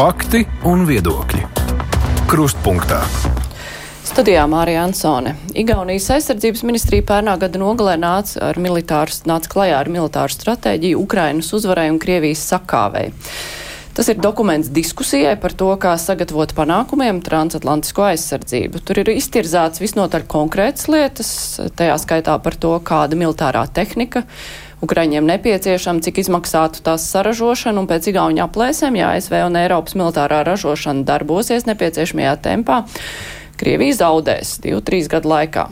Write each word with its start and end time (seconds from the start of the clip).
Fakti 0.00 0.38
un 0.64 0.86
viedokļi. 0.88 1.42
Krustpunktā. 2.30 3.02
Studijā 4.08 4.46
Mārija 4.48 4.86
Ansone. 4.86 5.34
Igaunijas 5.52 6.06
aizsardzības 6.14 6.62
ministrija 6.64 7.04
pērnā 7.04 7.34
gada 7.42 7.60
nogalē 7.60 7.98
nāca, 8.00 8.38
ar 8.48 8.56
militāru, 8.56 9.12
nāca 9.28 9.50
klajā 9.52 9.76
ar 9.76 9.90
militāru 9.92 10.32
stratēģiju 10.32 11.02
Ukrainas 11.02 11.52
uzvarai 11.52 11.90
un 11.92 11.98
Krievijas 12.00 12.46
sakāvei. 12.48 13.10
Tas 13.92 14.08
ir 14.08 14.22
dokuments 14.24 14.70
diskusijai 14.72 15.34
par 15.42 15.52
to, 15.52 15.68
kā 15.76 15.92
sagatavot 16.00 16.56
panākumiem 16.56 17.20
transatlantisko 17.26 18.08
aizsardzību. 18.14 18.80
Tur 18.80 19.02
ir 19.02 19.12
iztirzāts 19.18 19.84
visnotaļ 19.84 20.24
konkrētas 20.32 20.88
lietas, 20.88 21.34
tajā 21.76 22.00
skaitā 22.00 22.40
par 22.40 22.56
to, 22.56 22.72
kāda 22.80 23.20
militārā 23.20 23.66
tehnika 23.68 24.24
Ukraiņiem 24.80 25.26
nepieciešama, 25.28 26.00
cik 26.00 26.22
izmaksātu 26.22 26.80
tās 26.84 27.04
saražošana, 27.12 27.82
un 27.82 27.88
pēc 27.90 28.08
igauņa 28.14 28.46
aplēsēm, 28.46 28.96
ja 28.96 29.12
ASV 29.16 29.36
un 29.44 29.58
Eiropas 29.60 29.96
militārā 29.98 30.40
ražošana 30.48 31.04
darbosies 31.08 31.68
nepieciešamajā 31.68 32.34
tempā, 32.46 32.80
Krievija 33.60 33.98
zaudēs 33.98 34.54
2-3 34.64 35.10
gadu 35.12 35.28
laikā. 35.34 35.66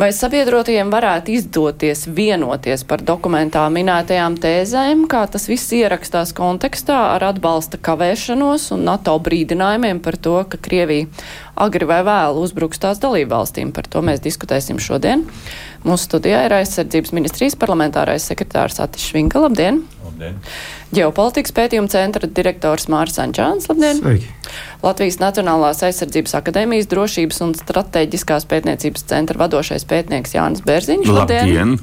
Vai 0.00 0.08
sabiedrotajiem 0.16 0.88
varētu 0.88 1.34
izdoties 1.36 2.06
vienoties 2.16 2.80
par 2.88 3.02
dokumentā 3.04 3.66
minētajām 3.68 4.38
tēzēm, 4.40 5.04
kā 5.10 5.26
tas 5.28 5.44
viss 5.50 5.68
ierakstās 5.76 6.32
kontekstā 6.36 6.96
ar 7.12 7.26
atbalsta 7.28 7.76
kavēšanos 7.76 8.70
un 8.72 8.86
NATO 8.88 9.18
brīdinājumiem 9.20 10.00
par 10.00 10.16
to, 10.16 10.38
ka 10.48 10.60
Krievija 10.64 11.10
agri 11.60 11.88
vai 11.88 12.00
vēlu 12.08 12.40
uzbruks 12.46 12.80
tās 12.80 13.02
dalību 13.04 13.34
valstīm? 13.34 13.74
Par 13.76 13.84
to 13.84 14.00
mēs 14.00 14.24
diskutēsim 14.24 14.80
šodien. 14.80 15.26
Mūsu 15.84 16.08
studijā 16.08 16.46
ir 16.46 16.56
aizsardzības 16.62 17.12
ministrijas 17.12 17.58
parlamentārais 17.60 18.32
sekretārs 18.32 18.80
Atis 18.80 19.10
Švinka. 19.12 19.44
Labdien! 19.44 19.84
Labdien! 20.12 20.36
Ģeopolitikas 20.92 21.54
pētījuma 21.56 21.88
centra 21.88 22.28
direktors 22.28 22.84
Mārs 22.92 23.16
Ančāns. 23.22 23.68
Labdien! 23.70 24.00
Sveiki! 24.02 24.28
Latvijas 24.82 25.16
Nacionālās 25.22 25.80
aizsardzības 25.86 26.34
akadēmijas 26.36 26.88
drošības 26.90 27.40
un 27.46 27.54
strateģiskās 27.56 28.44
pētniecības 28.50 29.06
centra 29.08 29.40
vadošais 29.40 29.86
pētnieks 29.88 30.34
Jānis 30.36 30.64
Bērziņš. 30.66 31.08
Labdien! 31.08 31.48
labdien. 31.48 31.78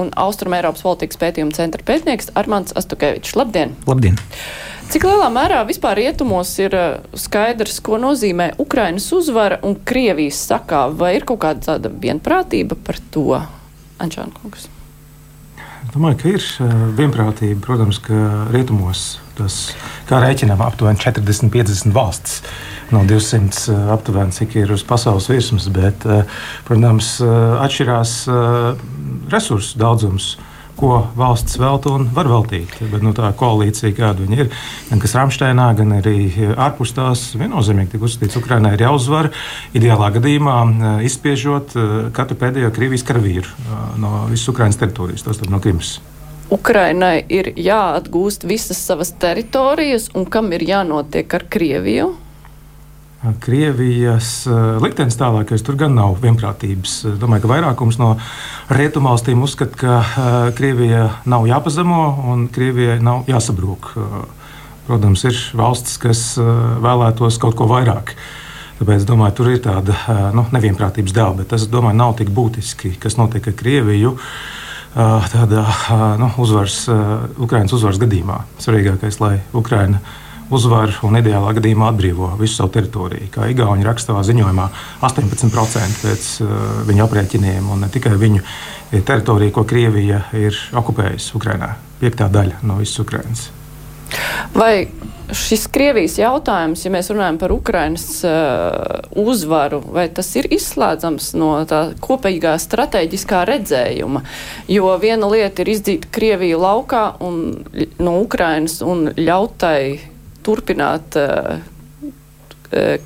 Un 0.00 0.12
Austrum 0.16 0.56
Eiropas 0.56 0.84
politikas 0.86 1.20
pētījuma 1.20 1.56
centra 1.56 1.84
pētnieks 1.84 2.32
Armants 2.38 2.76
Astukevičs. 2.78 3.36
Labdien! 3.36 3.76
Labdien! 3.88 4.16
Cik 4.86 5.02
lielā 5.02 5.26
mērā 5.34 5.64
vispār 5.66 5.98
rietumos 5.98 6.52
ir 6.62 6.76
eh, 6.78 6.86
skaidrs, 7.18 7.80
ko 7.84 7.98
nozīmē 7.98 8.52
Ukrainas 8.62 9.08
uzvara 9.12 9.58
un 9.66 9.74
Krievijas 9.84 10.38
sakā, 10.46 10.86
vai 10.94 11.16
ir 11.18 11.26
kaut 11.28 11.42
kāda 11.42 11.74
tāda 11.74 11.90
vienprātība 11.90 12.78
par 12.86 13.02
to, 13.10 13.42
Ančānkungs? 13.98 14.70
Domāju, 15.96 16.16
ka 16.20 16.28
ir 16.28 16.42
eh, 16.44 16.72
vienprātība. 16.98 17.56
Protams, 17.64 17.96
ka 18.04 18.16
rietumos 18.52 19.14
tas, 19.38 19.54
kā 20.04 20.18
rēķinām, 20.20 20.60
aptuveni 20.60 21.00
40-50 21.00 21.94
valstis 21.96 22.42
no 22.92 23.00
200 23.08 23.62
eh, 23.72 23.86
aptuveni, 23.94 24.34
cik 24.36 24.58
ir 24.60 24.74
uz 24.76 24.84
pasaules 24.84 25.30
virsmas, 25.32 25.70
bet, 25.72 26.04
protams, 26.68 27.14
atšķirās 27.64 28.12
resursu 29.32 29.80
daudzums 29.80 30.34
ko 30.76 30.98
valsts 31.16 31.58
velta 31.60 31.94
un 31.96 32.06
var 32.14 32.28
veltīt. 32.30 32.74
Bet 32.92 33.04
nu, 33.04 33.12
tā 33.16 33.30
koalīcija, 33.36 33.94
kāda 33.96 34.24
viņa 34.24 34.40
ir, 34.44 34.50
gan 34.90 35.02
kas 35.02 35.16
Rāmsteinā, 35.16 35.68
gan 35.78 35.94
arī 35.98 36.16
ārpus 36.52 36.92
tās, 36.96 37.28
viennozīmīgi 37.38 37.94
tika 37.94 38.08
uzskatīts, 38.08 38.36
ka 38.36 38.44
Ukraiņai 38.44 38.74
ir 38.76 38.84
jāuzvar. 38.86 39.30
Ideālā 39.76 40.10
gadījumā 40.18 40.58
eh, 40.66 40.98
izspiežot 41.08 41.76
eh, 41.76 41.96
katru 42.16 42.38
pēdējo 42.42 42.74
Krievijas 42.76 43.06
karavīru 43.08 43.48
eh, 43.48 43.80
no 44.02 44.26
visas 44.32 44.52
Ukraiņas 44.52 44.82
teritorijas, 44.82 45.26
tos 45.26 45.42
no 45.48 45.62
Krimas. 45.64 45.96
Ukrainai 46.52 47.24
ir 47.32 47.50
jāatgūst 47.58 48.46
visas 48.46 48.78
savas 48.78 49.10
teritorijas, 49.18 50.12
un 50.14 50.28
kam 50.30 50.52
ir 50.54 50.62
jānotiek 50.68 51.34
ar 51.34 51.48
Krieviju? 51.50 52.12
Krievijas 53.42 54.44
liktenis 54.82 55.16
tālākais 55.18 55.64
tur 55.64 55.78
gan 55.80 55.94
nav 55.96 56.18
vienprātības. 56.22 56.98
Domāju, 57.18 57.46
ka 57.46 57.50
vairākums 57.50 57.98
no 57.98 58.10
rietumvalstīm 58.70 59.40
uzskata, 59.42 59.78
ka 59.80 60.50
Krievija 60.56 61.08
nav 61.26 61.46
jāpazemo 61.48 62.02
un 62.32 62.46
Krievijai 62.52 62.98
nav 63.02 63.24
jāsabrūk. 63.30 63.88
Protams, 64.86 65.24
ir 65.26 65.38
valstis, 65.58 65.96
kas 65.98 66.20
vēlētos 66.38 67.40
kaut 67.42 67.56
ko 67.58 67.66
vairāk. 67.70 68.12
Tāpēc 68.76 69.08
domāju, 69.08 69.34
tur 69.38 69.50
ir 69.54 69.64
tāda 69.64 69.96
nu, 70.36 70.44
nevienprātības 70.52 71.16
dēļ, 71.16 71.32
bet 71.40 71.50
tas 71.54 71.64
domāju, 71.72 71.96
nav 71.96 72.14
tik 72.20 72.30
būtiski, 72.36 72.92
kas 73.00 73.16
notiek 73.18 73.48
ar 73.48 73.56
Krieviju. 73.56 74.12
Tādā 75.32 75.64
nu, 76.20 76.28
uzvaras, 76.44 76.84
Ukraiņas 77.42 77.74
uzvaras 77.80 77.98
gadījumā 78.04 78.38
svarīgākais, 78.62 79.18
lai 79.24 79.34
Ukraiņa 79.56 80.04
uzvar 80.54 80.92
un 81.06 81.18
ideālā 81.18 81.54
gadījumā 81.56 81.90
atbrīvo 81.92 82.30
visu 82.40 82.60
savu 82.60 82.72
teritoriju. 82.76 83.30
Kā 83.34 83.48
Igauni 83.50 83.86
raksta 83.86 84.12
savā 84.12 84.22
ziņojumā, 84.28 84.68
18% 85.06 86.00
pēc 86.04 86.30
uh, 86.44 86.54
viņu 86.88 87.06
aprēķiniem, 87.06 87.72
un 87.72 87.86
ne 87.86 87.90
tikai 87.92 88.14
viņu 88.20 88.44
teritoriju, 88.96 89.54
ko 89.56 89.66
Krievija 89.68 90.26
ir 90.36 90.56
okupējusi 90.76 91.36
Ukrajinā, 91.38 91.74
piektā 92.00 92.30
daļa 92.32 92.62
no 92.66 92.78
visas 92.80 93.02
Ukrainas. 93.02 93.48
Vai 94.54 94.86
šis 95.34 95.66
Krievijas 95.74 96.14
jautājums, 96.20 96.84
ja 96.86 96.90
mēs 96.94 97.10
runājam 97.10 97.38
par 97.40 97.52
Ukrainas 97.52 98.06
uh, 98.24 99.02
uzvaru, 99.18 99.80
vai 99.96 100.06
tas 100.14 100.28
ir 100.38 100.46
izslēdzams 100.54 101.32
no 101.34 101.50
tā 101.68 101.80
kopīgā 102.02 102.54
strateģiskā 102.62 103.42
redzējuma? 103.50 104.22
Jo 104.70 104.94
viena 105.02 105.30
lieta 105.32 105.64
ir 105.64 105.72
izdzīt 105.74 106.06
Krieviju 106.14 106.62
laukā 106.62 107.06
un, 107.26 107.40
no 107.98 108.20
Ukrainas 108.22 108.78
un 108.86 109.10
ļautai 109.18 110.15
turpināt 110.46 111.18
uh, 111.20 111.58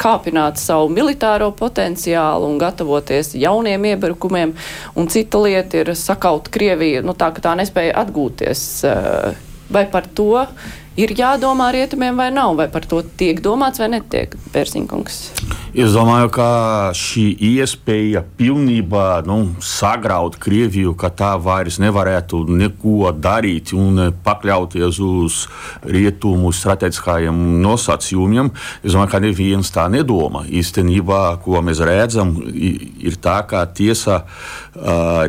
kāpināt 0.00 0.58
savu 0.60 0.88
militāro 0.92 1.50
potenciālu 1.56 2.48
un 2.48 2.58
gatavoties 2.58 3.34
jauniem 3.38 3.84
iebrukumiem, 3.92 4.54
un 4.96 5.08
cita 5.08 5.40
lieta 5.42 5.82
ir 5.82 5.92
sakaut 5.94 6.48
Krieviju, 6.52 7.04
nu 7.04 7.14
tā, 7.14 7.30
ka 7.34 7.44
tā 7.44 7.54
nespēja 7.60 7.98
atgūties. 8.00 8.66
Eh, 8.88 9.34
vai 9.70 9.86
par 9.86 10.06
to 10.06 10.46
ir 10.96 11.14
jādomā 11.14 11.70
rietumiem 11.72 12.16
vai 12.16 12.30
nav, 12.34 12.56
vai 12.56 12.68
par 12.68 12.86
to 12.88 13.02
tiek 13.02 13.40
domāts 13.44 13.78
vai 13.78 13.92
netiek, 13.92 14.34
Pērsiņkungs? 14.54 15.20
Es 15.70 15.92
domāju, 15.94 16.26
ka 16.34 16.46
šī 16.98 17.28
iespēja 17.46 18.24
pilnībā 18.34 19.20
nu, 19.22 19.52
sagraut 19.62 20.34
Krieviju, 20.42 20.96
ka 20.98 21.12
tā 21.14 21.28
vairs 21.38 21.76
nevarētu 21.78 22.40
neko 22.58 23.12
darīt 23.14 23.70
un 23.78 24.08
pakļauties 24.24 24.98
uz 25.06 25.36
rietumu 25.86 26.50
strateģiskajiem 26.50 27.38
nosacījumiem, 27.62 28.50
es 28.82 28.96
domāju, 28.96 29.12
ka 29.12 29.22
neviens 29.22 29.70
tā 29.70 29.86
nedomā. 29.94 30.42
Īstenībā, 30.50 31.20
ko 31.44 31.62
mēs 31.62 31.84
redzam, 31.86 32.34
ir 32.50 33.20
tā, 33.22 33.38
ka 33.46 33.62
tiesa 33.70 34.24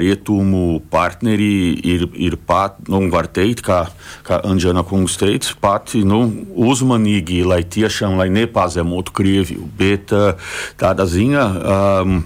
rietumu 0.02 0.82
partneri 0.92 1.74
ir, 1.88 2.06
ir 2.14 2.38
pat, 2.48 2.78
nu, 2.92 3.02
var 3.14 3.30
teikt, 3.34 3.64
kā, 3.66 3.80
kā 4.28 4.42
Anģena 4.48 4.84
kungs 4.88 5.18
teica, 5.22 5.56
pati 5.62 6.04
nu, 6.08 6.22
uzmanīgi, 6.70 7.42
lai 7.48 7.64
tiešām 7.64 8.20
lai 8.22 8.30
nepazemotu 8.34 9.16
Krieviju. 9.18 9.66
Bet, 9.80 10.14
uh, 10.14 10.54
tāda 10.82 11.08
ziņa 11.10 11.48
um, 11.62 12.20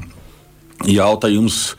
jautājums 0.91 1.75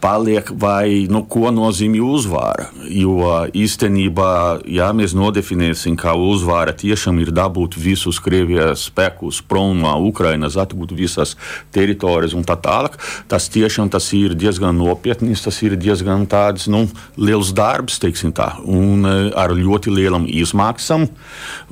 paliek, 0.00 0.50
vai 0.54 1.06
nu, 1.10 1.24
ko 1.26 1.50
nozīmē 1.54 2.00
uzvara. 2.04 2.68
Jo 2.88 3.46
īstenībā, 3.56 4.32
ja 4.70 4.90
mēs 4.96 5.14
nodefinēsim, 5.18 5.96
ka 5.98 6.14
uzvara 6.14 6.74
tiešām 6.76 7.18
ir 7.22 7.32
dabūt 7.34 7.76
visus 7.78 8.20
Krievijas 8.22 8.86
spēkus 8.88 9.40
prom 9.42 9.82
no 9.82 9.94
Ukrainas, 10.06 10.58
atgūt 10.60 10.94
visas 10.96 11.34
teritorijas 11.74 12.36
un 12.38 12.46
tā 12.46 12.58
tālāk, 12.62 12.98
tas 13.30 13.48
tiešām 13.52 13.90
tas 13.92 14.06
ir 14.16 14.36
diezgan 14.38 14.78
nopietnis, 14.78 15.42
tas 15.44 15.58
ir 15.66 15.76
diezgan 15.80 16.26
tāds 16.30 16.68
nu, 16.70 16.86
liels 17.18 17.52
darbs, 17.56 17.98
teiksim 18.02 18.32
tā, 18.36 18.52
un 18.64 19.06
e, 19.08 19.16
ar 19.38 19.54
ļoti 19.56 19.92
lielam 19.94 20.28
izmaksām, 20.30 21.08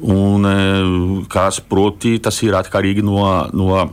un 0.02 0.50
e, 0.50 0.56
kas 1.32 1.60
proti 1.62 2.16
tas 2.22 2.42
ir 2.46 2.58
atkarīgi 2.58 3.06
no. 3.06 3.22
no 3.54 3.86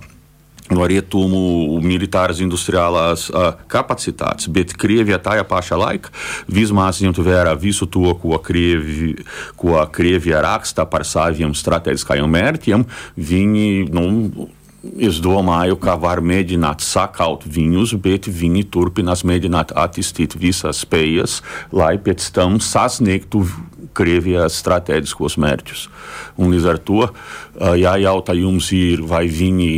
no 0.71 0.85
rietumu 0.87 1.79
militāras 1.83 2.39
industriālās 2.43 3.27
uh, 3.31 3.51
kapacitātes, 3.71 4.47
bet 4.53 4.75
Krievija 4.79 5.19
tajā 5.23 5.43
pašā 5.47 5.79
laikā 5.79 6.13
vismaz 6.47 7.01
ņemt 7.03 7.19
vērā 7.25 7.55
visu 7.59 7.87
to, 7.91 8.13
ko, 8.21 8.37
Krievi, 8.43 9.13
ko 9.59 9.81
Krievija 9.91 10.43
raksta 10.45 10.87
par 10.87 11.03
saviem 11.07 11.55
strateģiskajiem 11.57 12.37
mērķiem. 12.37 12.87
Viņi, 13.17 13.69
nu, 13.93 14.49
Es 14.99 15.21
domāju, 15.23 15.77
ka 15.79 15.93
var 15.95 16.19
mēģināt 16.19 16.81
sakaut 16.83 17.45
viņus, 17.47 17.93
bet 18.03 18.25
viņi 18.27 18.65
turpinās 18.67 19.21
mēģināt 19.23 19.71
attīstīt 19.79 20.35
visas 20.35 20.81
spējas, 20.83 21.37
lai 21.71 21.93
pēc 22.03 22.25
tam 22.35 22.59
sasniegtu 22.59 23.45
Krievijas 23.95 24.57
strateģiskos 24.59 25.39
mērķus. 25.39 25.85
Un 26.35 26.51
līdz 26.51 26.67
ar 26.67 26.81
to 26.83 27.07
jājautā 27.79 28.35
jums 28.35 28.73
ir, 28.75 29.05
vai 29.07 29.23
viņi 29.31 29.71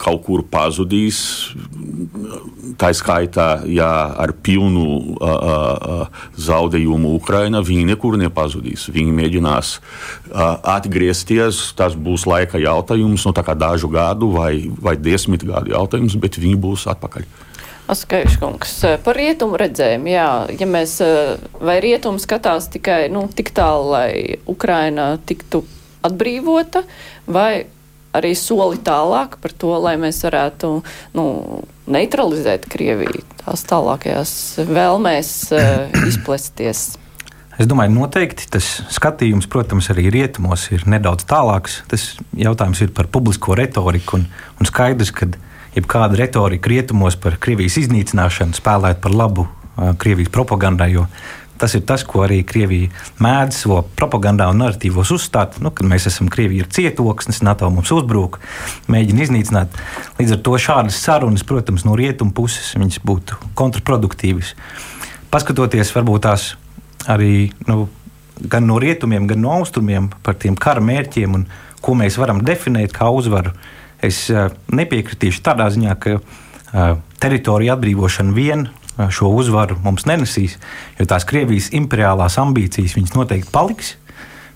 kaut 0.00 0.24
kur 0.26 0.42
pazudīs. 0.50 1.20
Tā 2.76 2.90
skaitā, 2.96 3.62
ja 3.70 3.88
ar 4.20 4.34
pilnu 4.44 4.84
uh, 5.16 5.22
uh, 5.22 6.24
zaudējumu 6.36 7.14
Ukraina, 7.16 7.62
viņi 7.64 7.86
nekur 7.92 8.18
nepazudīs. 8.20 8.88
Viņi 8.92 9.14
mēģinās 9.16 9.72
uh, 9.78 10.58
atgriezties. 10.76 11.62
Tas 11.78 11.96
būs 11.96 12.26
laika 12.28 12.60
jautājums, 12.60 13.24
no 13.26 13.34
nu, 13.36 13.56
dažu 13.56 13.90
gadu 13.92 14.30
vai, 14.34 14.66
vai 14.82 14.96
desmit 15.00 15.46
gadu 15.46 15.72
jautājums, 15.74 16.18
bet 16.20 16.40
viņi 16.40 16.58
būs 16.60 16.88
atpakaļ. 16.92 17.28
Askaiškungs, 17.86 18.72
par 19.06 19.14
rietumu 19.14 19.58
redzējumu, 19.60 20.10
jā, 20.10 20.30
ja 20.58 20.66
mēs, 20.66 20.96
vai 21.62 21.76
rietumu 21.84 22.18
skatās 22.18 22.66
tikai, 22.74 23.04
nu, 23.14 23.28
tik 23.30 23.52
tālu, 23.54 23.92
lai 23.92 24.10
Ukraina 24.50 25.12
tiktu 25.22 25.62
atbrīvota, 26.06 26.82
vai 27.30 27.68
arī 28.16 28.34
soli 28.38 28.80
tālāk 28.84 29.38
par 29.42 29.54
to, 29.56 29.72
lai 29.82 29.96
mēs 30.00 30.22
varētu 30.26 30.72
nu, 31.16 31.26
neutralizēt 31.86 32.68
Krieviju 32.72 33.24
tās 33.44 33.64
tālākajās 33.68 34.30
vēlmēs 34.66 35.32
uh, 35.54 35.66
izplesties. 36.10 36.96
Es 37.56 37.68
domāju, 37.68 37.94
noteikti 37.94 38.50
tas 38.52 38.66
skatījums, 38.92 39.46
protams, 39.48 39.88
arī 39.94 40.10
rietumos 40.12 40.66
ir 40.76 40.84
nedaudz 40.84 41.24
tālāks. 41.28 41.78
Tas 41.88 42.10
jautājums 42.36 42.82
ir 42.84 42.92
par 42.96 43.08
publisko 43.08 43.56
retoriku 43.56 44.18
un, 44.18 44.26
un 44.60 44.68
skaidrs, 44.68 45.14
ka 45.16 45.30
jebkāda 45.76 46.18
retorika 46.20 46.72
rietumos 46.72 47.16
par 47.20 47.38
Krievijas 47.40 47.78
iznīcināšanu 47.80 48.58
spēlētu 48.58 49.00
par 49.06 49.16
labu 49.16 49.46
uh, 49.46 49.94
Krievijas 50.00 50.32
propagandai, 50.34 50.90
jo 50.98 51.06
Tas 51.60 51.74
ir 51.76 51.84
tas, 51.88 52.04
ko 52.04 52.20
arī 52.26 52.42
Krievija 52.44 52.90
mēdz 53.22 53.62
savā 53.62 53.80
propagandā 53.96 54.48
un 54.52 54.60
narratīvos 54.60 55.12
uzstāt. 55.16 55.56
Nu, 55.64 55.72
kad 55.72 55.88
mēs 55.88 56.08
esam 56.10 56.28
Krievija 56.32 56.64
ir 56.64 56.72
cietoksnis, 56.72 57.42
NATO 57.46 57.70
mums 57.72 57.92
uzbrūk, 57.96 58.38
mēģina 58.92 59.24
iznīcināt. 59.24 59.80
Līdz 60.20 60.36
ar 60.36 60.42
to 60.44 60.56
šādas 60.60 61.00
sarunas, 61.00 61.46
protams, 61.48 61.86
no 61.88 61.96
rietumu 61.96 62.34
puses 62.36 62.74
būtu 63.06 63.40
kontraproduktīvas. 63.56 64.52
Paskatoties 65.32 65.94
varbūt 65.96 66.26
tās 66.28 66.50
arī 67.10 67.50
nu, 67.66 67.86
gan 68.40 68.66
no 68.68 68.78
rietumiem, 68.82 69.26
gan 69.26 69.40
no 69.40 69.54
austrumiem 69.56 70.10
par 70.22 70.36
tiem 70.40 70.56
kara 70.58 70.82
mērķiem 70.84 71.38
un 71.38 71.46
ko 71.80 71.94
mēs 71.98 72.18
varam 72.20 72.42
definēt 72.44 72.94
kā 72.96 73.08
uzvaru, 73.14 73.52
es 74.04 74.26
uh, 74.32 74.50
nepiekritīšu 74.72 75.44
tādā 75.46 75.68
ziņā, 75.72 75.94
ka 76.02 76.18
uh, 76.18 76.98
teritorija 77.22 77.76
atbrīvošana 77.76 78.34
vien 78.36 78.66
šo 79.12 79.30
uzvaru 79.36 79.76
mums 79.84 80.06
nenesīs, 80.08 80.56
jo 80.98 81.06
tās 81.08 81.26
Krievijas 81.28 81.68
imperiālās 81.76 82.38
ambīcijas 82.40 82.96
noteikti 83.14 83.52
paliks. 83.52 83.94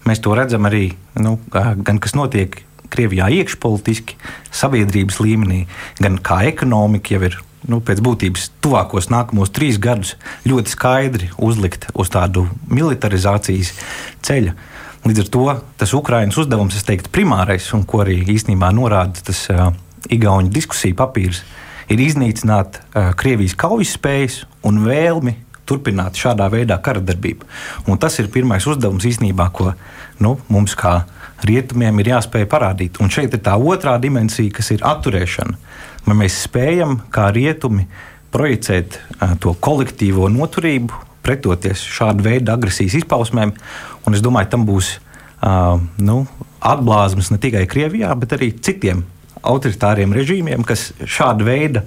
Mēs 0.08 0.22
to 0.24 0.32
redzam 0.36 0.64
arī, 0.68 0.94
nu, 1.20 1.36
gan 1.52 2.00
kas 2.00 2.16
notiek 2.16 2.62
Krievijā 2.90 3.28
iekšpolitiski, 3.30 4.16
sabiedrības 4.50 5.20
līmenī, 5.22 5.60
gan 6.02 6.18
kā 6.18 6.40
ekonomika 6.48 7.14
jau 7.14 7.22
ir 7.28 7.36
nu, 7.70 7.78
pēc 7.84 8.00
būtības 8.02 8.48
tuvākos 8.64 9.10
nākamos 9.12 9.52
trīs 9.54 9.78
gadus 9.78 10.16
ļoti 10.48 10.74
skaidri 10.74 11.30
uzlikt 11.38 11.86
uz 11.94 12.10
tādu 12.10 12.48
militarizācijas 12.72 13.74
ceļa. 14.26 14.56
Līdz 15.06 15.22
ar 15.22 15.30
to 15.32 15.44
tas 15.80 15.94
Ukraiņas 15.96 16.40
uzdevums, 16.42 16.76
es 16.76 16.84
teiktu, 16.88 17.12
primārais, 17.12 17.70
un 17.76 17.86
ko 17.88 18.02
arī 18.02 18.18
īstenībā 18.34 18.72
norāda 18.76 19.22
tas 19.30 19.46
uh, 19.52 19.70
Igaunijas 20.10 20.56
diskusiju 20.56 20.96
papīrs, 20.98 21.44
uh, 21.44 21.69
ir 21.90 22.02
iznīcināt 22.06 22.80
uh, 22.80 23.10
Krievijas 23.18 23.56
kaujas 23.58 23.94
spējas 23.98 24.42
un 24.66 24.82
vēlmi 24.86 25.36
turpināt 25.68 26.18
šādā 26.18 26.48
veidā 26.50 26.78
kara 26.82 27.02
darbību. 27.04 27.46
Un 27.90 27.98
tas 28.00 28.18
ir 28.18 28.30
pirmais 28.32 28.66
uzdevums 28.66 29.06
īstenībā, 29.06 29.46
ko 29.54 29.72
nu, 30.22 30.36
mums 30.50 30.74
kā 30.78 31.04
rietumiem 31.46 32.02
ir 32.02 32.12
jāspēj 32.14 32.46
parādīt. 32.50 32.98
Un 33.00 33.12
šeit 33.12 33.34
ir 33.36 33.42
tā 33.44 33.54
otrā 33.54 33.96
dimensija, 34.02 34.52
kas 34.56 34.72
ir 34.74 34.84
atturēšana. 34.86 35.58
Vai 36.06 36.16
mēs 36.24 36.40
spējam 36.46 36.98
kā 37.12 37.28
rietumi 37.34 37.86
projicēt 38.34 38.98
uh, 38.98 39.36
to 39.42 39.54
kolektīvo 39.62 40.30
noturību, 40.32 41.06
pretoties 41.20 41.82
šādu 41.84 42.24
veidu 42.24 42.52
agresijas 42.54 42.96
izpausmēm, 43.02 43.52
un 44.08 44.16
es 44.16 44.22
domāju, 44.24 44.50
tam 44.54 44.66
būs 44.68 44.94
uh, 44.96 45.76
nu, 46.00 46.22
atblāzmas 46.60 47.30
ne 47.32 47.38
tikai 47.42 47.66
Krievijā, 47.70 48.14
bet 48.18 48.38
arī 48.38 48.54
citiem 48.56 49.04
autoritāriem 49.46 50.12
režīmiem, 50.16 50.64
kas 50.66 50.90
šāda 51.04 51.46
veida 51.46 51.84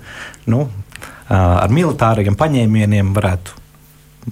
nu, 0.50 0.68
ar 1.30 1.74
militāriem 1.74 2.38
paņēmieniem 2.40 3.14
varētu 3.16 3.62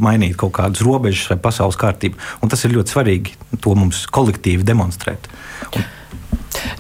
mainīt 0.02 0.38
kaut 0.40 0.56
kādas 0.56 0.84
robežas 0.86 1.32
vai 1.34 1.40
pasaules 1.44 1.80
kārtību. 1.80 2.20
Un 2.42 2.52
tas 2.52 2.64
ir 2.66 2.76
ļoti 2.76 2.96
svarīgi 2.96 3.58
to 3.64 3.76
mums 3.76 4.06
kolektīvi 4.12 4.68
demonstrēt. 4.68 5.28
Un, 5.76 5.90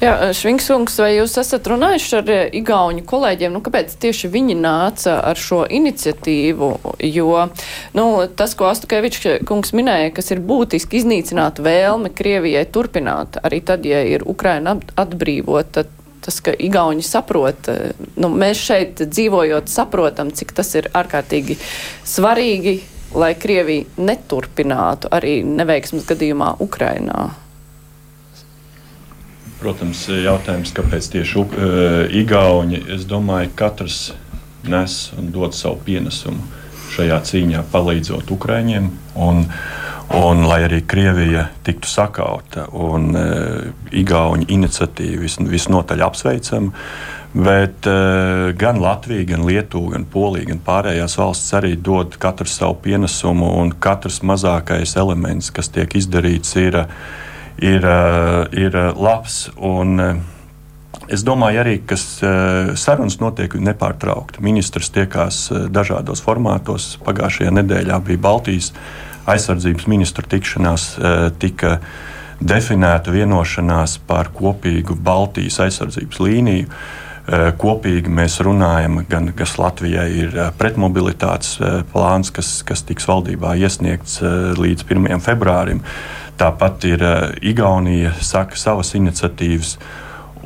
Jā, 0.01 0.31
Švinkskungs, 0.35 0.97
vai 1.01 1.11
jūs 1.15 1.35
esat 1.41 1.67
runājuši 1.69 2.15
ar 2.17 2.29
igauņu 2.57 3.03
kolēģiem, 3.07 3.53
nu 3.55 3.61
kāpēc 3.63 3.93
tieši 4.01 4.29
viņi 4.33 4.55
nāca 4.59 5.15
ar 5.29 5.39
šo 5.39 5.61
iniciatīvu, 5.69 6.69
jo, 7.07 7.29
nu, 7.97 8.05
tas, 8.37 8.55
ko 8.57 8.67
Astukevičs 8.71 9.45
kungs 9.47 9.73
minēja, 9.77 10.11
kas 10.17 10.33
ir 10.33 10.43
būtiski 10.45 11.01
iznīcināt 11.01 11.61
vēlme 11.63 12.11
Krievijai 12.17 12.65
turpināt, 12.73 13.39
arī 13.45 13.61
tad, 13.65 13.87
ja 13.87 14.03
ir 14.05 14.25
Ukraina 14.29 14.75
atbrīvota, 14.99 15.85
tas, 16.21 16.39
ka 16.43 16.53
Igauni 16.53 17.03
saprot, 17.05 17.67
eh, 17.71 17.91
nu, 18.15 18.29
mēs 18.29 18.61
šeit 18.61 19.03
dzīvojot, 19.03 19.69
saprotam, 19.71 20.31
cik 20.31 20.53
tas 20.57 20.73
ir 20.77 20.89
ārkārtīgi 20.93 21.57
svarīgi, 22.07 22.79
lai 23.17 23.33
Krievija 23.35 23.87
neturpinātu 23.99 25.11
arī 25.11 25.41
neveiksmas 25.43 26.05
gadījumā 26.07 26.55
Ukrainā. 26.63 27.31
Protams, 29.61 30.07
jautājums, 30.09 30.71
kāpēc 30.73 31.11
tieši 31.13 31.41
uh, 31.41 31.51
Igauni, 32.17 32.79
es 32.95 33.03
domāju, 33.05 33.51
katrs 33.59 34.07
nes 34.65 35.11
un 35.17 35.29
dod 35.33 35.53
savu 35.57 35.81
pienesumu 35.85 36.60
šajā 36.95 37.21
cīņā, 37.29 37.63
palīdzot 37.71 38.35
Ukraiņiem. 38.37 38.91
Un, 39.21 39.45
Un, 40.11 40.41
lai 40.43 40.65
arī 40.65 40.81
Krievija 40.83 41.45
tiktu 41.63 41.87
sakauta, 41.87 42.65
un 42.75 43.13
e, 43.15 43.21
Igaunijas 43.95 44.51
iniciatīva 44.51 45.21
vis, 45.23 45.37
visnotaļ 45.39 46.03
apsveicama, 46.03 46.73
bet 47.31 47.87
e, 47.87 47.93
gan 48.59 48.81
Latvija, 48.83 49.23
gan 49.29 49.45
Lietuva, 49.47 49.93
gan 49.93 50.03
Polija, 50.11 50.49
gan 50.49 50.59
pārējās 50.65 51.15
valsts 51.15 51.55
arī 51.55 51.77
dod 51.79 52.17
katru 52.19 52.49
savu 52.51 52.75
pienesumu, 52.83 53.53
un 53.61 53.71
katrs 53.71 54.19
mazākais 54.27 54.97
elements, 54.99 55.47
kas 55.55 55.71
tiek 55.71 55.95
izdarīts, 55.95 56.57
ir, 56.59 56.81
ir, 57.63 57.87
e, 57.87 57.97
ir 58.65 58.79
labs. 58.99 59.45
Un, 59.55 59.95
e, 59.95 60.11
Es 61.11 61.23
domāju, 61.27 61.61
arī 61.61 61.77
ka 61.87 61.95
e, 61.95 62.31
sarunas 62.79 63.17
notiek 63.21 63.53
nepārtraukti. 63.55 64.43
Ministrs 64.43 64.91
tiekās 64.95 65.45
dažādos 65.71 66.23
formātos. 66.23 66.97
Pagājušajā 67.05 67.53
nedēļā 67.61 67.99
bija 68.07 68.21
Baltijas 68.27 68.73
aizsardzības 69.25 69.87
ministru 69.87 70.25
tikšanās 70.27 70.87
eh, 70.97 71.29
tika 71.39 71.77
definēta 72.41 73.13
vienošanās 73.13 73.99
par 74.07 74.31
kopīgu 74.33 74.97
Baltijas 74.97 75.59
aizsardzības 75.67 76.21
līniju. 76.23 76.67
Eh, 77.21 77.51
kopīgi 77.61 78.09
mēs 78.09 78.39
runājam, 78.43 79.03
gan 79.09 79.29
kas 79.37 79.57
Latvijai 79.61 80.07
ir 80.23 80.37
eh, 80.37 80.49
pretmobilitātes 80.57 81.59
plāns, 81.93 82.33
kas, 82.33 82.59
kas 82.67 82.85
tiks 82.87 83.07
valdībā 83.09 83.55
iesniegts 83.61 84.21
līdz 84.57 84.87
1. 84.89 85.21
februārim. 85.21 85.83
Tāpat 86.41 86.87
ir 86.89 87.03
Igaunija, 87.45 88.15
saka 88.25 88.57
savas 88.57 88.95
iniciatīvas. 88.97 89.75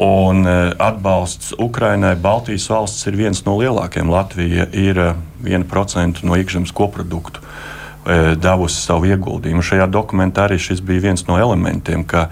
Un 0.01 0.43
atbalsts 0.45 1.53
Ukrainai, 1.61 2.17
Baltijas 2.19 2.67
valsts 2.67 3.07
ir 3.07 3.15
viens 3.15 3.39
no 3.45 3.55
lielākajiem. 3.61 4.09
Latvija 4.11 4.67
ir 4.75 4.99
1% 5.45 6.25
no 6.27 6.35
iekšzemes 6.35 6.73
koprodukta 6.75 7.39
E, 8.05 8.35
devusi 8.37 8.83
savu 8.85 9.07
ieguldījumu. 9.09 9.63
Šajā 9.65 9.87
dokumentā 9.89 10.45
arī 10.45 10.59
šis 10.61 10.81
bija 10.85 11.07
viens 11.07 11.25
no 11.25 11.39
elementiem, 11.41 12.03
ka 12.05 12.27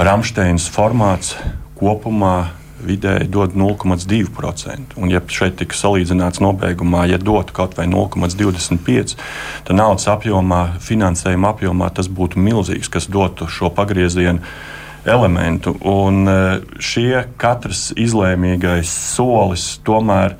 Rāmsteins 0.00 0.70
formāts 0.72 1.34
kopumā 1.76 2.54
vidēji 2.86 3.28
dod 3.32 3.52
0,2%. 3.56 4.96
Un, 4.96 5.12
ja 5.12 5.20
šeit 5.20 5.58
tika 5.60 5.76
salīdzināts 5.76 6.40
nobeigumā, 6.40 7.04
ja 7.10 7.20
dotu 7.20 7.52
kaut 7.56 7.76
vai 7.76 7.84
0,25%, 7.92 9.20
tad 9.68 9.76
naudas 9.76 10.08
apjomā, 10.12 10.62
finansējuma 10.84 11.52
apjomā 11.52 11.90
tas 11.92 12.08
būtu 12.08 12.40
milzīgs, 12.40 12.88
kas 12.92 13.10
dotu 13.12 13.50
šo 13.52 13.68
pagriezienu 13.76 14.40
elementu. 15.06 15.76
Un 15.86 16.26
e, 16.28 16.36
šie 16.82 17.24
katrs 17.40 17.90
izlēmīgais 17.96 18.90
solis 19.14 19.76
tomēr 19.86 20.36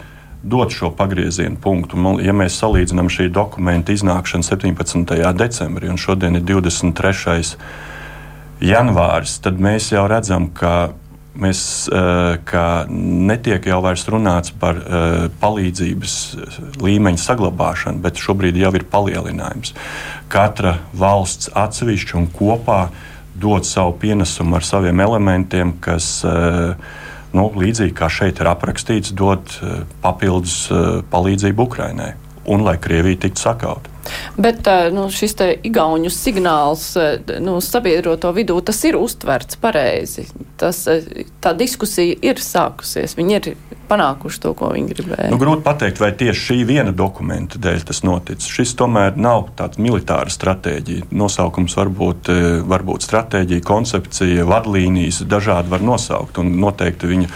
dot 0.46 0.75
šo 0.75 0.92
pagrieziena 0.94 1.58
punktu. 1.62 1.99
Ja 2.23 2.35
mēs 2.37 2.58
salīdzinām 2.61 3.11
šī 3.11 3.30
dokumenta 3.35 3.94
iznākšanu 3.94 4.46
17. 4.46 5.16
decembrī 5.38 5.90
un 5.90 5.99
šodien 5.99 6.38
ir 6.38 6.46
23. 6.46 7.56
janvāris, 8.62 9.40
tad 9.42 9.58
mēs 9.62 9.90
jau 9.94 10.06
redzam, 10.11 10.50
ka 10.54 10.94
mēs, 11.37 11.88
eh, 11.92 12.38
ka 12.44 12.87
netiek 12.90 13.66
jau 13.66 13.80
vairs 13.85 14.06
runāts 14.08 14.52
par 14.56 14.78
uh, 14.78 15.26
palīdzības 15.40 16.14
līmeņa 16.80 17.20
saglabāšanu, 17.20 18.00
bet 18.04 18.20
šobrīd 18.20 18.56
jau 18.61 18.73
ir 18.76 18.87
palielinājums. 18.92 19.75
Katra 20.32 20.78
valsts 20.96 21.50
atsevišķi 21.54 22.16
un 22.16 22.30
kopā 22.32 22.80
dod 23.40 23.66
savu 23.69 23.97
pienesumu 24.00 24.59
ar 24.59 24.66
saviem 24.66 25.00
elementiem, 25.05 25.76
kas 25.85 26.21
uh, 26.26 26.76
nu, 27.37 27.49
līdzīgi 27.57 27.95
kā 27.97 28.11
šeit 28.12 28.40
ir 28.40 28.52
aprakstīts, 28.52 29.12
dot 29.16 29.59
papildus 30.05 30.62
palīdzību 31.12 31.69
Ukrainai 31.69 32.14
un 32.47 32.65
lai 32.67 32.79
Krievija 32.81 33.26
tiktu 33.26 33.43
sakauta. 33.47 33.93
Bet 34.38 34.69
nu, 34.95 35.09
šis 35.11 35.35
igauņu 35.67 36.11
signāls 36.15 36.93
nu, 37.43 37.57
sabiedroto 37.65 38.31
vidū, 38.37 38.59
tas 38.65 38.79
ir 38.87 38.99
uztverts 38.99 39.59
pareizi. 39.59 40.26
Tas, 40.61 40.85
tā 41.43 41.53
diskusija 41.59 42.15
ir 42.25 42.41
sākusies. 42.41 43.17
Viņi 43.19 43.37
ir 43.37 43.49
panākuši 43.91 44.41
to, 44.43 44.53
ko 44.59 44.71
viņi 44.75 44.95
gribēja. 44.95 45.31
Nu, 45.33 45.41
grūti 45.41 45.65
pateikt, 45.67 46.00
vai 46.03 46.12
tieši 46.19 46.45
šī 46.49 46.59
viena 46.69 46.95
dokumenta 46.97 47.61
dēļ 47.62 47.85
tas 47.91 48.03
noticis. 48.07 48.50
Šis 48.59 48.76
tomēr 48.79 49.19
nav 49.21 49.50
tāds 49.59 49.81
militāra 49.83 50.33
stratēģija. 50.33 51.11
Nosaukums 51.17 51.76
var 51.79 51.93
būt, 52.00 52.33
var 52.67 52.87
būt 52.87 53.07
stratēģija, 53.07 53.67
koncepcija, 53.67 54.49
vadlīnijas, 54.49 55.25
dažādi 55.29 55.73
var 55.73 55.87
nosaukt. 55.87 56.43
Un 56.43 56.57
noteikti 56.62 57.11
viņa 57.11 57.31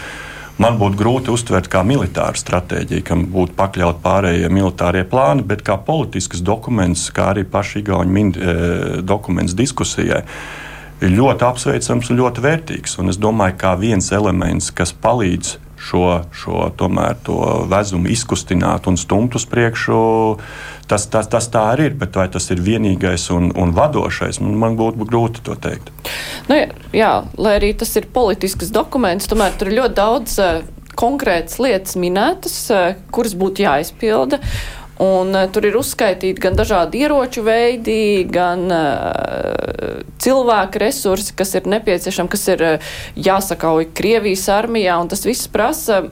man 0.61 0.77
būtu 0.79 0.99
grūti 0.99 1.33
uztvert 1.33 1.69
kā 1.71 1.81
militāru 1.87 2.39
stratēģiju, 2.39 3.05
kam 3.07 3.25
būtu 3.33 3.55
pakļaut 3.57 4.01
pārējie 4.03 4.49
militārie 4.53 5.03
plāni, 5.09 5.45
bet 5.47 5.63
kā 5.65 5.77
politisks 5.81 6.43
dokuments, 6.45 7.07
kā 7.15 7.31
arī 7.33 7.45
paši 7.47 7.81
Igauni 7.81 8.15
min, 8.17 8.31
e, 8.35 9.01
dokuments 9.01 9.57
diskusijai. 9.57 10.21
Ir 11.01 11.15
ļoti 11.17 11.47
apsveicams 11.47 12.11
un 12.13 12.19
ļoti 12.21 12.43
vērtīgs. 12.45 12.99
Un 13.01 13.09
es 13.09 13.17
domāju, 13.17 13.57
ka 13.63 13.73
viens 13.79 14.11
elements, 14.13 14.69
kas 14.75 14.93
palīdz 14.93 15.55
šo, 15.81 16.05
šo 16.35 16.67
tomēr, 16.77 17.17
vezumu 17.71 18.11
izkustināt 18.11 18.87
un 18.89 18.99
stumt 18.99 19.35
uz 19.37 19.45
priekšu, 19.49 20.01
tas, 20.91 21.07
tas, 21.11 21.29
tas 21.31 21.49
tā 21.51 21.65
arī 21.73 21.89
ir. 21.91 21.95
Bet 22.01 22.19
vai 22.19 22.27
tas 22.31 22.49
ir 22.53 22.61
vienīgais 22.63 23.29
un, 23.33 23.51
un 23.57 23.73
vadošais, 23.77 24.41
man, 24.43 24.77
būtu 24.79 25.07
grūti 25.09 25.45
to 25.45 25.57
teikt. 25.61 25.91
Nu, 26.49 26.57
jā, 26.57 26.69
jā, 26.95 27.13
lai 27.41 27.57
arī 27.59 27.73
tas 27.77 27.95
ir 27.99 28.09
politisks 28.13 28.73
dokuments, 28.73 29.29
tomēr 29.31 29.57
tur 29.57 29.71
ir 29.71 29.79
ļoti 29.81 29.97
daudz 29.97 30.37
uh, 30.43 30.61
konkrētas 30.99 31.57
lietas 31.63 31.97
minētas, 31.99 32.59
uh, 32.73 32.93
kuras 33.13 33.35
būtu 33.39 33.65
jāizpilda. 33.65 34.41
Un, 35.01 35.33
uh, 35.33 35.47
tur 35.49 35.65
ir 35.65 35.77
uzskaitīti 35.79 36.43
gan 36.43 36.57
dažādi 36.57 37.01
ieroču 37.01 37.43
veidi, 37.45 38.27
gan 38.29 38.67
uh, 38.69 40.01
cilvēku 40.21 40.81
resursi, 40.83 41.33
kas 41.37 41.55
ir 41.57 41.69
nepieciešami, 41.73 42.31
kas 42.31 42.47
ir 42.53 42.65
uh, 42.67 42.93
jāsakauj 43.17 43.89
Krievijas 43.97 44.45
armijā. 44.53 44.99
Tas 45.09 45.25
viss 45.25 45.49
prasa 45.51 46.03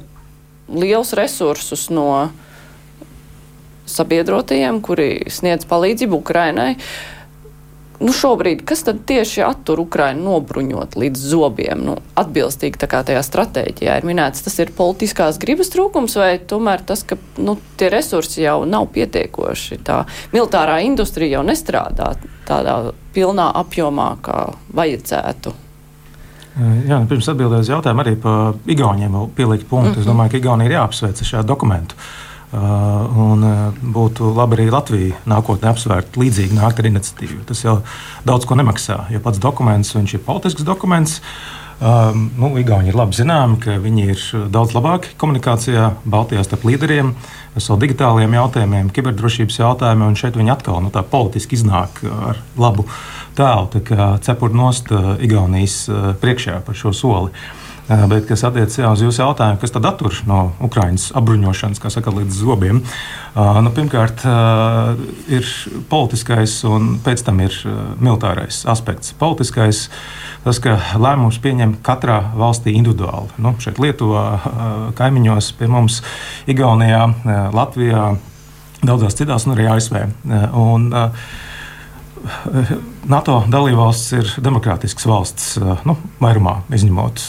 liels 0.70 1.14
resursus 1.18 1.88
no 1.94 2.32
sabiedrotajiem, 3.90 4.82
kuri 4.86 5.30
sniedz 5.34 5.70
palīdzību 5.70 6.22
Ukrainai. 6.24 6.74
Uh, 6.76 7.19
Nu, 8.00 8.14
šobrīd, 8.16 8.62
kas 8.64 8.86
tad 8.88 9.02
tieši 9.08 9.42
attur 9.44 9.82
Ukrainu 9.84 10.24
nobruņot 10.30 10.96
līdz 10.96 11.24
zobiem? 11.34 11.82
Nu, 11.84 11.98
atbilstīgi 12.20 12.80
tā 12.80 12.88
kā 12.88 13.02
tajā 13.04 13.20
stratēģijā 13.28 13.98
ir 14.00 14.08
minēts, 14.08 14.46
tas 14.46 14.56
ir 14.64 14.72
politiskās 14.76 15.40
gribas 15.42 15.72
trūkums 15.74 16.16
vai 16.16 16.30
tomēr 16.40 16.86
tas, 16.88 17.04
ka 17.04 17.18
nu, 17.44 17.58
tie 17.80 17.90
resursi 17.92 18.46
jau 18.46 18.62
nav 18.64 18.88
pietiekoši. 18.96 19.82
Tā 19.84 20.06
militārā 20.32 20.80
industrija 20.88 21.40
jau 21.40 21.44
nestrādā 21.50 22.14
tādā 22.48 22.78
pilnā 23.16 23.50
apjomā, 23.66 24.14
kā 24.24 24.46
vajadzētu. 24.80 25.54
Jā, 26.60 26.96
nu, 26.96 27.04
pirms 27.08 27.28
atbildēt 27.32 27.68
uz 27.68 27.74
jautājumu, 27.74 28.04
arī 28.04 28.16
par 28.20 28.56
Igauniem 28.68 29.20
pielikt 29.36 29.68
punktu. 29.68 29.92
Mm 29.92 29.96
-hmm. 29.96 30.00
Es 30.00 30.08
domāju, 30.08 30.32
ka 30.32 30.38
Igaunija 30.38 30.70
ir 30.70 30.76
jāapsveic 30.78 31.22
ar 31.22 31.28
šādu 31.34 31.48
dokumentu. 31.48 31.96
Uh, 31.96 32.29
un 32.50 33.44
uh, 33.46 33.80
būtu 33.94 34.32
labi 34.34 34.58
arī 34.58 34.72
Latvija 34.74 35.20
nākotnē 35.30 35.70
apsvērt 35.70 36.18
līdzīgi 36.18 36.58
nākt 36.58 36.82
ar 36.82 36.90
iniciatīvu. 36.90 37.44
Tas 37.50 37.62
jau 37.62 37.76
daudz 38.26 38.48
ko 38.50 38.58
nemaksā, 38.58 39.04
jo 39.14 39.22
pats 39.22 39.42
dokuments 39.42 39.94
ir 40.00 40.24
politisks 40.26 40.66
dokuments. 40.66 41.20
Um, 41.80 42.26
nu, 42.36 42.50
Igauni 42.60 42.90
ir 42.92 42.98
labi 42.98 43.16
zināmi, 43.16 43.56
ka 43.64 43.78
viņi 43.80 44.08
ir 44.12 44.24
daudz 44.52 44.74
labāki 44.76 45.14
komunikācijā 45.22 45.86
Baltijā 46.04 46.42
starp 46.44 46.66
līderiem, 46.68 47.14
savu 47.56 47.78
digitālajiem 47.86 48.36
jautājumiem, 48.36 48.90
kiberdrošības 48.98 49.62
jautājumiem. 49.62 50.18
Šeit 50.20 50.36
viņi 50.36 50.52
atkal 50.58 50.82
nu, 50.84 50.92
politiski 50.92 51.56
iznāk 51.56 52.02
ar 52.04 52.42
labu 52.60 52.84
tēlu, 53.38 53.86
cepur 54.26 54.52
nost 54.52 54.92
Igaunijas 55.24 55.86
priekšā 56.20 56.60
par 56.66 56.76
šo 56.82 56.92
soli. 56.92 57.32
Bet, 57.90 58.28
kas 58.30 58.44
attiecas 58.46 58.78
uz 58.86 59.02
jūsu 59.02 59.24
jautājumu, 59.24 59.58
kas 59.58 59.72
tad 59.74 59.88
attur 59.90 60.14
no 60.30 60.52
Ukraiņas 60.62 61.08
apbruņošanas, 61.18 61.80
kā 61.82 61.90
saka, 61.90 62.14
līdz 62.14 62.36
zobiem? 62.38 62.84
Nu, 63.34 63.72
pirmkārt, 63.74 64.22
ir 65.34 65.50
politiskais 65.90 66.54
un 66.70 67.00
pēc 67.02 67.24
tam 67.26 67.42
ir 67.42 67.56
militārais 67.98 68.62
aspekts. 68.70 69.16
Politiskais 69.18 69.88
tas, 70.46 70.62
ka 70.62 70.78
lēmums 71.02 71.42
pieņem 71.42 71.80
katrā 71.86 72.20
valstī 72.38 72.76
individuāli. 72.78 73.34
Nu, 73.42 73.56
šeit 73.58 73.82
Lietuvā, 73.82 74.28
kaimiņos, 75.00 75.50
pie 75.58 75.72
mums, 75.74 76.04
Igaunijā, 76.46 77.08
Latvijā, 77.58 78.06
daudzās 78.86 79.18
citās, 79.18 79.50
un 79.50 79.58
arī 79.58 79.66
ASV. 79.74 79.98
Un, 80.54 80.94
NATO 83.08 83.44
dalībvalsts 83.48 84.12
ir 84.18 84.32
demokrātisks 84.44 85.06
valsts, 85.08 85.54
eh, 85.58 85.84
nu, 85.88 85.96
vairumā 86.20 86.60
izņemot 86.76 87.22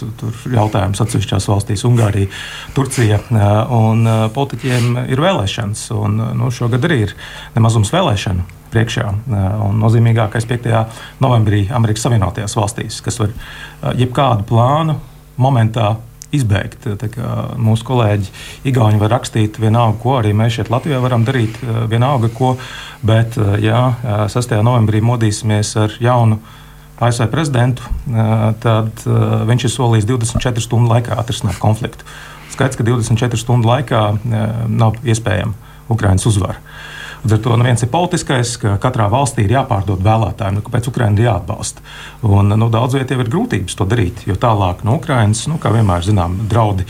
jautājumus 0.51 1.03
atsevišķās 1.05 1.47
valstīs, 1.51 1.85
Ungārija, 1.87 2.31
Turcija. 2.75 3.21
Eh, 3.21 3.75
un 3.77 4.07
eh, 4.07 4.25
politiķiem 4.35 4.99
ir 5.07 5.23
vēlēšanas, 5.23 5.85
un 5.95 6.19
nu, 6.41 6.51
šogad 6.51 6.89
arī 6.89 7.05
ir 7.07 7.15
nemazums 7.55 7.93
vēlēšanu 7.95 8.47
priekšā. 8.71 9.07
Un 9.67 9.81
nozīmīgākais 9.83 10.47
5. 10.47 10.69
novembrī 11.23 11.65
Amerikas 11.75 12.05
Savienotajās 12.07 12.55
valstīs, 12.55 13.01
kas 13.03 13.19
var 13.19 13.33
jebkādu 13.99 14.47
plānu 14.47 14.95
momentā 15.43 15.97
izbeigt. 16.37 16.87
Mūsu 17.59 17.87
kolēģi 17.89 18.31
Igauni 18.71 19.01
var 19.01 19.15
rakstīt 19.17 19.59
vienalga, 19.63 19.99
ko 20.03 20.17
arī 20.21 20.31
mēs 20.37 20.57
šeit 20.59 20.71
Latvijā 20.73 21.01
varam 21.03 21.25
darīt, 21.27 21.59
vienalga, 21.91 22.31
ko. 22.35 22.55
Bet, 23.03 23.39
ja 23.65 23.95
6. 24.31 24.57
novembrī 24.63 25.01
modīsimies 25.05 25.75
ar 25.81 25.97
jaunu 26.01 26.41
ASV 27.01 27.31
prezidentu, 27.33 27.83
tad 28.61 29.05
viņš 29.49 29.65
ir 29.65 29.73
solījis 29.73 30.09
24 30.11 30.61
stundu 30.67 30.93
laikā 30.93 31.17
atrisināt 31.17 31.57
konfliktu. 31.63 32.05
Skaidrs, 32.53 32.77
ka 32.77 32.85
24 32.85 33.41
stundu 33.41 33.71
laikā 33.71 34.03
nav 34.69 34.99
iespējama 35.01 35.55
Ukraiņas 35.91 36.29
uzvara. 36.29 36.61
Līdz 37.21 37.35
ar 37.37 37.41
to 37.45 37.57
nu, 37.61 37.65
viens 37.69 37.83
ir 37.85 37.91
politiskais, 37.93 38.55
ka 38.61 38.77
katrā 38.81 39.05
valstī 39.13 39.45
ir 39.45 39.53
jāpārdod 39.53 40.01
vēlētājiem, 40.05 40.57
nu, 40.57 40.63
kāpēc 40.65 40.87
Ukraiņa 40.89 41.21
ir 41.21 41.27
jāatbalsta. 41.27 41.83
Un, 42.25 42.55
nu, 42.57 42.69
daudz 42.73 42.97
vietā 42.97 43.19
ir 43.19 43.29
grūtības 43.29 43.77
to 43.77 43.87
darīt, 43.89 44.23
jo 44.29 44.37
tālāk 44.41 44.81
no 44.89 44.97
Ukraiņas, 44.97 45.43
nu, 45.53 45.59
kā 45.61 45.73
vienmēr 45.75 46.07
zinām, 46.07 46.39
draudi 46.49 46.87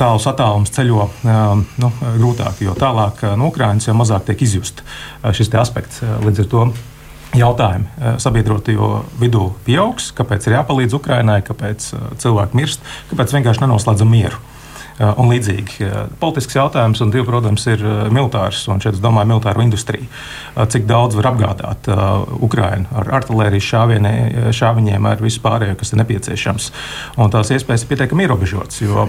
tālus 0.00 0.26
attālums 0.28 0.72
ceļo 0.76 1.06
nu, 1.80 1.92
grūtāk, 2.18 2.60
jo 2.66 2.76
tālāk 2.76 3.24
no 3.40 3.48
Ukraiņas 3.48 3.88
jau 3.88 3.96
mazāk 3.96 4.28
tiek 4.28 4.44
izjust 4.44 4.84
šis 5.24 5.52
aspekts. 5.56 6.02
Līdz 6.24 6.44
ar 6.44 6.50
to 6.52 6.66
jautājumi 7.36 8.18
sabiedrotajā 8.22 8.90
vidū 9.20 9.48
pieaugs, 9.64 10.10
kāpēc 10.16 10.48
ir 10.48 10.58
jāpalīdz 10.58 10.98
Ukraiņai, 11.00 11.40
kāpēc 11.48 11.88
cilvēki 12.22 12.60
mirst, 12.60 12.84
kāpēc 13.12 13.38
vienkārši 13.38 13.64
nenoslēdzam 13.64 14.12
mieru. 14.12 14.44
Eh, 14.96 15.18
un 15.20 15.28
līdzīgi. 15.28 15.74
Eh, 15.84 15.96
politisks 16.20 16.56
jautājums, 16.56 17.02
un 17.04 17.10
divi, 17.12 17.26
protams, 17.28 17.66
ir 17.68 17.82
eh, 17.84 18.06
militārs, 18.08 18.62
un 18.72 18.80
šeit 18.80 18.94
es 18.96 19.02
domāju 19.04 19.28
militāru 19.34 19.60
industriju. 19.66 20.08
Cik 20.56 20.86
daudz 20.88 21.18
var 21.18 21.28
apgādāt 21.34 21.84
Ukrainu 22.40 22.88
ar 22.96 23.10
artērijas 23.18 23.66
šāviņiem, 24.56 25.08
ar 25.10 25.20
visu 25.20 25.42
pārējo, 25.44 25.74
kas 25.76 25.92
ir 25.92 26.00
nepieciešams. 26.00 26.70
Un 27.20 27.32
tās 27.34 27.52
iespējas 27.52 27.84
ir 27.84 27.90
pietiekami 27.90 28.24
ierobežotas, 28.24 28.80
jo 28.80 29.04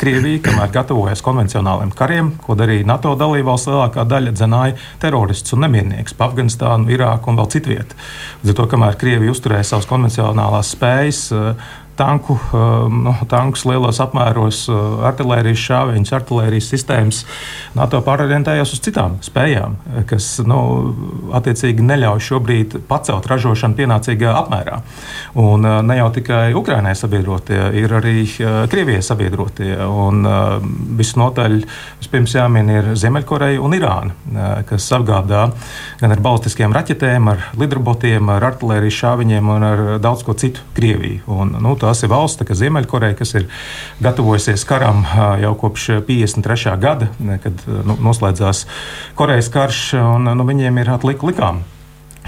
Krievija, 0.00 0.42
kamēr 0.48 0.74
gatavojas 0.74 1.22
konvencionāliem 1.22 1.94
kariem, 1.94 2.32
ko 2.42 2.58
darīja 2.58 2.88
NATO 2.90 3.14
dalībvalsts, 3.20 3.70
lielākā 3.70 4.08
daļa 4.10 4.34
dzenāja 4.34 4.78
teroristus 4.98 5.54
un 5.54 5.68
nemierniekus 5.68 6.18
pa 6.18 6.32
Afganistānu, 6.32 6.90
Irāku 6.90 7.30
un 7.30 7.38
vēl 7.38 7.52
citvietu. 7.54 7.98
Līdz 8.42 8.56
ar 8.56 8.58
to, 8.58 8.70
kamēr 8.74 8.98
Krievija 8.98 9.36
uzturēja 9.36 9.70
savas 9.70 9.86
konvencionālās 9.86 10.74
spējas, 10.74 11.28
tanku, 11.98 12.38
um, 12.52 13.02
nu, 13.04 13.14
tankus 13.28 13.64
lielos 13.68 13.98
apmēros, 14.02 14.64
uh, 14.70 15.02
artērijas 15.08 15.64
šāviņus, 15.64 16.14
artērijas 16.20 16.70
sistēmas. 16.72 17.24
NATO 17.78 18.00
pārorientējās 18.06 18.74
uz 18.76 18.82
citām 18.84 19.18
spējām, 19.24 19.76
kas 20.08 20.30
nu, 20.46 20.60
attiecīgi 21.36 21.84
neļauj 21.84 22.22
šobrīd 22.28 22.78
pacelt 22.88 23.26
ražošanu 23.30 23.78
pienācīgā 23.78 24.34
apmērā. 24.44 24.80
Un 25.42 25.66
uh, 25.66 25.80
ne 25.82 25.98
jau 25.98 26.08
tikai 26.14 26.54
Ukrainai 26.58 26.94
sabiedrotie, 26.98 27.60
ir 27.82 27.96
arī 27.98 28.22
uh, 28.24 28.62
Krievijai 28.70 29.02
sabiedrotie. 29.04 29.74
Un 29.88 30.26
visnotaļ 30.98 31.54
vispirms 31.98 32.34
jāmin 32.36 32.70
ir 32.72 32.90
Ziemeļkoreja 32.98 33.60
un 33.64 33.74
Irāna, 33.76 34.14
kas 34.68 34.86
apgādā 34.94 35.48
gan 36.00 36.14
ar 36.14 36.22
balistiskiem 36.22 36.74
raķetēm, 36.74 37.30
ar 37.32 37.48
lidrobotiem, 37.58 38.30
ar 38.32 38.46
artērijas 38.50 38.98
šāviņiem 39.02 39.52
un 39.54 39.66
ar 39.68 39.84
daudz 40.02 40.24
ko 40.26 40.36
citu 40.38 40.64
Krieviju. 40.76 41.24
Un, 41.38 41.54
nu, 41.62 41.74
tās 41.88 42.04
ir 42.04 42.12
valsts, 42.12 42.44
kā 42.44 42.56
Ziemeļkoreja, 42.58 43.16
kas 43.18 43.34
ir 43.40 43.48
gatavojusies 44.04 44.66
karam 44.68 45.02
jau 45.42 45.54
kopš 45.58 45.88
53. 46.08 46.76
gada, 46.80 47.10
kad 47.42 47.66
nu, 47.66 47.98
noslēdzās 48.08 48.66
Korejas 49.18 49.50
karš, 49.52 49.82
un 50.02 50.30
nu, 50.38 50.48
viņiem 50.48 50.84
ir 50.84 50.94
atlika 50.98 51.32
likām 51.32 51.64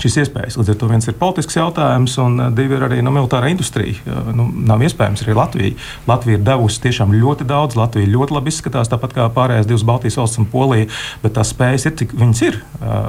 šīs 0.02 0.18
iespējas. 0.24 0.56
Līdz 0.58 0.72
ar 0.72 0.78
to 0.80 0.88
viens 0.90 1.08
ir 1.08 1.16
politisks 1.18 1.56
jautājums, 1.58 2.16
un 2.22 2.38
divi 2.56 2.76
ir 2.76 2.84
arī 2.86 3.00
no 3.04 3.12
militārā 3.14 3.50
industrija. 3.52 4.00
Nu, 4.36 4.48
nav 4.50 4.82
iespējams 4.86 5.24
arī 5.24 5.36
Latvija. 5.36 5.76
Latvija 6.08 6.38
ir 6.38 6.44
devusi 6.46 6.82
tiešām 6.86 7.12
ļoti 7.16 7.46
daudz, 7.48 7.76
Latvija 7.78 8.10
ļoti 8.10 8.36
labi 8.36 8.52
izskatās, 8.52 8.90
tāpat 8.92 9.14
kā 9.16 9.28
pārējās 9.34 9.68
divas 9.68 9.84
Baltijas 9.86 10.18
valsts 10.20 10.40
un 10.40 10.48
Polija, 10.50 10.88
bet 11.22 11.36
tās 11.36 11.52
spējas 11.54 11.86
ir, 11.90 11.96
cik 12.00 12.16
viņas 12.18 12.42
ir. 12.48 12.58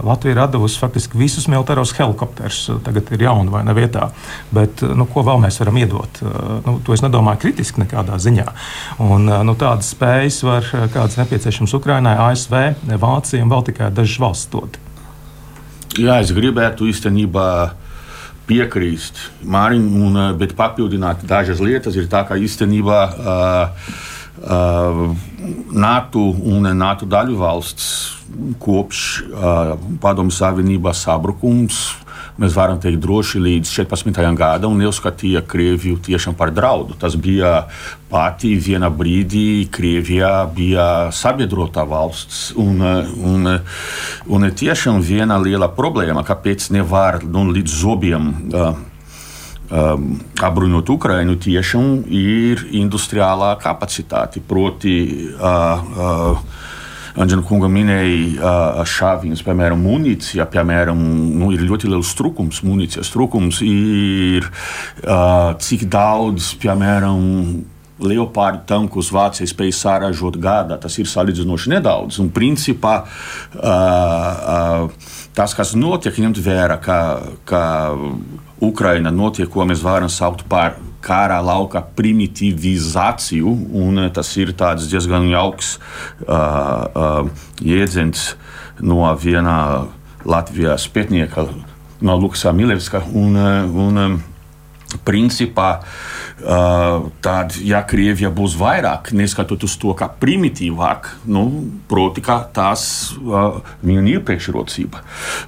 Latvija 0.08 0.36
ir 0.36 0.44
devusi 0.56 0.82
faktiski 0.82 1.20
visus 1.22 1.48
militāros 1.52 1.96
helikopterus. 1.98 2.64
Tagad 2.86 3.12
ir 3.16 3.26
jauna 3.28 3.56
vai 3.56 3.64
ne 3.68 3.76
vietā. 3.78 4.12
Bet, 4.52 4.84
nu, 4.84 5.08
ko 5.10 5.26
vēl 5.28 5.42
mēs 5.46 5.62
varam 5.64 5.80
iedot? 5.82 6.22
Nu, 6.68 6.78
to 6.86 6.96
es 6.96 7.04
nedomāju 7.06 7.46
kritiski 7.46 7.86
nekādā 7.86 8.20
ziņā. 8.22 8.48
Un, 9.08 9.32
nu, 9.48 9.58
tādas 9.60 9.94
spējas 9.96 10.42
var, 10.48 10.72
kādas 10.94 11.20
nepieciešamas 11.22 11.76
Ukrainai, 11.80 12.18
ASV, 12.30 12.58
Vācija 13.02 13.44
un 13.46 13.52
vēl 13.54 13.68
tikai 13.72 13.92
dažas 13.96 14.22
valsts 14.22 14.52
dot. 14.52 14.82
Jā, 16.00 16.22
es 16.24 16.32
gribētu 16.32 16.88
īstenībā 16.88 17.48
piekrīst 18.48 19.20
Māriņam, 19.44 20.16
eh, 20.16 20.32
bet 20.40 20.56
papildināt 20.56 21.26
dažas 21.28 21.60
lietas. 21.60 21.98
Ir 22.00 22.08
tā, 22.12 22.24
ka 22.28 22.38
īstenībā 22.40 23.00
uh, 23.12 23.92
uh, 24.44 25.02
NATO 25.72 26.24
un 26.48 26.70
NATO 26.78 27.08
daļu 27.10 27.36
valsts 27.40 27.90
kopš 28.64 29.02
uh, 29.28 29.76
Padomu 30.00 30.32
Savienības 30.32 31.04
sabrukums 31.08 31.82
mēs 32.40 32.56
varam 32.56 32.80
teikt, 32.82 33.02
droši 33.04 33.42
līdz 33.42 33.72
14. 33.74 34.22
gadam 34.38 34.78
neuzskatīja 34.80 35.44
Krieviju 35.48 36.00
tiešām 36.06 36.38
par 36.40 36.54
draudu. 36.56 36.96
Tas 37.00 37.18
bija 37.20 37.66
pati 38.12 38.54
vienā 38.60 38.92
brīdī 38.94 39.66
Krievijā 39.72 40.46
bija 40.56 40.86
sabiedrotā 41.16 41.84
valsts. 41.88 42.52
Un, 42.60 42.80
un, 42.84 43.58
un 44.28 44.52
tiešām 44.64 45.02
viena 45.04 45.40
liela 45.42 45.72
problēma, 45.72 46.24
kāpēc 46.28 46.72
nevar 46.76 47.22
nu, 47.26 47.50
līdz 47.52 47.82
zobiem. 47.84 48.32
Uh, 48.52 48.88
um, 49.72 50.08
apbruņot 50.42 50.90
Ukrainu, 50.92 51.38
tiešām 51.42 52.04
ir 52.12 52.66
industriālā 52.76 53.54
kapacitāte. 53.62 54.44
Proti, 54.48 54.96
uh, 55.36 55.94
uh, 55.96 56.70
Anģina 57.20 57.44
kunga 57.48 57.68
minēja 57.72 58.86
šāviņas, 58.88 59.44
piemēram, 59.48 59.82
munīcija. 59.84 60.48
Piemēram, 60.52 61.02
nu, 61.42 61.52
ir 61.56 61.66
ļoti 61.68 61.92
liels 61.92 62.14
trūkums, 62.18 62.64
munīcijas 62.68 63.12
trūkums 63.12 63.62
ir 63.68 64.48
cik 65.66 65.88
daudz, 65.92 66.54
piemēram, 66.62 67.22
Leopārdu 68.02 68.64
tankus 68.70 69.12
Vācija 69.14 69.48
spēja 69.50 69.76
sāražot 69.78 70.38
gadā. 70.42 70.78
Tas 70.82 70.98
ir 70.98 71.10
salīdzinoši 71.10 71.76
nedaudz. 71.76 72.18
Un, 72.24 72.32
principā, 72.34 72.96
uh, 73.04 73.62
uh, 73.62 75.18
tas, 75.38 75.56
kas 75.58 75.76
notiek, 75.78 76.18
ņemt 76.24 76.42
vērā, 76.42 76.80
ka, 76.82 76.98
ka 77.46 77.64
Ukraina 78.62 79.14
notiek, 79.14 79.50
ko 79.52 79.68
mēs 79.70 79.84
varam 79.86 80.10
saukt 80.10 80.48
par 80.50 80.80
kara 81.02 81.40
lauka 81.44 81.82
primitivizāciju, 81.98 83.52
un 83.82 84.06
tas 84.14 84.30
ir 84.38 84.54
diezgan 84.92 85.28
jauks 85.32 85.76
uh, 86.28 86.36
uh, 86.36 87.48
jēdziens 87.62 88.32
no 88.82 89.06
viena 89.22 89.88
Latvijas 90.26 90.88
pētnieka, 90.94 91.48
no 92.02 92.18
Lukasa 92.18 92.54
Milevska. 92.54 93.04
Un, 93.14 93.38
un, 93.38 94.22
principā 95.06 95.72
tad, 97.22 97.54
ja 97.62 97.84
Krievija 97.86 98.32
būs 98.34 98.56
vairāk, 98.58 99.12
neskatoties 99.14 99.76
to, 99.82 99.94
ka 99.98 100.08
primitīvāk, 100.22 101.10
nu, 101.30 101.44
proti, 101.90 102.24
ka 102.26 102.40
tās 102.54 102.84
viņa 103.22 104.08
ir 104.10 104.24
priekšrocība. 104.26 105.04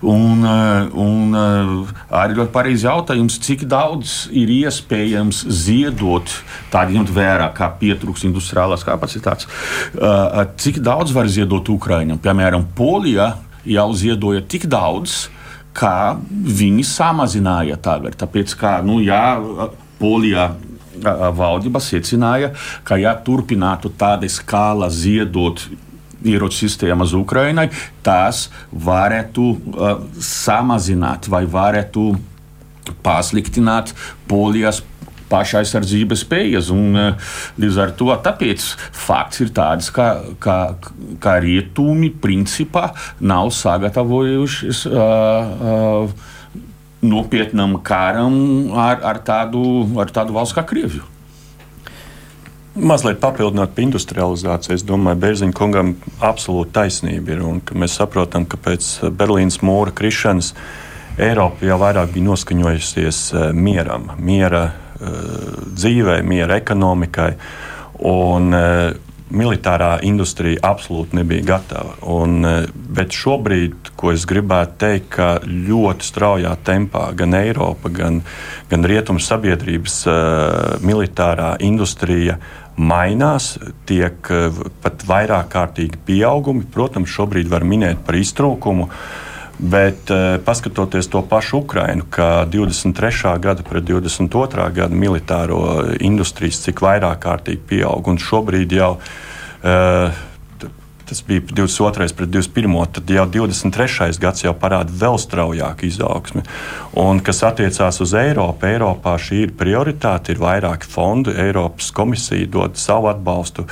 Un, 0.05 0.45
un 0.45 1.33
arī 1.33 2.37
ļoti 2.37 2.53
pareizi 2.53 2.85
jautājums, 2.85 3.39
cik 3.41 3.65
daudz 3.71 4.27
ir 4.29 4.53
iespējams 4.53 5.43
ziedot, 5.63 6.37
tādu 6.73 6.99
ņemt 6.99 7.13
vērā, 7.15 7.49
kā 7.57 7.71
pietrūks 7.81 8.27
industriālās 8.29 8.85
kapacitātes, 8.85 9.49
cik 10.61 10.81
daudz 10.85 11.15
var 11.15 11.31
ziedot 11.31 11.73
Ukraiņam. 11.73 12.21
Piemēram, 12.21 12.69
Polija 12.77 13.33
jau 13.65 13.89
ziedoja 13.97 14.43
tik 14.45 14.69
daudz, 14.69 15.23
kā 15.73 16.15
viņi 16.29 16.85
samazināja 16.87 17.79
tagad. 17.81 18.17
Tāpēc, 18.19 18.53
kā, 18.59 18.77
nu, 18.85 18.99
jā, 19.03 19.39
Polijā 19.99 20.51
valdība 21.37 21.81
secināja, 21.83 22.51
ka, 22.85 22.97
ja 23.01 23.15
turpinātu 23.25 23.91
tāda 23.97 24.29
skala 24.29 24.89
ziedot 24.93 25.63
ieroču 26.23 26.63
sistēmas 26.63 27.13
Ukrainai, 27.17 27.67
tās 28.03 28.47
varētu 28.71 29.47
uh, 29.49 29.97
samazināt 30.23 31.27
vai 31.31 31.43
varētu 31.49 32.13
pasliktināt 33.03 33.93
Polijas 34.27 34.81
pašaizsardzības 35.33 36.23
spējas. 36.27 36.69
Un, 36.73 36.93
uh, 36.95 37.33
līdz 37.59 37.81
ar 37.83 37.95
to 37.99 38.13
tāpēc 38.25 38.69
fakts 39.05 39.43
ir 39.43 39.53
tāds, 39.57 39.89
ka, 39.93 40.11
ka, 40.43 40.59
ka 41.23 41.39
rietumi 41.43 42.13
principā 42.13 42.91
nav 43.19 43.51
sagatavojušies. 43.57 44.85
Uh, 44.93 45.01
uh, 45.73 46.29
nopietnam 47.03 47.81
karam 47.83 48.71
ar, 48.79 49.01
ar, 49.03 49.19
tādu, 49.27 49.63
ar 49.99 50.11
tādu 50.13 50.35
valsts 50.35 50.55
kā 50.55 50.63
Krieviju. 50.67 51.09
Mazliet 52.73 53.19
papildināt 53.21 53.75
par 53.75 53.83
industrializāciju. 53.85 54.73
Es 54.79 54.85
domāju, 54.87 55.19
Bērziņa 55.21 55.53
kungam 55.53 55.91
absolūti 56.23 56.73
taisnība 56.73 57.35
ir. 57.35 57.43
Mēs 57.77 57.99
saprotam, 57.99 58.47
ka 58.49 58.57
pēc 58.57 58.95
Berlīnas 59.13 59.59
mūra 59.61 59.93
krišanas 59.93 60.55
Eiropa 61.21 61.67
jau 61.67 61.77
vairāk 61.77 62.15
bija 62.15 62.25
noskaņojusies 62.31 63.19
eh, 63.35 63.51
mieram, 63.53 64.07
miera 64.17 64.71
dzīvē, 65.73 66.21
miera 66.27 66.59
ekonomikai. 66.61 67.31
Un, 68.03 68.53
uh, 68.53 69.13
militārā 69.33 69.97
industrija 70.05 70.61
absolūti 70.67 71.17
nebija 71.17 71.45
gatava. 71.47 71.95
Un, 72.13 72.43
e, 72.45 72.53
bet 72.73 73.15
šobrīd, 73.15 73.93
ko 73.99 74.13
es 74.13 74.27
gribētu 74.29 74.77
teikt, 74.83 75.09
ka 75.15 75.29
ļoti 75.45 76.07
straujā 76.07 76.53
tempā 76.65 77.07
gan 77.17 77.33
Eiropa, 77.37 77.91
gan, 77.93 78.21
gan 78.69 78.85
Rietumu 78.87 79.21
sabiedrības 79.23 79.97
uh, 80.09 80.15
militārā 80.85 81.53
industrija 81.63 82.37
mainās, 82.75 83.53
tiek 83.89 84.29
uh, 84.33 84.63
pat 84.83 85.05
vairāk 85.07 85.49
kārtīgi 85.53 86.01
pieaugumi. 86.07 86.67
Protams, 86.73 87.13
šobrīd 87.13 87.49
var 87.51 87.65
minēt 87.67 88.03
par 88.05 88.19
iztrūkumu. 88.19 88.89
Bet, 89.59 90.09
uh, 90.09 90.39
paskatoties 90.45 91.07
to 91.13 91.21
pašu 91.29 91.61
Ukrainu, 91.61 92.07
ka 92.09 92.45
23. 92.49 93.37
gada 93.39 93.63
pret 93.63 93.85
22. 93.85 94.71
gada 94.73 94.95
militāro 94.95 95.59
industrijas 95.99 96.63
cik 96.65 96.81
vairāk 96.83 97.21
kārtīgi 97.23 97.61
pieaug, 97.69 98.09
un 98.09 98.19
šobrīd 98.21 98.79
jau 98.79 98.97
Uh, 99.63 100.11
tas 101.13 101.23
bija 101.27 101.41
22. 101.41 102.13
pret 102.17 102.29
21. 102.29 102.85
Tad 102.91 103.09
jau 103.09 103.25
23. 103.25 104.17
gads 104.19 104.43
jau 104.43 104.53
parāda 104.57 104.89
vēl 104.97 105.19
straujāku 105.21 105.85
izaugsmi. 105.85 106.41
Un, 106.97 107.21
kas 107.21 107.43
attiecās 107.45 108.01
uz 108.01 108.15
Eiropu, 108.17 108.65
Eiropā 108.65 109.13
šī 109.21 109.43
ir 109.45 109.53
prioritāte, 109.57 110.33
ir 110.33 110.41
vairāki 110.41 110.89
fondi, 110.89 111.35
Eiropas 111.45 111.91
komisija 111.93 112.49
dod 112.49 112.81
savu 112.81 113.11
atbalstu. 113.13 113.67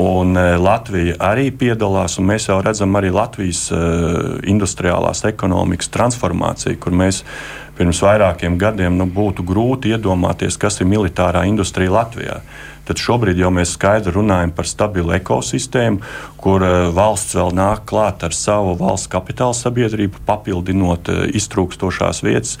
Un 0.00 0.36
uh, 0.36 0.54
Latvija 0.60 1.18
arī 1.28 1.50
piedalās, 1.52 2.16
un 2.20 2.28
mēs 2.28 2.48
jau 2.48 2.58
redzam 2.64 2.96
arī 2.96 3.12
Latvijas 3.12 3.66
uh, 3.72 4.38
industriālās 4.48 5.24
ekonomikas 5.28 5.92
transformāciju, 5.92 6.80
kur 6.80 6.96
mēs 6.96 7.22
pirms 7.76 8.00
vairākiem 8.02 8.56
gadiem 8.58 8.96
nu, 8.96 9.06
būtu 9.12 9.44
grūti 9.46 9.92
iedomāties, 9.92 10.56
kas 10.60 10.80
ir 10.80 10.88
militārā 10.88 11.44
industrija 11.48 11.94
Latvijā 12.00 12.40
tad 12.88 13.00
šobrīd 13.02 13.38
jau 13.40 13.50
mēs 13.52 13.74
skaidri 13.76 14.14
runājam 14.16 14.52
par 14.56 14.68
stabilu 14.68 15.12
ekosistēmu, 15.18 16.00
kur 16.40 16.64
eh, 16.64 16.76
valsts 16.94 17.36
vēl 17.38 17.54
nāk 17.58 17.84
klāt 17.88 18.24
ar 18.24 18.36
savu 18.36 18.74
valsts 18.80 19.10
kapitāla 19.12 19.56
sabiedrību, 19.56 20.24
papildinot 20.28 21.12
eh, 21.12 21.24
iztrūkstošās 21.38 22.22
vietas. 22.24 22.56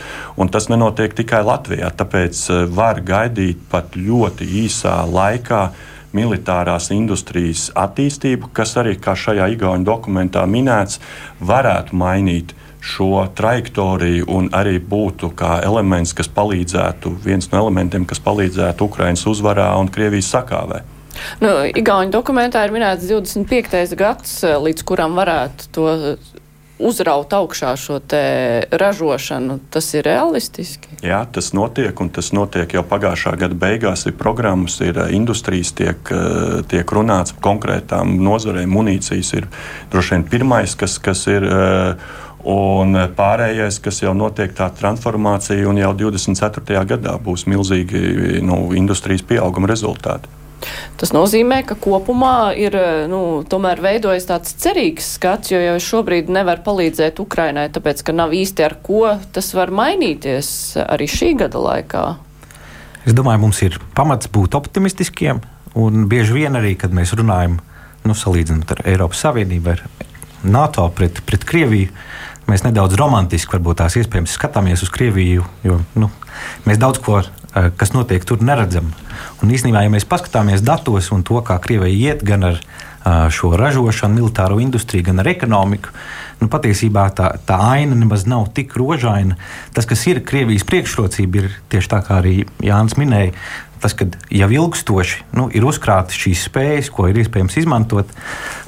Tas 0.58 0.70
nenotiek 0.72 1.12
tikai 1.16 1.42
Latvijā, 1.46 1.90
tāpēc 1.96 2.42
eh, 2.52 2.64
var 2.80 3.00
gaidīt 3.04 3.62
pat 3.72 3.96
ļoti 3.96 4.48
īsā 4.64 5.00
laikā 5.08 5.68
militārās 6.16 6.88
industrijas 6.94 7.68
attīstību, 7.76 8.52
kas 8.56 8.76
arī, 8.80 8.96
kā 9.00 9.16
šajā 9.16 9.50
Igaunijas 9.52 9.88
dokumentā 9.88 10.44
minēts, 10.48 11.02
varētu 11.40 11.96
mainīt 11.96 12.56
šo 12.80 13.26
trajektoriju 13.34 14.28
un 14.34 14.50
arī 14.54 14.78
būtu 14.78 15.32
kā 15.38 15.58
elements, 15.66 16.14
kas 16.16 16.30
palīdzētu, 16.32 17.16
viens 17.24 17.50
no 17.52 17.64
elementiem, 17.64 18.06
kas 18.08 18.22
palīdzētu 18.24 18.88
Ukraiņas 18.88 19.26
uzvarā 19.32 19.72
un 19.80 19.90
Krievijas 19.92 20.30
sakāvē. 20.34 20.82
Nu, 21.42 21.50
Igaunijas 21.66 22.14
dokumentā 22.14 22.62
ir 22.66 22.74
minēts 22.74 23.08
25. 23.10 23.96
gads, 23.98 24.40
līdz 24.44 24.84
kuram 24.86 25.18
varētu 25.18 25.72
to 25.74 25.88
uzraut 26.78 27.32
augšā 27.34 27.72
šo 27.76 27.98
ražošanu. 28.70 29.58
Tas 29.70 29.90
ir 29.94 30.06
realistiski? 30.06 31.00
Jā, 31.02 31.24
tas 31.32 31.50
notiek, 31.52 32.00
un 32.00 32.10
tas 32.14 32.30
notiek 32.32 32.72
jau 32.74 32.84
pagājušā 32.86 33.34
gada 33.40 33.58
beigās. 33.58 34.06
Ir 34.06 34.16
programmas, 34.18 34.78
ir 34.84 34.98
eh, 34.98 35.12
industrijas, 35.18 35.72
tiek, 35.74 36.12
eh, 36.14 36.62
tiek 36.70 36.94
runāts 36.94 37.34
par 37.34 37.48
konkrētām 37.50 38.18
nozarēm. 38.22 38.70
Munīcijas 38.70 39.34
ir 39.40 39.50
droši 39.92 40.16
vien 40.16 40.28
pirmais, 40.30 40.78
kas, 40.78 40.98
kas 41.02 41.26
ir. 41.30 41.46
Uh, 41.48 42.24
Un 42.48 42.96
pārējais, 43.12 43.76
kas 43.84 44.00
jau 44.00 44.14
notiek 44.16 44.54
tā 44.56 44.70
transformācija, 44.72 45.66
un 45.68 45.76
jau 45.82 45.92
24. 46.06 46.80
gadā 46.88 47.18
būs 47.20 47.44
milzīgi 47.50 48.40
nu, 48.40 48.70
industrijas 48.78 49.26
pieauguma 49.28 49.68
rezultāti. 49.68 50.30
Tas 50.98 51.12
nozīmē, 51.14 51.60
ka 51.68 51.76
kopumā 51.78 52.50
ir 52.58 52.74
nu, 53.10 53.44
veidojas 53.44 54.26
tāds 54.26 54.56
cerīgs 54.58 55.12
skats, 55.18 55.52
jo 55.52 55.60
jau 55.60 55.76
šobrīd 55.78 56.32
nevar 56.32 56.64
palīdzēt 56.64 57.20
Ukrainai, 57.22 57.68
tāpēc 57.74 58.02
ka 58.02 58.16
nav 58.16 58.34
īsti 58.34 58.64
ar 58.66 58.78
ko 58.82 59.04
tas 59.32 59.52
var 59.54 59.70
mainīties 59.70 60.50
arī 60.88 61.06
šī 61.06 61.34
gada 61.44 61.62
laikā. 61.62 62.04
Es 63.06 63.14
domāju, 63.14 63.44
mums 63.44 63.62
ir 63.62 63.78
pamats 63.94 64.28
būt 64.32 64.56
optimistiskiem, 64.58 65.44
un 65.78 66.08
bieži 66.10 66.34
vien 66.40 66.58
arī, 66.58 66.74
kad 66.80 66.96
mēs 66.96 67.14
runājam, 67.16 67.60
nu, 68.08 68.16
salīdzinot 68.16 68.74
ar 68.74 68.82
Eiropas 68.88 69.22
Savienību, 69.22 69.76
ar 69.76 70.07
NATO 70.42 70.88
pret, 70.94 71.22
pret 71.26 71.44
Krieviju, 71.48 71.90
mēs 72.48 72.64
nedaudz 72.64 72.96
romantiski 72.98 73.56
varbūt 73.56 73.82
tās 73.82 73.98
iespējams 74.00 74.36
skatāmies 74.38 74.84
uz 74.86 74.92
Krieviju, 74.94 75.44
jo 75.66 75.80
nu, 75.98 76.10
mēs 76.66 76.80
daudz 76.80 77.02
ko, 77.04 77.20
eh, 77.20 77.70
kas 77.76 77.92
notiek 77.96 78.24
tur, 78.24 78.42
neredzam. 78.42 78.92
Un 79.42 79.52
īstenībā, 79.52 79.84
ja 79.84 79.92
mēs 79.92 80.08
paskatāmies 80.08 80.64
datos 80.64 81.10
un 81.12 81.22
to, 81.22 81.40
kā 81.42 81.58
Krievija 81.60 82.14
iet 82.14 82.24
gan 82.24 82.44
ar 82.44 82.60
eh, 82.60 83.28
šo 83.30 83.52
ražošanu, 83.58 84.20
militāro 84.20 84.60
industriju, 84.62 85.10
gan 85.10 85.20
ar 85.20 85.28
ekonomiku, 85.28 85.92
nu, 86.40 86.48
patiesībā 86.48 87.08
tā, 87.18 87.32
tā 87.46 87.58
aina 87.74 87.96
nemaz 87.98 88.26
nav 88.30 88.48
tik 88.54 88.76
rožaina. 88.78 89.36
Tas, 89.74 89.86
kas 89.86 90.06
ir 90.06 90.22
Krievijas 90.24 90.66
priekšrocība, 90.68 91.42
ir 91.42 91.58
tieši 91.72 91.92
tā, 91.94 92.02
kā 92.06 92.22
arī 92.22 92.44
Jānis 92.64 92.96
minēja, 93.00 93.34
tas, 93.82 93.94
ka 93.96 94.06
jau 94.34 94.48
ilgstoši 94.52 95.24
nu, 95.38 95.48
ir 95.54 95.66
uzkrātas 95.68 96.18
šīs 96.18 96.46
spējas, 96.48 96.90
ko 96.94 97.08
ir 97.08 97.20
iespējams 97.22 97.58
izmantot, 97.60 98.10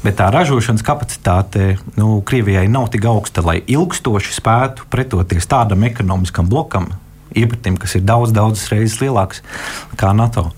bet 0.04 0.18
tā 0.20 0.30
ražošanas 0.34 0.84
kapacitāte 0.86 1.74
nu, 1.98 2.20
Krievijai 2.26 2.68
nav 2.70 2.90
tik 2.94 3.06
augsta, 3.10 3.44
lai 3.46 3.60
ilgstoši 3.66 4.36
spētu 4.36 4.88
pretoties 4.92 5.48
tādam 5.50 5.84
ekonomiskam 5.88 6.48
blokam, 6.50 6.90
iepratim, 7.36 7.76
kas 7.80 7.96
ir 7.98 8.06
daudz, 8.06 8.34
daudzas 8.34 8.70
reizes 8.72 8.98
lielāks 9.02 9.44
nekā 9.92 10.14
NATO. 10.16 10.50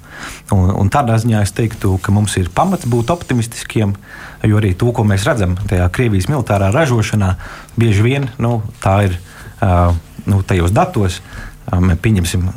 Un, 0.55 0.71
un 0.79 0.91
tādā 0.93 1.17
ziņā 1.19 1.43
es 1.43 1.55
teiktu, 1.57 1.97
ka 2.03 2.13
mums 2.15 2.37
ir 2.39 2.51
pamats 2.55 2.87
būt 2.89 3.11
optimistiskiem, 3.11 3.95
jo 4.47 4.61
arī 4.61 4.73
to, 4.79 4.93
ko 4.95 5.05
mēs 5.09 5.27
redzam 5.27 5.57
tajā 5.69 5.89
Krievijas 5.95 6.29
militārā 6.31 6.71
ražošanā, 6.75 7.35
bieži 7.81 8.05
vien 8.07 8.29
nu, 8.43 8.61
tā 8.85 8.97
ir 9.09 9.17
uh, 9.19 9.97
nu, 10.29 10.43
tajos 10.47 10.75
datos. 10.75 11.21
Mēs 11.73 12.01
pieņemsim 12.03 12.49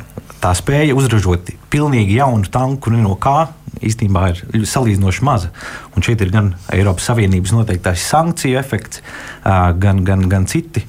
tā 0.42 0.52
spēja 0.56 0.96
uzražot 0.96 1.52
pilnīgi 1.72 2.18
jaunu 2.20 2.48
tanku 2.52 2.92
no 2.94 3.16
kā 3.20 3.48
īstenībā 3.84 4.28
ir 4.32 4.68
salīdzinoši 4.68 5.26
maza. 5.26 5.50
Un 5.96 6.04
šeit 6.06 6.22
ir 6.24 6.32
gan 6.34 6.54
Eiropas 6.72 7.10
Savienības 7.10 7.52
noteiktais 7.56 8.06
sankciju 8.08 8.58
efekts, 8.60 9.02
gan, 9.44 10.04
gan, 10.06 10.26
gan 10.32 10.48
citi. 10.50 10.86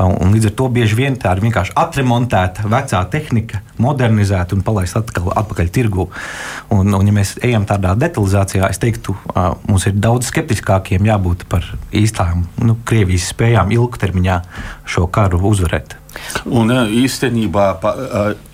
Un 0.00 0.30
līdz 0.32 0.48
ar 0.48 0.52
to 0.56 0.68
bieži 0.72 0.96
vien 0.96 1.16
tā 1.20 1.34
ir 1.34 1.42
vienkārši 1.42 1.74
atremontēta 1.76 2.68
vecā 2.70 3.00
tehnika, 3.12 3.60
modernizēta 3.82 4.56
un 4.56 4.62
palaista 4.64 5.02
atpakaļ, 5.02 5.32
atpakaļ 5.42 5.70
tirgu. 5.74 6.06
Un, 6.72 6.94
un, 6.94 7.10
ja 7.10 7.16
mēs 7.16 7.34
ejam 7.44 7.66
tādā 7.68 7.92
detalizācijā, 7.98 8.70
es 8.70 8.80
teiktu, 8.80 9.18
mums 9.66 9.88
ir 9.90 9.98
daudz 10.00 10.30
skeptiskākiem 10.30 11.10
jābūt 11.10 11.44
par 11.50 11.66
īstām 11.92 12.46
nu, 12.64 12.78
Krievijas 12.86 13.28
spējām 13.34 13.74
ilgtermiņā 13.76 14.40
šo 14.88 15.10
karu 15.12 15.42
uzvarēt. 15.50 15.99
Un 16.50 16.72
īstenībā 16.72 17.64
pa, 17.82 17.90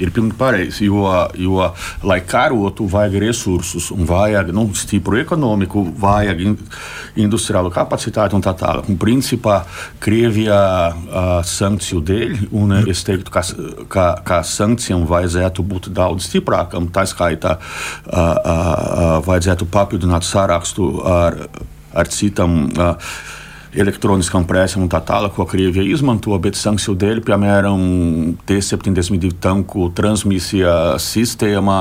ir 0.02 0.10
pilnīgi 0.12 0.36
pareizi, 0.36 0.88
jo, 0.88 1.06
jo, 1.40 1.62
lai 2.06 2.18
karotu, 2.28 2.84
vajag 2.90 3.16
resursus, 3.22 3.88
un 3.94 4.04
vajag 4.08 4.50
nu, 4.56 4.66
stipru 4.76 5.20
ekonomiku, 5.22 5.84
vajag 6.02 6.42
in, 6.44 6.56
industriālu 7.22 7.70
kapacitāti 7.72 8.36
un 8.36 8.44
tā 8.44 8.52
tālāk. 8.58 8.90
Un, 8.90 8.98
principā 9.00 9.60
Krievijā 10.02 10.58
sankciju 11.46 12.02
dēļ, 12.10 12.36
un 12.58 12.76
es 12.82 13.04
teiktu, 13.06 13.32
ka, 13.32 13.44
ka, 13.92 14.06
ka 14.26 14.42
sankcijām 14.46 15.06
vajadzētu 15.08 15.64
būt 15.70 15.90
daudz 15.96 16.28
stiprākam, 16.28 16.90
tā 16.92 17.06
skaitā 17.08 17.56
vajadzētu 19.26 19.70
papildināt 19.72 20.28
sārakstu 20.28 20.92
ar, 21.06 21.40
ar 21.96 22.12
citām. 22.12 22.64
Uh, 22.76 23.44
elektroniskām 23.76 24.46
prēsēm 24.48 24.84
un 24.86 24.90
tā 24.92 25.00
tālāk, 25.04 25.34
ko 25.36 25.46
Krievija 25.48 25.84
izmanto, 25.84 26.36
bet 26.42 26.58
sankciju 26.58 26.96
dēļ, 27.00 27.20
piemēram, 27.26 27.82
T-72 28.48 29.36
tanku 29.42 29.90
transmisija 29.96 30.96
sistēmā 31.02 31.80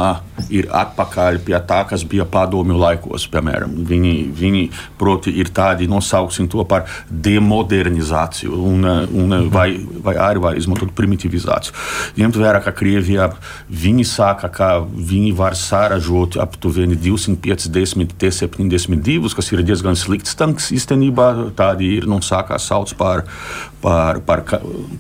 ir 0.53 0.67
atpakaļ 0.75 1.39
pie 1.45 1.55
tā, 1.67 1.81
kas 1.89 2.03
bija 2.07 2.27
padomju 2.29 2.77
laikos. 2.79 3.27
Piemēram, 3.31 3.77
viņi, 3.87 4.13
viņi 4.35 4.63
proti, 4.99 5.33
ir 5.39 5.51
tādi, 5.55 5.87
nosauksim 5.91 6.49
to 6.51 6.65
par 6.67 6.85
demodernizāciju, 7.09 8.59
un, 8.71 8.89
un 9.15 9.37
vai, 9.53 9.69
vai 10.05 10.17
arī 10.27 10.43
var 10.43 10.59
izmantot 10.59 10.91
primitivizāciju. 10.97 11.75
Ņemt 12.19 12.39
vērā, 12.41 12.61
ka 12.65 12.75
Krievijā 12.75 13.29
viņi 13.69 14.07
saka, 14.09 14.51
ka 14.53 14.71
viņi 14.83 15.31
var 15.37 15.55
sāražot 15.59 16.39
aptuveni 16.43 16.99
250 16.99 18.17
T-72, 18.19 19.33
kas 19.35 19.51
ir 19.53 19.63
diezgan 19.65 19.97
slikts 19.99 20.35
tanks 20.37 20.71
īstenībā. 20.75 21.31
Tādi 21.55 21.84
ir 21.85 22.09
nu, 22.09 22.19
sākās 22.25 22.67
sauc 22.71 22.91
par, 22.99 23.25
par, 23.83 24.21
par, 24.25 24.43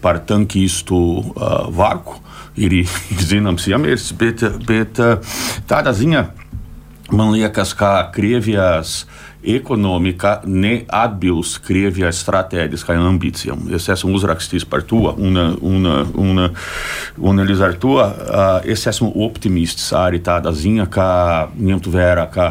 par 0.01 0.21
tankistu 0.27 1.01
uh, 1.19 1.65
varku. 1.75 2.21
Ir, 2.55 2.77
ir 3.13 3.27
zināms, 3.31 3.67
iemieris, 3.67 4.11
bet, 4.19 4.45
bet 4.67 5.01
uh, 5.03 5.37
tādā 5.69 5.95
ziņā 5.95 6.25
man 7.11 7.31
liekas, 7.35 7.73
ka 7.77 8.09
Krievijas 8.13 9.05
ekonomika 9.45 10.39
neatbilst 10.45 11.59
Krievijas 11.65 12.17
stratēģiskajām 12.23 13.05
ambīcijām. 13.11 13.67
Es 13.77 13.87
esmu 13.93 14.15
uzrakstījis 14.17 14.65
par 14.69 14.81
to, 14.89 15.03
un, 15.13 15.37
un, 15.37 15.85
un, 16.17 16.45
un 17.21 17.43
līdz 17.45 17.61
ar 17.67 17.75
to 17.81 17.99
es 18.65 18.87
esmu 18.89 19.11
optimists 19.27 19.91
arī 19.97 20.23
tādā 20.25 20.53
ziņā, 20.55 20.87
ka 20.89 21.07
ņemtu 21.53 21.93
vērā, 21.93 22.25
ka 22.33 22.49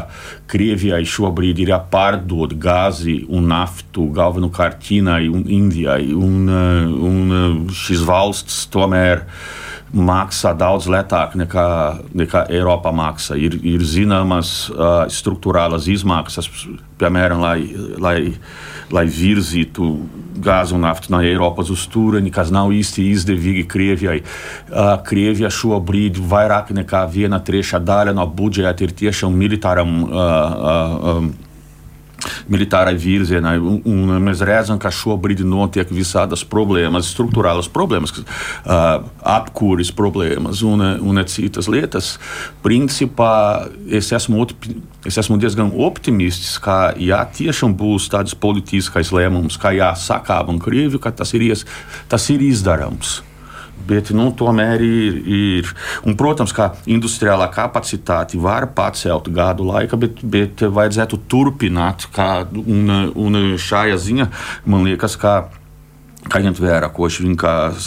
Krievijai 0.51 1.03
šobrīd 1.09 1.59
ir 1.63 1.73
jāpārdod 1.73 2.55
gāzi 2.61 3.19
un 3.27 3.49
naftu 3.51 4.07
galvenokārt 4.15 4.79
Ķīnai 4.85 5.25
un 5.31 5.45
Indijai, 5.51 6.13
un, 6.15 6.47
un 7.11 7.69
šīs 7.75 8.05
valsts 8.07 8.65
tomēr 8.73 9.25
maksā 9.95 10.51
daudz 10.57 10.89
lētāk 10.91 11.35
nekā, 11.39 11.65
nekā 12.17 12.45
Eiropa 12.53 12.91
maksā. 12.95 13.37
Ir, 13.39 13.55
ir 13.63 13.83
zināmas 13.87 14.67
uh, 14.73 15.05
struktūrālas 15.11 15.87
izmaksas, 15.91 16.49
piemēram, 16.99 17.41
lai, 17.43 17.59
lai, 18.01 18.17
lai 18.91 19.05
virzītu 19.07 19.87
gāzi 20.43 20.75
un 20.75 20.83
naftu 20.85 21.13
no 21.15 21.21
Eiropas 21.23 21.71
uz 21.71 21.85
turieni, 21.91 22.33
kas 22.33 22.51
nav 22.53 22.73
īsti 22.75 23.07
izdevīgi 23.13 23.65
Krievijai. 23.71 24.19
Uh, 24.21 24.93
Krievija 25.07 25.51
šobrīd 25.53 26.19
vairāk 26.19 26.75
nekā 26.75 27.05
viena 27.11 27.39
trešā 27.39 27.79
daļa 27.79 28.15
no 28.19 28.27
budžeta 28.27 28.83
ir 28.83 28.95
tiešām 28.99 29.35
militāram. 29.35 29.97
Uh, 30.03 30.15
uh, 30.19 31.11
um, 31.15 31.33
militārai 32.51 32.95
virzienai. 32.99 33.57
Un, 33.59 33.81
un 33.85 34.15
mēs 34.25 34.43
redzam, 34.45 34.79
ka 34.81 34.91
šobrīd 34.93 35.43
notiek 35.47 35.91
visādas 35.93 36.45
problēmas, 36.47 37.11
struktūrālas 37.13 37.69
problēmas, 37.71 38.15
uh, 38.15 39.05
apkūris 39.35 39.93
problēmas 39.95 40.63
un, 40.65 40.83
un 41.01 41.23
citas 41.29 41.69
lietas. 41.71 42.15
Principā 42.65 43.67
es 43.89 44.11
esmu, 44.15 44.47
es 45.05 45.19
esmu 45.21 45.39
diezgan 45.41 45.73
optimists, 45.85 46.57
ka 46.61 46.93
ja 47.01 47.23
tiešām 47.25 47.75
būs 47.77 48.09
tāds 48.13 48.35
politiskais 48.37 49.13
lēmums, 49.15 49.59
ka 49.61 49.75
jāsakāp 49.75 50.51
un 50.51 50.61
Krieviju, 50.61 51.01
ka 51.01 51.13
tas 51.15 51.33
ir, 51.37 51.49
ies, 51.51 51.65
tas 52.11 52.29
ir 52.33 52.43
izdarāms. 52.45 53.19
Bet, 53.85 54.09
nu, 54.15 54.29
tomēr 54.37 54.81
ir, 54.85 55.19
ir. 55.25 55.73
Un, 56.05 56.17
protams, 56.19 56.53
ka 56.55 56.71
industriālā 56.89 57.49
kapacitāte 57.53 58.39
var 58.41 58.69
pacelt 58.77 59.29
gadu 59.33 59.67
laikā, 59.69 59.99
bet, 60.01 60.23
bet 60.23 60.65
vajadzētu 60.65 61.21
turpināt. 61.29 62.09
Kā, 62.15 62.47
un, 62.49 62.89
un 63.13 63.43
šajā 63.61 64.01
ziņā 64.07 64.31
man 64.65 64.89
liekas, 64.89 65.19
ka. 65.21 65.35
Kā 66.25 66.39
ņemt 66.41 66.57
vērā, 66.57 66.87
ko 66.89 67.05
Švinkas 67.05 67.85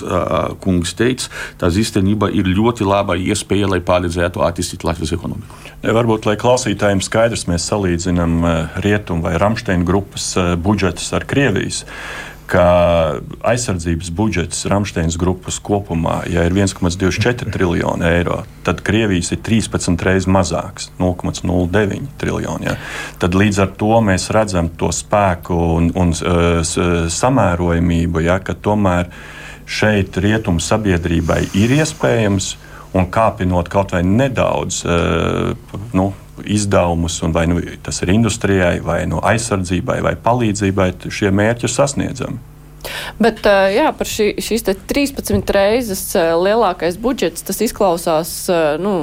kungs 0.62 0.92
teica, 0.94 1.26
tas 1.58 1.74
īstenībā 1.74 2.28
ir 2.38 2.46
ļoti 2.46 2.86
laba 2.86 3.16
iespēja, 3.18 3.66
lai 3.66 3.80
palīdzētu 3.82 4.44
attīstīt 4.46 4.86
Latvijas 4.86 5.16
ekonomiku. 5.16 5.58
Varbūt, 5.82 6.28
lai 6.30 6.36
klausītājiem 6.38 7.02
skaidrs, 7.02 7.48
mēs 7.50 7.66
salīdzinām 7.66 8.38
Rietumu 8.84 9.26
vai 9.26 9.34
Ramsteina 9.42 9.82
grupas 9.82 10.36
budžetus 10.62 11.10
ar 11.18 11.26
Krievijas. 11.26 11.82
Uh, 12.48 12.48
ka 12.48 12.64
aizsardzības 13.44 14.08
budžets 14.16 14.64
Rāmsteins 14.70 15.18
grupas 15.20 15.58
kopumā 15.60 16.22
ja 16.32 16.46
ir 16.48 16.54
1,24 16.56 17.52
triljoni 17.52 18.06
eiro, 18.08 18.40
tad 18.64 18.80
Krievijas 18.86 19.32
ir 19.34 19.42
13 19.44 20.04
reizes 20.06 20.28
mazāks- 20.32 20.88
0,09 21.02 22.08
triljoni. 22.20 22.70
Ja. 22.70 22.76
Tad 23.18 23.36
līdz 23.36 23.62
ar 23.62 23.74
to 23.76 24.00
mēs 24.04 24.30
redzam 24.32 24.70
to 24.80 24.88
spēku 24.88 25.58
un, 25.76 25.92
un 25.94 26.12
samērojamību, 27.18 28.24
ja, 28.24 28.38
ka 28.38 28.54
tomēr 28.54 29.12
šeit 29.66 30.16
rietumu 30.16 30.60
sabiedrībai 30.60 31.42
ir 31.54 31.76
iespējams 31.76 32.56
un 32.94 33.06
kāpinot 33.12 33.68
kaut 33.68 33.92
vai 33.92 34.02
nedaudz. 34.02 34.84
Nu, 35.92 36.12
izdevumus, 36.44 37.22
un 37.22 37.34
vai 37.36 37.46
nu 37.50 37.60
tas 37.82 38.02
ir 38.02 38.12
industrijai, 38.14 38.78
vai 38.84 39.02
no 39.10 39.22
aizsardzībai, 39.24 39.98
vai 40.04 40.14
palīdzībai, 40.22 40.92
šie 41.10 41.32
mērķi 41.34 41.68
ir 41.68 41.74
sasniedzami. 41.74 42.46
Bet 43.18 43.42
jā, 43.74 43.88
par 43.96 44.08
šī, 44.08 44.28
šīs 44.42 44.64
13 44.88 45.52
reizes 45.54 46.02
lielākais 46.14 46.98
budžets, 47.02 47.42
tas 47.44 47.60
izklausās 47.64 48.32
nu, 48.82 48.94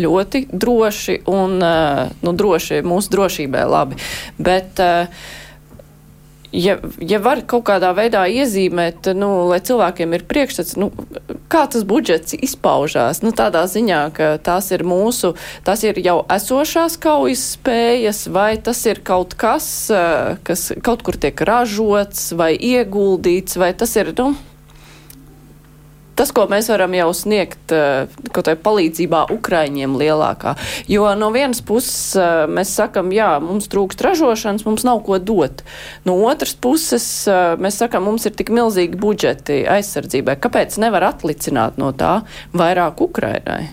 ļoti 0.00 0.46
droši 0.50 1.20
un 1.30 1.58
nu, 1.60 2.32
droši 2.32 2.80
mūsu 2.86 3.12
drošībai 3.14 3.64
labi. 3.68 4.00
Bet, 4.38 4.80
ja, 6.54 6.76
ja 7.02 7.18
var 7.22 7.42
kaut 7.50 7.66
kādā 7.68 7.90
veidā 7.96 8.24
iezīmēt, 8.30 9.10
nu, 9.18 9.30
lai 9.50 9.60
cilvēkiem 9.64 10.14
ir 10.16 10.24
priekšstats, 10.30 10.76
nu, 10.80 10.90
kā 11.52 11.64
tas 11.70 11.84
budžets 11.88 12.36
izpaužās, 12.38 13.22
nu, 13.26 13.34
tādā 13.36 13.64
ziņā, 13.70 14.00
ka 14.16 14.30
tās 14.44 14.70
ir 14.74 14.86
mūsu, 14.86 15.34
tas 15.66 15.84
ir 15.86 15.98
jau 16.04 16.20
esošās 16.32 16.96
kaujas 17.02 17.44
spējas, 17.56 18.24
vai 18.32 18.54
tas 18.62 18.80
ir 18.88 19.02
kaut 19.04 19.36
kas, 19.38 19.68
kas 20.46 20.66
kaut 20.84 21.04
kur 21.06 21.18
tiek 21.20 21.44
ražots 21.44 22.30
vai 22.38 22.54
ieguldīts, 22.54 23.58
vai 23.60 23.74
tas 23.76 23.96
ir, 24.00 24.14
nu, 24.18 24.32
tas, 26.18 26.32
ko 26.34 26.46
mēs 26.50 26.68
varam 26.72 26.94
jau 26.96 27.10
sniegt 27.16 27.74
eh, 27.74 28.10
kaut 28.30 28.44
kādā 28.44 28.56
palīdzībā 28.60 29.24
Ukraiņiem 29.34 29.96
lielākā. 30.00 30.54
Jo 30.90 31.10
no 31.18 31.30
vienas 31.34 31.62
puses 31.64 32.16
eh, 32.18 32.44
mēs 32.50 32.74
sakam, 32.78 33.12
jā, 33.14 33.34
mums 33.42 33.68
trūkst 33.72 34.04
ražošanas, 34.04 34.66
mums 34.68 34.86
nav 34.86 35.02
ko 35.06 35.18
dot. 35.18 35.64
No 36.08 36.16
otras 36.28 36.54
puses 36.54 37.06
eh, 37.30 37.54
mēs 37.60 37.80
sakam, 37.82 38.06
mums 38.08 38.26
ir 38.28 38.36
tik 38.38 38.52
milzīgi 38.54 38.98
budžeti 39.00 39.62
aizsardzībai. 39.70 40.38
Kāpēc 40.42 40.78
nevar 40.82 41.10
atlicināt 41.12 41.80
no 41.80 41.92
tā 41.96 42.20
vairāk 42.56 43.02
Ukrainai? 43.04 43.64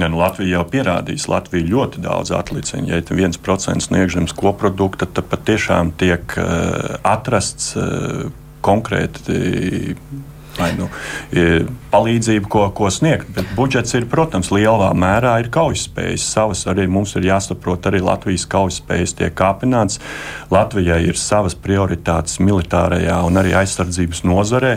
Ja, 0.00 0.08
nu, 0.08 0.16
Latvija 0.20 0.56
jau 0.56 0.64
pierādījis, 0.70 1.26
Latvija 1.28 1.66
ļoti 1.68 2.00
daudz 2.00 2.30
atlicina. 2.32 2.86
Ja 2.88 3.00
ir 3.02 3.10
viens 3.12 3.36
procents 3.36 3.90
sniegšanas 3.90 4.32
koprodukta, 4.38 5.04
tad 5.04 5.28
patiešām 5.28 5.90
tiek 6.00 6.36
uh, 6.40 6.94
atrasts 7.04 7.74
uh, 7.76 8.30
konkrēti 8.64 9.96
vai 10.60 10.70
nu, 10.78 10.88
palīdzību, 11.90 12.48
ko, 12.50 12.66
ko 12.76 12.90
sniegt. 12.92 13.30
Bet 13.34 13.48
budžets 13.56 13.94
ir, 13.98 14.06
protams, 14.10 14.52
lielā 14.54 14.90
mērā 14.96 15.36
ir 15.42 15.50
kaujaspējas. 15.52 16.26
Savas 16.34 16.64
arī 16.70 16.86
mums 16.90 17.16
ir 17.18 17.26
jāsaprot, 17.30 17.88
arī 17.90 18.02
Latvijas 18.04 18.46
kaujaspējas 18.50 19.16
tiek 19.18 19.34
kāpināts. 19.36 20.00
Latvijai 20.52 21.00
ir 21.08 21.18
savas 21.18 21.56
prioritātes 21.58 22.38
militārajā 22.42 23.18
un 23.26 23.40
arī 23.40 23.54
aizsardzības 23.58 24.22
nozarē, 24.26 24.76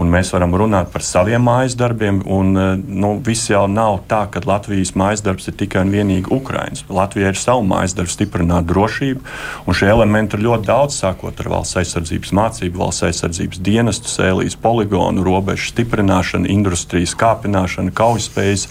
un 0.00 0.10
mēs 0.12 0.32
varam 0.34 0.54
runāt 0.58 0.92
par 0.94 1.04
saviem 1.06 1.42
mājas 1.44 1.76
darbiem. 1.78 2.22
Un, 2.30 2.54
nu, 2.84 3.14
viss 3.24 3.50
jau 3.50 3.64
nav 3.70 4.02
tā, 4.10 4.24
ka 4.30 4.42
Latvijas 4.46 4.94
mājas 4.98 5.24
darbs 5.26 5.50
ir 5.50 5.58
tikai 5.58 5.84
un 5.86 5.94
vienīgi 5.94 6.32
Ukraiņas. 6.34 6.86
Latvijai 6.94 7.34
ir 7.34 7.40
savu 7.40 7.66
mājas 7.66 7.96
darbu 7.98 8.14
stiprināt 8.14 8.68
drošību, 8.70 9.24
un 9.66 9.78
šie 9.78 9.90
elementi 9.90 10.38
ir 10.38 10.46
ļoti 10.46 10.68
daudz, 10.68 10.98
sākot 11.02 11.40
ar 11.42 11.50
valsts 11.56 11.78
aizsardzības 11.82 12.34
mācību, 12.36 12.80
valsts 12.80 13.06
aizsardzības 13.08 13.62
dienestu, 13.64 14.10
sēlīs 14.10 14.58
poligonu 14.60 15.13
reģionu 15.14 15.24
robežu 15.24 15.70
stiprināšana, 15.72 16.48
industrijas 16.48 17.14
kāpināšana, 17.14 17.92
kaujaspējas 17.94 18.66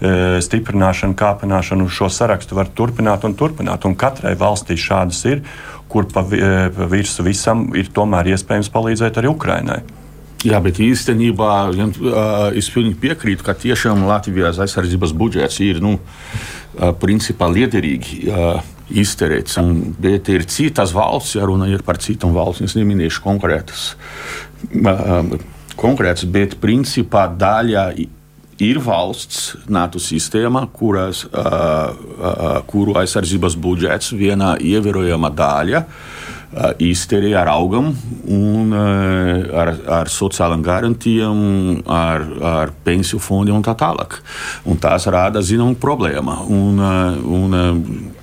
e, 0.00 0.40
stiprināšana, 0.42 1.14
kāpināšana. 1.16 1.82
Un 1.82 1.90
šo 1.90 2.08
sarakstu 2.08 2.56
var 2.56 2.68
turpināt 2.68 3.24
un 3.24 3.34
turpināt. 3.34 3.84
Un 3.86 3.96
katrai 3.96 4.36
valstī 4.36 4.76
šādas 4.76 5.24
ir, 5.26 5.42
kur 5.88 6.06
pa, 6.06 6.22
e, 6.22 6.68
virsmu 6.70 7.26
visam 7.26 7.74
ir 7.74 7.88
tomēr 7.92 8.34
iespējams 8.34 8.70
palīdzēt 8.70 9.18
arī 9.18 9.28
Ukrainai. 9.28 9.82
Jā, 10.44 10.60
bet 10.60 10.78
īstenībā 10.78 11.72
es 12.54 12.68
pilnīgi 12.70 13.00
piekrītu, 13.00 13.42
ka 13.42 13.54
tiešām 13.56 14.04
Latvijas 14.06 14.60
aizsardzības 14.60 15.14
budžets 15.16 15.58
ir 15.64 15.80
nu, 15.82 15.96
principā 17.00 17.48
liederīgi 17.50 18.28
izterēts. 18.92 19.56
Bet 19.98 20.28
ir 20.30 20.44
citas 20.46 20.92
valsts, 20.94 21.34
ja 21.40 21.48
runa 21.48 21.66
ir 21.72 21.82
par 21.82 21.98
citām 21.98 22.36
valstīm, 22.36 22.68
es 22.68 22.76
neminēšu 22.78 23.24
konkrētas 23.24 23.96
konkrēts, 25.76 26.26
bet 26.28 26.56
principā 26.62 27.26
daļa 27.28 27.90
ir 28.62 28.80
valsts 28.80 29.56
NATO 29.68 30.00
sistēma, 30.00 30.64
kuras, 30.72 31.24
uh, 31.28 31.92
uh, 31.92 32.44
kuru 32.68 32.96
aizsardzības 33.00 33.56
budžets 33.60 34.14
viena 34.16 34.54
ievērojama 34.56 35.30
daļa 35.36 35.82
uh, 35.84 36.70
izterē 36.80 37.34
ar 37.42 37.50
augam 37.52 37.90
un 38.24 38.72
uh, 38.72 39.44
ar, 39.60 39.74
ar 40.00 40.12
sociālām 40.12 40.64
garantijām, 40.64 41.42
ar, 41.84 42.24
ar 42.56 42.72
pensiju 42.86 43.20
fondiem 43.20 43.58
un 43.58 43.66
tā 43.66 43.76
tālāk. 43.76 44.22
Un 44.64 44.80
tās 44.80 45.08
rada 45.12 45.44
zināmu 45.44 45.76
problēmu. 45.82 46.40
Un, 46.48 46.80
uh, 46.80 47.34
un, 47.36 47.60
uh, 47.60 48.15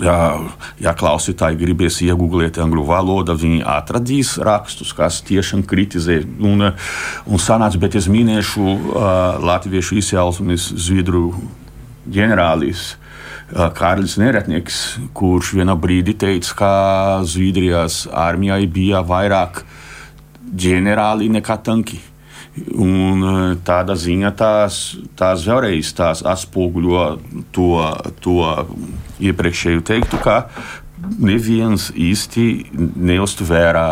Ja, 0.00 0.94
klausītāji 0.98 1.58
gribēs 1.60 2.00
iegūglēt 2.06 2.60
angļu 2.62 2.86
valodu, 2.88 3.36
viņi 3.38 3.60
atradīs 3.68 4.36
rakstus, 4.40 4.94
kas 4.96 5.20
tiešām 5.26 5.66
kritizē. 5.68 6.22
Un, 6.40 6.70
un 7.26 7.42
sanāca, 7.42 7.80
bet 7.82 7.98
es 8.00 8.08
minēšu 8.12 8.64
uh, 8.64 9.04
latviešu 9.42 10.00
izcelsmes 10.00 10.70
zviedru 10.86 11.28
ģenerālis. 12.08 12.92
Uh, 12.94 13.02
Kārlis 13.52 14.16
Neretnieks, 14.16 14.78
kurš 15.16 15.52
vienā 15.58 15.76
brīdī 15.76 16.14
teica, 16.16 16.54
ka 16.56 16.72
Zviedrijas 17.28 18.06
armijai 18.08 18.64
bija 18.64 19.02
vairāk 19.04 19.60
ģenerāli 20.56 21.28
nekā 21.36 21.58
tanki. 21.64 22.00
Un 22.76 23.24
e, 23.24 23.34
tāda 23.64 23.94
ziņa 23.96 24.30
tās, 24.36 24.80
tās 25.16 25.44
vēlreiz 25.48 25.92
tās 25.96 26.20
atspoguļo 26.28 27.04
to, 27.56 27.68
to 28.20 28.34
iepriekšēju 29.30 29.84
teiktu, 29.86 30.20
ka 30.22 30.46
neviens 31.18 31.90
īsti 31.94 32.46
neuztvērā 32.96 33.88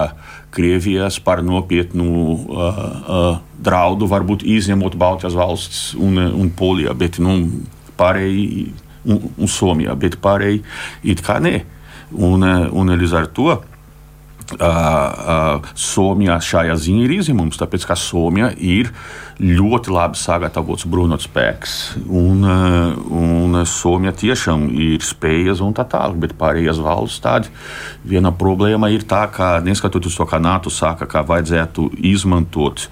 Krievijas 0.50 1.20
par 1.22 1.44
nopietnu 1.46 2.06
uh, 2.10 2.38
uh, 2.50 3.26
draudu, 3.62 4.08
varbūt 4.10 4.42
izņemot 4.42 4.96
Baltijas 4.98 5.36
valsts 5.38 5.92
un, 5.94 6.18
un 6.18 6.48
Poliju, 6.58 6.94
bet 6.98 7.20
nu, 7.22 7.36
pārējie 7.98 8.72
un, 9.06 9.20
un 9.36 9.50
Somijā, 9.50 9.94
bet 9.94 10.18
pārējie 10.22 10.64
it 11.06 11.22
kā 11.26 11.38
nē. 11.42 11.60
Un, 12.10 12.42
un 12.42 12.90
līdz 12.98 13.12
ar 13.14 13.28
to 13.30 13.52
Uh, 14.50 14.66
uh, 14.66 15.68
Somijā 15.78 16.40
šajā 16.42 16.74
ziņā 16.74 17.04
ir 17.04 17.12
izņēmums, 17.20 17.58
tāpēc 17.60 17.84
ka 17.86 17.94
Somija 17.98 18.48
ir 18.58 18.90
ļoti 19.38 19.92
labi 19.94 20.18
sagatavots 20.18 20.88
bruņotspēks. 20.90 21.76
Un, 22.06 22.42
uh, 22.42 22.96
un 23.14 23.60
Somija 23.68 24.10
tiešām 24.10 24.66
ir 24.74 25.06
spējas 25.06 25.62
un 25.62 25.76
tā 25.76 25.86
tālāk, 25.86 26.18
bet 26.24 26.34
pārējās 26.40 26.82
valsts 26.82 27.22
tādi. 27.22 27.52
Viena 28.02 28.34
problēma 28.34 28.90
ir 28.90 29.06
tā, 29.06 29.22
ka 29.30 29.58
neskatoties 29.62 30.18
to, 30.18 30.26
kā 30.26 30.42
NATO 30.42 30.72
saka, 30.72 31.06
ka 31.06 31.22
vajadzētu 31.30 31.92
izmantot 32.10 32.88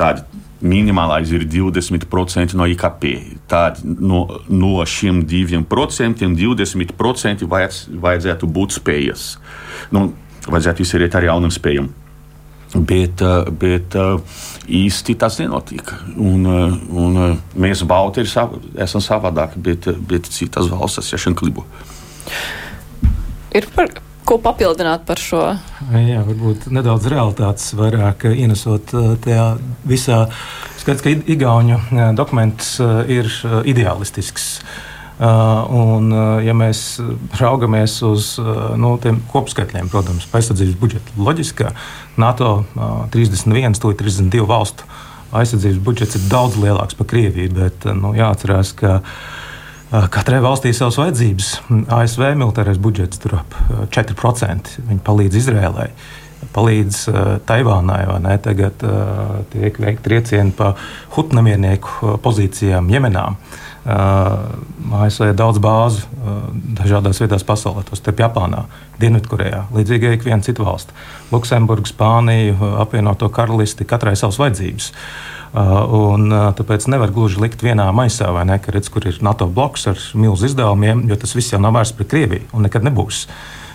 tādu 0.00 0.24
minimālais 0.62 1.30
ir 1.34 1.44
20% 1.50 2.54
no 2.56 2.66
IKP. 2.70 3.12
Tad 3.50 3.82
no, 3.82 4.24
no 4.48 4.74
šiem 4.86 5.24
diviem 5.28 5.66
procentiem 5.68 6.36
20% 6.38 7.46
vajadz, 7.50 7.84
vajadzētu 8.02 8.48
būt 8.48 8.78
spējas. 8.78 9.26
Nu, 9.92 10.12
vajadzētu 10.48 10.84
izsēriet 10.84 11.14
ar 11.18 11.28
jaunam 11.30 11.52
spējam. 11.54 11.90
Bet, 12.72 13.20
eh, 13.20 13.48
bet 13.52 13.94
eh, 13.94 14.38
īsti 14.80 15.16
tas 15.20 15.36
nenotika. 15.42 15.98
Un, 16.16 16.46
eh, 16.48 16.76
un 16.96 17.40
mēs, 17.60 17.84
Balti, 17.88 18.24
sav, 18.26 18.56
esam 18.80 19.02
savādāki, 19.04 19.60
bet, 19.60 19.90
bet 20.08 20.30
citas 20.32 20.70
valstis 20.72 21.12
tiešām 21.12 21.36
klibo. 21.36 21.66
Ir 23.52 23.68
par 23.74 23.90
ko 24.24 24.38
papildināt 24.40 25.04
par 25.04 25.20
šo? 25.20 25.42
Jā, 25.92 26.22
varbūt 26.24 26.70
nedaudz 26.72 27.10
realitātes 27.12 27.74
vairāk 27.76 28.24
ienesot 28.30 28.94
tajā 29.20 29.48
visā. 29.84 30.22
Skaidrs, 30.80 31.04
ka 31.04 31.12
Igaunijas 31.34 32.16
dokuments 32.16 32.78
ir 33.12 33.28
ideālistisks. 33.68 34.62
Uh, 35.22 35.22
Uh, 35.22 35.68
un, 35.70 36.08
uh, 36.10 36.40
ja 36.42 36.50
mēs 36.50 36.96
raugamies 37.38 37.92
uz 38.02 38.32
uh, 38.42 38.72
nu, 38.74 38.96
tiem 38.98 39.20
kopskaitļiem, 39.30 39.86
protams, 39.92 40.24
aizsardzības 40.34 40.74
budžeta 40.80 41.14
loģiskā, 41.14 41.68
NATO 42.18 42.48
31, 43.14 43.78
32 43.78 44.48
valstu 44.50 44.88
aizsardzības 45.30 45.78
budžets 45.86 46.18
ir 46.18 46.26
daudz 46.32 46.58
lielāks 46.58 46.98
par 46.98 47.06
Krieviju. 47.12 47.54
Bet 47.54 47.86
nu, 47.94 48.10
jāatcerās, 48.18 48.74
ka 48.74 48.98
katrai 50.10 50.42
valstī 50.42 50.72
ir 50.72 50.80
savas 50.80 50.98
vajadzības. 50.98 51.54
ASV 52.00 52.26
militārais 52.34 52.82
budžets 52.82 53.22
tur 53.22 53.38
ap 53.44 53.56
4%. 53.94 54.76
Viņi 54.90 55.02
palīdz 55.06 55.38
Izrēlai. 55.38 55.90
Palīdz 56.52 57.04
uh, 57.12 57.24
Taivānai? 57.46 58.02
Tagad 58.42 58.82
uh, 58.82 59.36
tiek 59.54 59.78
veikti 59.78 60.08
triecieni 60.08 60.50
pa 60.58 60.74
hutnamiernieku 61.14 62.16
pozīcijām 62.26 62.90
Jemenā. 62.90 63.28
Uh, 63.30 63.68
ASV 63.82 65.32
ir 65.32 65.34
daudz 65.34 65.58
bāzu 65.62 66.04
dažādās 66.78 67.18
vietās 67.22 67.42
pasaulē, 67.46 67.82
tostarp 67.88 68.20
Japānā, 68.22 68.66
Dienvidkorejā, 69.02 69.64
līdzīgi 69.74 70.08
arī 70.08 70.20
viena 70.22 70.42
cita 70.42 70.62
valsts- 70.62 70.94
Luksemburga, 71.32 71.90
Spānija, 71.90 72.54
apvienoto 72.78 73.28
karalisti, 73.28 73.84
katrai 73.84 74.14
savas 74.16 74.38
vajadzības. 74.38 74.92
Un, 75.52 76.30
tāpēc 76.56 76.86
nevar 76.88 77.10
gluži 77.12 77.40
likt 77.40 77.60
vienā 77.60 77.90
maisā, 77.92 78.30
ne, 78.46 78.58
ka 78.58 78.72
redz, 78.72 78.88
kur 78.88 79.04
ir 79.06 79.18
NATO 79.20 79.46
bloks 79.46 79.86
ar 79.86 79.98
milzu 80.14 80.46
izdevumiem, 80.46 81.08
jo 81.08 81.16
tas 81.16 81.34
viss 81.34 81.52
jau 81.52 81.60
nav 81.60 81.74
vērsts 81.74 81.96
pret 81.96 82.08
Krieviju 82.08 82.42
un 82.52 82.62
nekad 82.62 82.82
nebūs. 82.82 83.26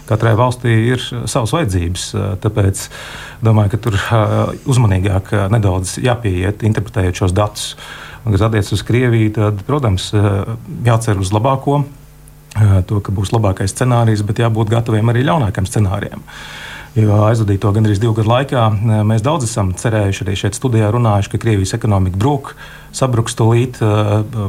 Katrai 0.08 0.34
valstī 0.39 0.72
ir 0.93 1.04
savas 1.28 1.52
vajadzības. 1.52 2.15
Tāpēc 2.39 2.89
domāju, 3.43 3.70
ka 3.72 3.78
tur 3.78 4.00
uzmanīgāk 4.65 5.50
nedaudz 5.52 5.98
jāpieiet, 6.00 6.63
interpretējot 6.63 7.15
šos 7.22 7.36
datus. 7.36 7.76
Un, 8.28 8.34
kas 8.36 8.42
attiecas 8.44 8.74
uz 8.76 8.82
Krieviju, 8.84 9.30
tad, 9.38 9.62
protams, 9.63 10.10
jācer 10.84 11.16
uz 11.24 11.30
labāko, 11.32 11.78
to, 12.90 12.98
ka 13.00 13.13
būs 13.16 13.32
labākais 13.32 13.72
scenārijs, 13.72 14.20
bet 14.28 14.42
jābūt 14.44 14.74
gataviem 14.74 15.13
arī 15.13 15.22
ļaunākam 15.30 15.63
scenārijam. 15.70 16.26
Jo 16.98 17.22
aizvadīto 17.30 17.72
gandrīz 17.72 18.02
divu 18.04 18.18
gadu 18.18 18.34
laikā 18.34 18.66
mēs 19.08 19.24
daudz 19.24 19.48
esam 19.48 19.72
cerējuši, 19.80 20.26
arī 20.26 20.36
šeit 20.42 20.60
studijā 20.60 20.90
runājuši, 20.92 21.32
ka 21.32 21.40
Krievijas 21.40 21.78
ekonomika 21.78 22.20
brūk, 22.20 22.52
sabruks 22.98 23.38
tūlīt, 23.38 23.80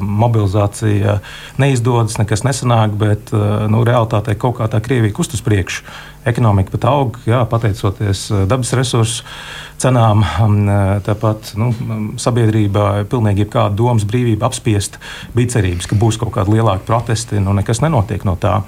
mobilizācija 0.00 1.18
neizdodas, 1.60 2.18
nekas 2.20 2.46
nesanāk, 2.48 2.96
bet 2.98 3.32
nu, 3.70 3.84
realitātē 3.86 4.38
kaut 4.40 4.58
kā 4.60 4.70
tā 4.72 4.80
Krievija 4.84 5.16
kust 5.16 5.36
uz 5.36 5.44
priekšu. 5.44 5.84
Ekonomika 6.28 6.74
pat 6.74 6.84
aug, 6.90 7.14
jā, 7.24 7.38
pateicoties 7.48 8.26
dabas 8.50 8.74
resursu 8.76 9.22
cenām. 9.80 10.24
Tāpat 11.06 11.52
nu, 11.56 11.70
sabiedrībā 12.20 13.06
pilnīgi 13.08 13.46
jebkāda 13.46 13.78
domas 13.78 14.04
brīvība 14.08 14.48
apspiest. 14.50 14.98
Bija 15.32 15.54
cerības, 15.54 15.86
ka 15.88 15.96
būs 15.96 16.18
kaut 16.20 16.34
kādi 16.34 16.56
lielāki 16.56 16.84
protesti. 16.84 17.38
Nu, 17.40 17.54
nekas 17.56 17.80
nenotiek 17.84 18.26
no 18.28 18.34
tā. 18.36 18.58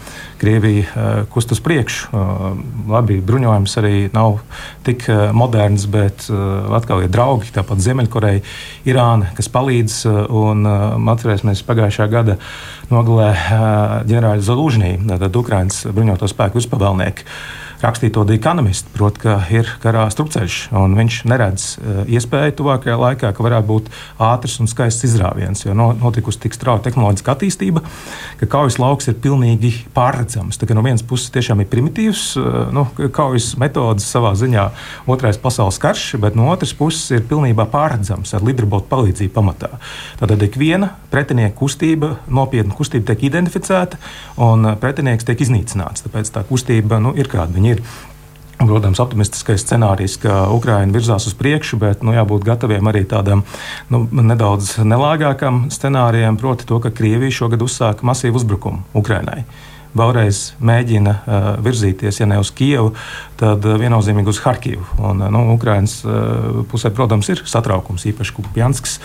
Krievija 0.41 1.27
kust 1.35 1.53
uz 1.53 1.61
priekšu. 1.61 2.15
Labi, 2.89 3.19
bruņojums 3.21 3.77
arī 3.83 3.97
nav 4.15 4.39
tik 4.87 5.11
moderns, 5.37 5.85
bet 5.91 6.31
atkal 6.31 7.05
ir 7.05 7.13
draugi. 7.13 7.51
Tāpat 7.59 7.83
Ziemeļkoreja, 7.85 8.41
Irāna, 8.89 9.35
kas 9.37 9.51
palīdz. 9.53 9.70
Un 9.71 10.67
atcerēsimies 11.15 11.65
pagājušā 11.69 12.09
gada 12.13 12.37
nogalē 12.91 13.31
ģenerāļa 14.11 14.47
Zalūžņī, 14.47 14.93
tad 15.11 15.41
Ukraiņas 15.43 15.83
bruņoto 15.95 16.31
spēku 16.31 16.61
virspavēlnieku 16.61 17.27
rakstīja 17.85 18.15
to 18.17 18.25
Dīkanomistu, 18.29 18.93
proti, 18.95 19.23
ka 19.25 19.37
ir 19.53 19.69
karā 19.83 20.05
strupceļš, 20.13 20.59
un 20.77 20.97
viņš 20.99 21.19
neredz 21.31 21.67
uh, 21.79 22.01
iespēju 22.11 22.57
tuvākajā 22.61 22.97
laikā, 23.01 23.31
ka 23.37 23.45
varētu 23.47 23.69
būt 23.71 23.91
ātrs 24.21 24.59
un 24.63 24.71
skaists 24.71 25.07
izrāviens, 25.09 25.65
jo 25.65 25.75
no, 25.77 25.91
notikusi 25.97 26.43
tik 26.45 26.57
strauja 26.57 26.85
tehnoloģiska 26.87 27.35
attīstība, 27.35 27.83
ka 28.41 28.49
kaujas 28.51 28.79
lauks 28.83 29.11
ir 29.11 29.17
pilnīgi 29.23 29.73
pārredzams. 29.97 30.61
Tā 30.61 30.69
no 30.77 30.85
vienas 30.85 31.05
puses 31.07 31.33
tiešām 31.35 31.65
ir 31.65 31.71
primitīvs, 31.73 32.25
uh, 32.41 32.59
nu, 32.75 32.87
kaujas 33.17 33.53
metodas 33.61 34.09
savā 34.11 34.35
ziņā, 34.39 34.67
otrais 35.11 35.41
pasaules 35.41 35.81
karš, 35.81 36.19
bet 36.21 36.37
no 36.39 36.51
otras 36.53 36.75
puses 36.77 37.09
ir 37.17 37.25
pilnībā 37.31 37.69
pārredzams 37.73 38.35
ar 38.37 38.45
lidrobotu 38.47 38.91
palīdzību 38.93 39.35
pamatā. 39.37 39.73
Tātad 40.21 40.45
ik 40.45 40.61
viena 40.61 40.93
pretinieka 41.11 41.57
kustība, 41.59 42.15
nopietna 42.31 42.77
kustība 42.77 43.13
tiek 43.13 43.27
identificēta, 43.31 43.99
un 44.45 44.75
pretinieks 44.81 45.27
tiek 45.27 45.41
iznīcināts. 45.47 46.05
Tāpēc 46.07 46.31
tā 46.35 46.45
kustība 46.49 47.01
nu, 47.03 47.15
ir 47.19 47.31
kāda 47.31 47.57
viņa 47.57 47.70
ir. 47.75 47.85
Protams, 48.61 48.99
optimistiskais 49.01 49.63
scenārijs, 49.65 50.19
ka 50.21 50.43
Ukraiņa 50.53 50.93
virzās 50.93 51.25
uz 51.31 51.33
priekšu, 51.39 51.79
bet 51.81 52.03
nu, 52.05 52.13
jābūt 52.13 52.45
gataviem 52.45 52.91
arī 52.91 53.07
tādam 53.09 53.41
nu, 53.89 54.03
nedaudz 54.13 54.75
nelāgākam 54.85 55.63
scenārijam, 55.73 56.37
proti, 56.37 56.69
to, 56.69 56.77
ka 56.85 56.93
Krievija 56.93 57.33
šogad 57.39 57.65
uzsāka 57.65 58.05
masīvu 58.05 58.37
uzbrukumu 58.43 58.85
Ukraiņai 59.01 59.47
vēlreiz 59.97 60.41
mēģina 60.63 61.15
uh, 61.15 61.49
virzīties, 61.65 62.21
ja 62.21 62.29
ne 62.31 62.39
uz 62.41 62.53
Kijevu, 62.55 62.93
tad 63.41 63.65
uh, 63.67 63.77
viennozīmīgi 63.81 64.31
uz 64.31 64.41
Harkivu. 64.45 64.85
Un, 64.99 65.23
uh, 65.25 65.31
nu, 65.33 65.43
Ukraiņas 65.57 65.97
uh, 66.05 66.61
pusē, 66.71 66.93
protams, 66.95 67.31
ir 67.33 67.43
satraukums, 67.49 68.07
īpaši 68.11 68.37
Kupjanskas 68.37 68.99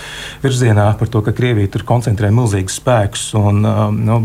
virzienā 0.43 0.91
par 0.99 1.11
to, 1.11 1.23
ka 1.25 1.33
Krievija 1.35 1.71
tur 1.73 1.85
koncentrē 1.87 2.29
milzīgus 2.35 2.77
spēkus. 2.81 3.27
Un, 3.39 3.65
uh, 3.65 3.87
nu, 3.95 4.19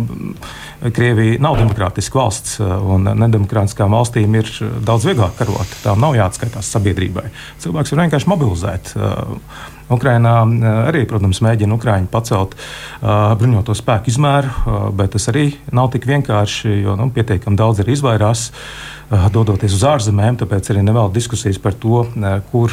Krievija 0.80 1.40
nav 1.44 1.58
demokrātiska 1.60 2.16
valsts, 2.16 2.56
un 2.60 3.04
nedemokrātiskām 3.04 3.92
valstīm 3.92 4.38
ir 4.40 4.48
daudz 4.86 5.04
vieglāk 5.08 5.36
karot. 5.40 5.76
Tām 5.84 6.00
nav 6.00 6.16
jāatskaitās 6.16 6.70
sabiedrībai. 6.72 7.26
Cilvēks 7.60 7.92
var 7.92 8.06
vienkārši 8.06 8.32
mobilizēt. 8.32 8.94
Uh, 8.96 9.76
Ukrainā 9.90 10.36
eh, 10.46 10.68
arī, 10.90 11.02
protams, 11.08 11.42
mēģina 11.44 11.74
Ukraiņu 11.76 12.08
pacelt 12.10 12.54
uh, 12.54 13.32
bruņoto 13.38 13.74
spēku 13.76 14.12
izmēru, 14.12 14.50
uh, 14.50 14.86
bet 14.94 15.16
tas 15.16 15.28
arī 15.32 15.50
nav 15.74 15.90
tik 15.94 16.06
vienkārši, 16.08 16.80
jo 16.84 16.96
nu, 16.98 17.10
pietiekami 17.14 17.58
daudz 17.58 17.82
ir 17.82 17.90
izvairās. 17.94 18.50
Uh, 19.10 19.26
dodoties 19.34 19.74
uz 19.74 19.82
ārzemēm, 19.90 20.38
tāpēc 20.38 20.70
arī 20.70 20.84
nevēl 20.86 21.10
diskusijas 21.10 21.58
par 21.58 21.74
to, 21.82 22.04
kur 22.52 22.70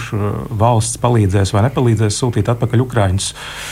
valsts 0.62 1.00
palīdzēs 1.02 1.54
vai 1.56 1.64
nepalīdzēs 1.66 2.20
sūtīt 2.22 2.52
atpakaļ 2.54 2.84
Ukrāņus, 2.86 3.32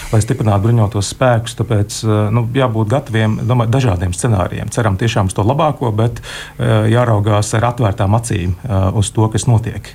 lai 0.09 0.21
stiprinātu 0.23 0.65
bruņotos 0.65 1.13
spēkus. 1.13 1.57
Tāpēc 1.61 2.01
nu, 2.33 2.47
jābūt 2.57 2.89
gataviem 2.95 3.37
domāju, 3.45 3.75
dažādiem 3.77 4.17
scenārijiem. 4.17 4.73
Ceram 4.73 4.97
tiešām 4.97 5.29
uz 5.29 5.37
to 5.37 5.45
labāko, 5.45 5.93
bet 5.93 6.23
jāraugās 6.57 7.53
ar 7.53 7.69
atvērtām 7.69 8.17
acīm 8.17 8.57
uz 8.97 9.13
to, 9.13 9.29
kas 9.29 9.45
notiek 9.45 9.93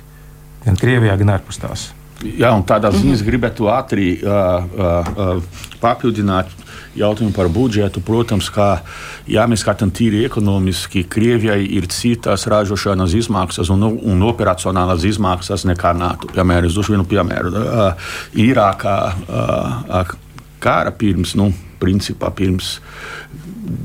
gan 0.63 0.79
Krievijā, 0.79 1.19
gan 1.19 1.35
ārpus 1.35 1.59
tās. 1.59 1.91
Jā, 2.21 2.51
un 2.53 2.61
tādā 2.67 2.91
ziņā 2.93 3.15
es 3.17 3.23
gribētu 3.25 3.69
ātri 3.73 4.13
uh, 4.21 4.65
uh, 4.77 5.07
uh, 5.09 5.63
papildināt 5.81 6.51
jautājumu 6.97 7.33
par 7.33 7.49
budžetu. 7.49 8.03
Protams, 8.05 8.49
ka, 8.53 8.83
ja 9.29 9.47
mēs 9.49 9.63
skatām 9.65 9.93
tīri 9.95 10.21
ekonomiski, 10.27 11.05
Krievijai 11.09 11.63
ir 11.77 11.87
citas 11.93 12.45
ražošanas 12.51 13.15
izmaksas 13.17 13.71
un, 13.73 13.87
un 13.97 14.25
operacionālas 14.27 15.05
izmaksas 15.07 15.65
nekā 15.69 15.95
NATO. 15.97 16.29
Piemēram, 16.35 16.69
es 16.69 16.77
došu 16.77 16.95
vienu 16.95 17.07
piemēru. 17.09 17.53
Uh, 17.57 18.11
Irākā 18.45 18.97
uh, 19.25 20.13
kara 20.61 20.93
pirms, 20.93 21.33
nu, 21.39 21.49
principā 21.81 22.29
pirms 22.37 22.75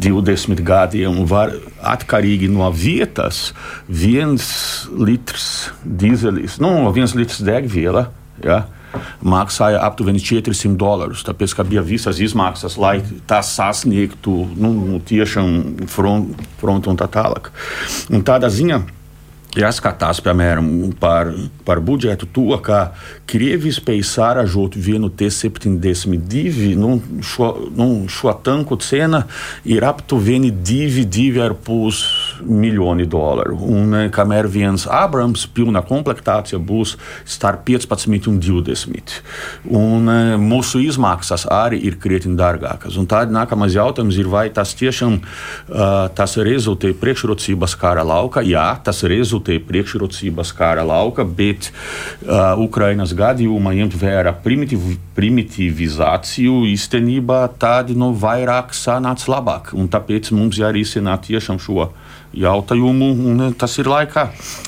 20 0.05 0.61
gadiem, 0.67 1.23
var 1.31 1.55
atkarīgi 1.81 2.51
no 2.53 2.69
vietas, 2.75 3.55
viens 3.89 4.45
litrs 4.93 5.71
dīzelis, 5.85 6.61
nu, 6.61 6.75
viens 6.93 7.17
litrs 7.17 7.41
degviela 7.47 8.11
ja, 8.45 8.65
maksāja 9.25 9.81
aptuveni 9.85 10.21
400 10.23 10.77
dolārus. 10.81 11.25
Tāpēc, 11.27 11.55
ka 11.57 11.67
bija 11.69 11.85
visas 11.85 12.21
izmaksas, 12.23 12.79
lai 12.81 12.99
tas 13.29 13.53
sasniegtu 13.57 14.37
nu 14.57 15.01
tiešām 15.07 15.89
frontu 15.93 16.47
front 16.61 16.89
un 16.91 17.01
tā 17.01 17.09
tālāk. 17.13 17.51
Un 18.11 18.25
tādā 18.27 18.51
ziņā 18.53 18.83
jāskatās, 19.61 20.21
piemēram, 20.25 20.69
par, 21.01 21.33
par 21.67 21.81
budžetu, 21.85 22.29
to, 22.33 22.49
ka 22.63 22.93
Krievija 23.27 23.75
spēja 23.75 24.05
saražot 24.07 24.77
vienu 24.79 25.09
T-72. 25.11 26.75
Nu, 26.79 27.01
šo, 27.25 27.49
nu, 27.77 27.89
šo 28.13 28.35
tanku 28.47 28.79
cena 28.83 29.25
ir 29.67 29.85
aptuveni 29.87 30.53
2,5 30.53 32.45
miljoni 32.47 33.07
dolāru. 33.11 33.59
Un, 33.67 33.97
kamēr 34.15 34.49
viens 34.51 34.87
Abrams 34.87 35.47
pilna 35.51 35.83
komplektācija 35.87 36.61
būs 36.63 36.97
starp 37.27 37.65
15 37.67 38.31
un 38.31 38.41
20. 38.43 39.17
Un, 39.75 40.13
mūsu 40.43 40.81
izmaksas 40.85 41.47
arī 41.51 41.81
ir 41.89 41.99
krietni 42.03 42.37
dārgākas. 42.39 42.99
Un 43.01 43.09
tad 43.11 43.35
nākamais 43.35 43.75
jautājums 43.77 44.19
ir, 44.21 44.31
vai 44.31 44.47
tas 44.55 44.75
tiešām 44.79 45.19
uh, 45.19 46.07
tas 46.15 46.37
rezultē 46.39 46.93
priekšrocības 47.01 47.77
kara 47.81 48.05
lauka? 48.07 48.45
Jā, 48.47 48.69
tas 48.85 49.03
rezultē 49.07 49.46
rezultēja 49.47 49.67
priekšrocības 49.67 50.53
kara 50.57 50.85
lauka, 50.85 51.25
bet 51.25 51.71
uh, 51.71 52.59
Ukrainas 52.59 53.15
gadījumā 53.15 53.75
ņemt 53.77 53.97
vērā 54.01 54.35
primitiv, 54.43 54.97
primitivizāciju 55.15 56.67
īstenībā 56.73 57.47
tādi 57.59 57.95
no 57.95 58.11
nu, 58.11 58.19
vairāk 58.19 58.75
sanāca 58.75 59.31
labāk. 59.31 59.75
Un 59.75 59.89
tāpēc 59.89 60.33
mums 60.33 60.59
jārisina 60.59 61.17
tiešām 61.19 61.59
šo 61.59 61.91
jautājumu, 62.37 63.07
un 63.31 63.53
tas 63.57 63.79
ir 63.79 63.89
laika, 63.89 64.27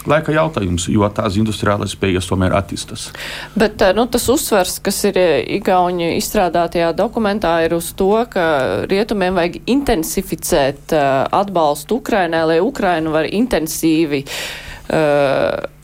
laika 0.09 0.33
jautājums, 0.33 0.87
jo 0.89 1.05
tās 1.13 1.37
industriālās 1.37 1.93
spējas 1.93 2.29
tomēr 2.31 2.55
attīstās. 2.57 3.11
Bet 3.59 3.83
nu, 3.95 4.07
tas 4.09 4.25
uzsvers, 4.31 4.79
kas 4.81 5.03
ir 5.11 5.19
Igauni 5.59 6.15
izstrādātajā 6.17 6.95
dokumentā, 6.97 7.59
ir 7.67 7.77
uz 7.77 7.91
to, 7.99 8.15
ka 8.31 8.87
rietumiem 8.89 9.37
vajag 9.37 9.61
intensificēt 9.69 10.97
atbalstu 10.97 12.01
Ukrainai, 12.01 12.47
lai 12.55 12.59
Ukraina 12.65 13.13
var 13.13 13.29
intensīvi 13.29 14.25
uh, 14.25 14.33
uh, 14.33 14.68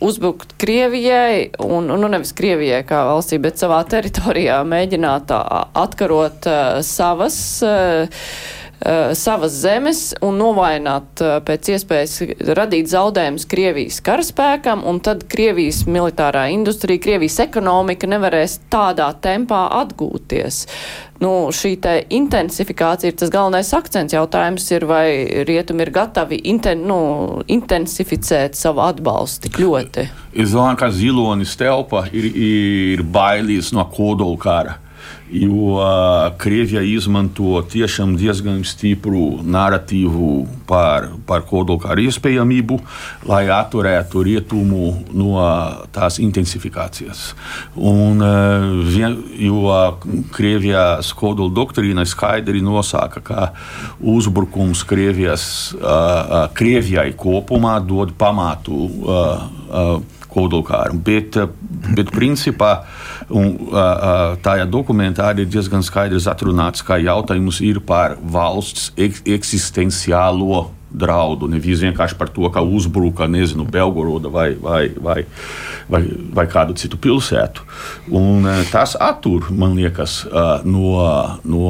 uzbrukt 0.04 0.54
Krievijai, 0.60 1.50
un 1.60 1.90
nu, 1.92 2.08
nevis 2.08 2.32
Krievijai 2.36 2.82
kā 2.88 3.02
valstī, 3.10 3.38
bet 3.42 3.60
savā 3.60 3.82
teritorijā 3.88 4.62
mēģināt 4.68 5.32
atkarot 5.34 6.48
uh, 6.48 6.78
savas. 6.84 7.36
Uh, 8.84 9.14
savas 9.16 9.54
zemes 9.62 10.00
un 10.20 10.36
novainot 10.36 11.22
pēc 11.46 11.70
iespējas 11.72 12.18
radīt 12.58 12.90
zaudējumus 12.92 13.46
Krievijas 13.48 14.02
karaspēkam, 14.04 14.84
un 14.84 15.00
tad 15.00 15.24
Krievijas 15.32 15.86
militārā 15.88 16.50
industrija, 16.52 17.00
Krievijas 17.00 17.40
ekonomika 17.46 18.10
nevarēs 18.10 18.58
tādā 18.72 19.08
tempā 19.24 19.64
atgūties 19.80 20.64
nu, 21.24 21.32
šī 21.54 21.74
intensifikācija 22.14 23.12
ir 23.12 23.18
tas 23.18 23.32
galvenais 23.32 23.70
akcents. 23.76 24.14
Jautājums 24.14 24.66
ir, 24.74 24.86
vai 24.88 25.06
rietumi 25.48 25.84
ir 25.86 25.92
gatavi 25.94 26.40
inten, 26.50 26.84
nu, 26.88 26.98
intensificēt 27.50 28.58
savu 28.58 28.84
atbalstu 28.84 29.48
tik 29.48 29.60
ļoti. 29.64 30.08
Es 30.34 30.54
domāju, 30.54 30.80
ka 30.80 30.90
zilonis 30.94 31.56
telpa 31.60 32.06
ir, 32.12 32.30
ir 32.34 33.04
bailīs 33.04 33.72
no 33.76 33.86
kodolkara. 33.90 34.80
Jo 35.34 35.82
Krievija 36.38 36.82
izmanto 36.86 37.58
tiešām 37.70 38.14
diezgan 38.18 38.62
stipru 38.66 39.40
narratīvu 39.42 40.30
par, 40.68 41.08
par 41.26 41.42
kodolkāru 41.48 42.04
iespējamību, 42.06 42.78
lai 43.28 43.42
atturētu 43.52 44.22
rietumu 44.28 44.92
no 45.16 45.34
tās 45.94 46.20
intensifikācijas. 46.22 47.26
Un, 47.74 48.22
vien, 48.86 49.18
jo 49.42 49.74
Krievijas 50.34 51.12
kodola 51.18 51.52
doktrīna 51.54 52.06
skaidri 52.08 52.62
nosaka, 52.64 53.24
ka 53.24 53.50
uzbrukums 54.00 54.84
Krievijas, 54.88 55.46
Krievijai 56.54 57.10
kopumā 57.18 57.80
dod 57.82 58.14
pamatu 58.18 58.88
kodolkāram. 60.34 61.00
Bet, 61.04 61.38
bet 61.96 62.12
principā 62.14 62.72
un, 63.30 63.54
tajā 64.44 64.68
dokumentā 64.70 65.30
arī 65.30 65.46
ir 65.46 65.52
diezgan 65.56 65.84
skaidrs 65.86 66.28
atrunāts, 66.30 66.84
ka 66.84 66.98
jautājums 67.02 67.60
ir 67.64 67.80
par 67.86 68.18
valsts 68.20 68.90
eksistenciālo 68.98 70.66
draudu. 70.94 71.48
Nevis 71.50 71.82
vienkārši 71.82 72.18
par 72.18 72.30
to, 72.34 72.46
ka 72.54 72.62
uzbruka 72.62 73.26
nezinu, 73.30 73.66
Belgoroda 73.66 74.30
vai, 74.30 74.52
vai, 74.54 74.84
vai, 74.94 75.18
vai, 75.90 76.02
vai 76.38 76.46
kādu 76.50 76.76
citu 76.78 77.00
pilsētu. 77.02 77.66
Un, 78.14 78.46
tas 78.70 78.94
attur, 79.00 79.50
man 79.50 79.76
liekas, 79.78 80.22
no. 80.64 80.94
no 81.44 81.64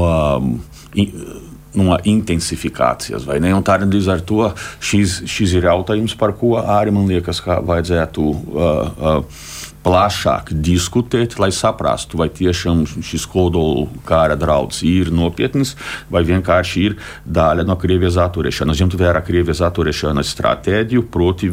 no 1.79 1.99
intensifikācijas. 1.99 3.27
Tādēļ 3.27 3.91
līdz 3.97 4.13
ar 4.15 4.25
to 4.27 4.53
šis, 4.83 5.23
šis 5.31 5.59
ir 5.59 5.69
jautājums, 5.71 6.17
par 6.19 6.37
ko 6.39 6.57
arī 6.61 6.95
man 6.95 7.11
liekas, 7.11 7.43
ka 7.45 7.61
vajadzētu. 7.65 8.31
Uh, 8.55 9.05
uh, 9.15 9.45
plašāk 9.85 10.53
diskutēt, 10.65 11.37
lai 11.41 11.51
saprastu, 11.55 12.19
vai 12.21 12.31
tiešām 12.33 12.85
šis 13.05 13.27
kodola 13.31 13.85
kara 14.09 14.37
draudz 14.41 14.81
ir 14.87 15.11
nopietns, 15.15 15.75
vai 16.13 16.25
vienkārši 16.27 16.85
ir 16.89 16.97
daļa 17.25 17.67
no 17.69 17.77
Krievijas 17.81 18.19
atturēšanas. 18.25 18.81
Ņemt 18.81 18.97
vērā 19.01 19.21
Krievijas 19.27 19.61
atturēšanas 19.69 20.33
stratēģiju, 20.37 21.05
proti, 21.13 21.51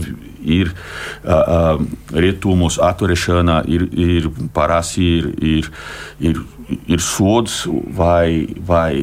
ir 0.48 0.72
uh, 0.72 1.34
uh, 1.34 1.84
rietumos 2.16 2.80
atturēšana, 2.82 3.62
ir, 3.72 3.88
ir 3.92 4.32
parasti 4.56 5.10
ir, 5.18 5.28
ir, 5.58 5.74
ir, 6.32 6.42
ir 6.88 7.04
sods 7.04 7.66
vai. 7.98 8.48
vai 8.68 8.94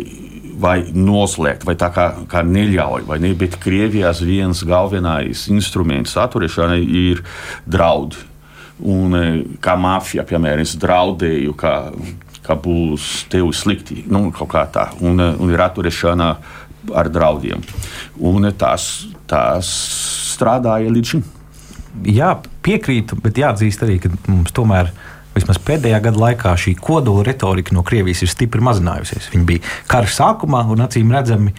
vai 0.59 0.79
noslēgt, 0.95 1.67
vai 1.69 1.77
tā 1.79 1.91
kā, 1.95 2.09
kā 2.31 2.43
neļauj, 2.47 3.07
ne? 3.23 3.33
Bet 3.39 3.59
Krievijas 3.63 4.23
viens 4.27 4.65
galvenais 4.67 5.47
instruments 5.53 6.17
atturēšanai 6.19 6.81
ir 6.83 7.23
draudi. 7.67 8.27
Un, 8.79 9.15
e, 9.19 9.25
kā 9.63 9.75
mafija, 9.79 10.23
piemēram, 10.27 10.63
es 10.63 10.77
draudēju, 10.79 11.55
ka, 11.59 11.73
ka 12.47 12.55
būs 12.63 13.27
tev 13.33 13.51
slikti, 13.57 14.05
nu, 14.11 14.29
kaut 14.35 14.53
kā 14.53 14.65
tā, 14.75 14.89
un, 15.03 15.19
e, 15.19 15.33
un 15.39 15.51
ir 15.55 15.65
atturēšana 15.67 16.29
ar 16.95 17.11
draudiem. 17.11 17.65
Un 18.31 18.47
e, 18.47 18.55
tas, 18.55 19.09
tas 19.31 19.73
strādāja 20.35 20.95
līdz 20.95 21.15
šim. 21.15 21.27
Jā, 22.07 22.37
piekrītu, 22.63 23.19
bet 23.25 23.41
jāatzīst 23.41 23.83
arī, 23.83 23.99
ka 24.03 24.13
mums 24.31 24.55
tomēr 24.55 24.93
ir 24.93 25.08
vismaz 25.39 25.61
pēdējā 25.65 26.03
gada 26.09 26.23
laikā 26.25 26.53
šī 26.59 26.75
kodola 26.83 27.25
retorika 27.31 27.77
no 27.77 27.85
Krievijas 27.87 28.25
ir 28.27 28.33
stipri 28.33 28.65
mazinājusies. 28.65 29.31
Viņa 29.33 29.49
bija 29.49 29.65
kara 29.91 30.11
sākumā, 30.11 30.67
un 30.73 30.85
acīm 30.85 31.15
redzami, 31.15 31.55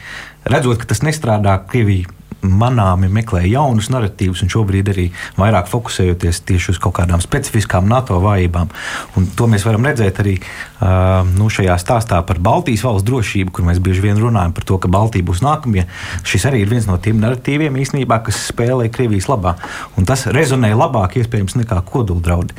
redzot, 0.47 0.81
ka 0.81 0.91
tas 0.93 1.03
nestrādā, 1.07 1.57
Krievija 1.71 2.18
manāmi 2.45 3.09
meklē 3.11 3.41
jaunus 3.49 3.89
narratīvus, 3.91 4.43
un 4.43 4.51
šobrīd 4.51 4.91
arī 4.93 5.05
vairāk 5.39 5.67
fokusējoties 5.71 6.41
tieši 6.47 6.73
uz 6.73 6.79
kaut 6.81 6.95
kādām 6.99 7.21
specifiskām 7.23 7.89
NATO 7.89 8.19
vājībām. 8.23 8.71
Un 9.19 9.27
to 9.35 9.47
mēs 9.51 9.65
varam 9.67 9.87
redzēt 9.87 10.21
arī 10.23 10.37
uh, 10.39 11.27
nu, 11.27 11.49
šajā 11.51 11.75
stāstā 11.81 12.21
par 12.27 12.39
Baltijas 12.43 12.85
valsts 12.87 13.07
drošību, 13.09 13.53
kur 13.55 13.67
mēs 13.67 13.81
bieži 13.83 14.05
vien 14.05 14.21
runājam 14.21 14.55
par 14.55 14.67
to, 14.67 14.79
ka 14.79 14.91
Baltija 14.91 15.27
būs 15.27 15.43
nākamie. 15.43 15.85
Šis 16.27 16.47
arī 16.49 16.63
ir 16.63 16.71
viens 16.71 16.87
no 16.87 16.95
tiem 17.01 17.19
narratīviem 17.23 17.75
īstenībā, 17.83 18.21
kas 18.25 18.39
spēlē 18.53 18.87
Krievijas 18.93 19.27
labā. 19.31 19.57
Un 19.99 20.07
tas 20.07 20.27
rezonē 20.31 20.71
labāk, 20.77 21.19
iespējams, 21.19 21.59
nekā 21.59 21.81
kodola 21.91 22.23
draudi. 22.23 22.55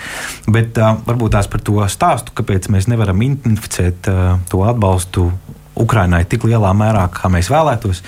Bet 0.50 0.76
uh, 0.80 0.98
varbūt 1.08 1.38
tās 1.38 1.48
par 1.50 1.64
to 1.64 1.80
stāstu, 1.88 2.36
kāpēc 2.36 2.68
mēs 2.74 2.90
nevaram 2.92 3.24
identificēt 3.24 4.12
uh, 4.12 4.36
to 4.52 4.64
atbalstu 4.68 5.30
Ukrainai 5.80 6.26
tik 6.28 6.44
lielā 6.44 6.74
mērā, 6.76 7.06
kā 7.14 7.30
mēs 7.32 7.48
vēlētos. 7.48 8.02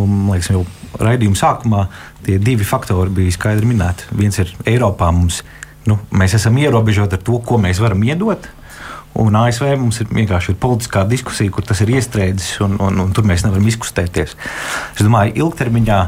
Un, 0.00 0.08
man 0.10 0.34
liekas, 0.34 0.50
jau 0.50 0.64
raidījuma 1.00 1.38
sākumā 1.38 1.84
tie 2.26 2.38
divi 2.42 2.66
faktori 2.66 3.12
bija 3.14 3.34
skaidri 3.34 3.68
minēti. 3.68 4.08
Viens 4.16 4.38
ir 4.42 4.50
Eiropā 4.68 5.10
mums, 5.14 5.42
nu, 5.88 5.98
mēs 6.14 6.36
esam 6.38 6.58
ierobežoti 6.60 7.18
ar 7.18 7.24
to, 7.24 7.38
ko 7.46 7.60
mēs 7.62 7.82
varam 7.82 8.02
iedot. 8.06 8.48
Un 9.20 9.36
ASV 9.36 9.74
mums 9.76 9.98
ir 10.00 10.08
vienkārši 10.08 10.54
ir 10.54 10.60
politiskā 10.60 11.02
diskusija, 11.04 11.52
kur 11.52 11.66
tas 11.68 11.82
ir 11.84 11.90
iestrēdzis, 11.92 12.62
un, 12.64 12.78
un, 12.80 13.00
un 13.02 13.10
tur 13.12 13.26
mēs 13.28 13.44
nevaram 13.44 13.66
izkustēties. 13.68 14.36
Es 14.96 15.02
domāju, 15.04 15.34
ilgtermiņā, 15.42 15.98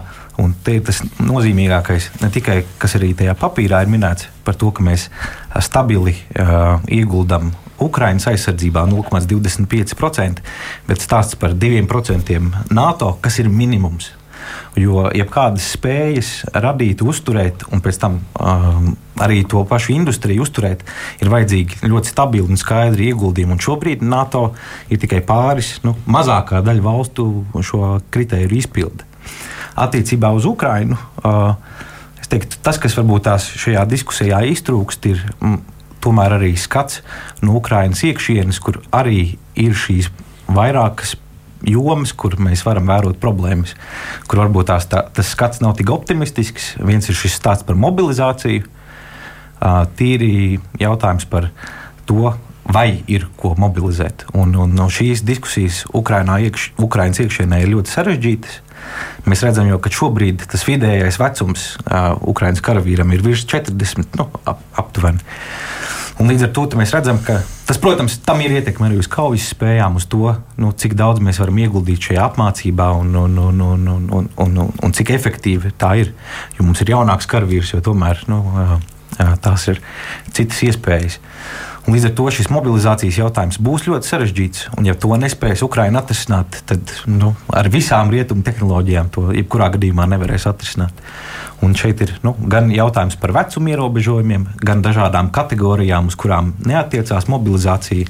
un 0.41 0.55
te 0.65 0.79
ir 0.79 0.87
tas 0.87 1.03
nozīmīgākais, 1.21 2.09
ne 2.23 2.31
tikai 2.33 2.63
kas 2.81 2.97
arī 2.97 3.13
tajā 3.19 3.37
papīrā 3.39 3.83
ir 3.85 3.93
minēts 3.93 4.31
par 4.47 4.57
to, 4.57 4.73
ka 4.73 4.87
mēs 4.87 5.11
stabili 5.69 6.17
uh, 6.17 6.81
ieguldam 6.89 7.53
Ukraiņas 7.85 8.31
aizsardzībā 8.33 8.87
0,25%, 8.89 10.43
bet 10.89 11.05
stāsts 11.05 11.37
par 11.37 11.53
2% 11.59 12.41
NATO, 12.73 13.17
kas 13.21 13.41
ir 13.43 13.53
minimums. 13.53 14.15
Jo 14.81 15.09
jebkādas 15.15 15.71
spējas 15.77 16.33
radīt, 16.55 17.05
uzturēt, 17.05 17.67
un 17.73 17.83
pēc 17.85 18.01
tam 18.03 18.19
um, 18.41 18.93
arī 19.23 19.45
to 19.49 19.63
pašu 19.69 19.95
industriju 19.95 20.45
uzturēt, 20.45 20.83
ir 21.23 21.31
vajadzīgi 21.33 21.85
ļoti 21.87 22.13
stabili 22.13 22.51
un 22.51 22.61
skaidri 22.61 23.11
ieguldījumi. 23.13 23.57
Un 23.57 23.63
šobrīd 23.63 24.05
NATO 24.05 24.49
ir 24.91 25.03
tikai 25.03 25.23
pāris, 25.27 25.77
nu, 25.87 25.95
mazākā 26.11 26.65
daļa 26.67 26.85
valstu 26.85 27.29
šo 27.63 27.97
kritēriju 28.15 28.65
izpildi. 28.65 29.11
Attiecībā 29.81 30.31
uz 30.35 30.47
Ukrajinu. 30.47 30.99
Uh, 31.25 31.55
teiktu, 32.35 32.59
tas, 32.65 32.81
kas 32.83 32.97
varbūt 32.99 33.27
tās 33.29 33.47
šajā 33.61 33.85
diskusijā 33.91 34.41
iztrūkst, 34.51 35.09
ir 35.13 35.23
mm, 35.39 35.61
tomēr 36.05 36.37
arī 36.39 36.53
skats 36.59 37.03
no 37.45 37.59
Ukrainas 37.61 38.03
iekšienes, 38.07 38.61
kur 38.65 38.81
arī 38.95 39.37
ir 39.61 39.77
šīs 39.79 40.11
vairākas 40.51 41.15
jomas, 41.69 42.13
kur 42.17 42.37
mēs 42.43 42.65
varam 42.67 42.89
vērot 42.91 43.21
problēmas, 43.23 43.75
kur 44.29 44.45
varbūt 44.45 44.71
tās, 44.71 44.89
tā, 44.91 45.05
tas 45.15 45.33
skats 45.35 45.63
nav 45.65 45.77
tik 45.79 45.93
optimistisks. 45.95 46.75
Viens 46.85 47.09
ir 47.09 47.19
šis 47.19 47.39
stāsts 47.41 47.67
par 47.67 47.79
mobilizāciju, 47.81 48.67
tīri 49.99 50.35
jautājums 50.81 51.29
par 51.31 51.49
to, 52.09 52.35
vai 52.65 53.03
ir 53.11 53.27
ko 53.37 53.53
mobilizēt. 53.61 54.27
Un, 54.37 54.55
un 54.57 54.73
no 54.77 54.89
šīs 54.93 55.25
diskusijas 55.27 55.83
Ukrainā 55.93 56.39
iekš, 56.47 56.71
Ukrainas 56.81 57.21
iekšienē 57.21 57.61
ir 57.63 57.73
ļoti 57.75 57.93
sarežģītas. 57.93 58.61
Mēs 59.29 59.43
redzam, 59.45 59.69
jau, 59.69 59.79
ka 59.81 59.93
šobrīd 59.93 60.45
tas 60.51 60.65
vidējais 60.69 61.19
vecums 61.21 61.67
uh, 61.85 62.15
Ukraiņas 62.33 62.65
karavīram 62.65 63.13
ir 63.17 63.25
virs 63.25 63.45
40, 63.49 64.17
nu, 64.21 64.29
ap, 64.49 64.61
aptuveni. 64.81 65.21
Un 66.23 66.31
līdz 66.31 66.47
ar 66.47 66.51
to 66.55 66.65
mēs 66.79 66.93
redzam, 66.95 67.19
ka 67.27 67.41
tas, 67.67 67.79
protams, 67.83 68.21
tam 68.23 68.39
ir 68.45 68.55
ietekme 68.55 68.87
arī 68.87 69.01
uz 69.03 69.09
kaujas 69.11 69.49
spējām, 69.51 69.97
uz 69.99 70.07
to, 70.11 70.31
nu, 70.63 70.71
cik 70.71 70.95
daudz 70.99 71.23
mēs 71.25 71.41
varam 71.43 71.59
ieguldīt 71.59 72.07
šajā 72.07 72.29
apmācībā 72.29 72.87
un, 73.01 73.11
un, 73.19 73.39
un, 73.49 73.63
un, 73.67 73.89
un, 73.97 74.09
un, 74.21 74.29
un, 74.47 74.59
un, 74.63 74.71
un 74.87 74.95
cik 74.95 75.11
efektīvi 75.17 75.75
tā 75.81 75.95
ir. 76.05 76.13
Jo 76.55 76.69
mums 76.69 76.85
ir 76.85 76.95
jaunāks 76.95 77.27
karavīrs, 77.31 77.75
jo 77.75 77.83
tomēr 77.83 78.23
nu, 78.31 78.45
tās 79.43 79.67
ir 79.73 79.83
citas 80.31 80.63
iespējas. 80.69 81.19
Un 81.85 81.93
līdz 81.93 82.07
ar 82.09 82.13
to 82.17 82.25
šis 82.33 82.49
mobilizācijas 82.49 83.19
jautājums 83.21 83.59
būs 83.61 83.83
ļoti 83.85 84.09
sarežģīts. 84.09 84.61
Un, 84.79 84.87
ja 84.89 84.95
to 84.97 85.13
nespēs 85.21 85.61
Ukraiņa 85.67 86.01
atrisināt, 86.01 86.63
tad 86.65 86.93
nu, 87.05 87.35
ar 87.53 87.69
visām 87.73 88.09
rietumu 88.13 88.41
tehnoloģijām 88.47 89.11
to 89.13 89.27
jebkurā 89.37 89.69
gadījumā 89.75 90.07
nevarēs 90.15 90.47
atrisināt. 90.49 91.03
Un 91.65 91.77
šeit 91.77 92.01
ir 92.07 92.15
nu, 92.25 92.33
gan 92.51 92.71
jautājums 92.73 93.19
par 93.21 93.35
vecuma 93.37 93.75
ierobežojumiem, 93.75 94.47
gan 94.65 94.81
dažādām 94.85 95.29
kategorijām, 95.35 96.09
uz 96.09 96.17
kurām 96.21 96.55
neatiecās 96.65 97.29
mobilizācija. 97.29 98.09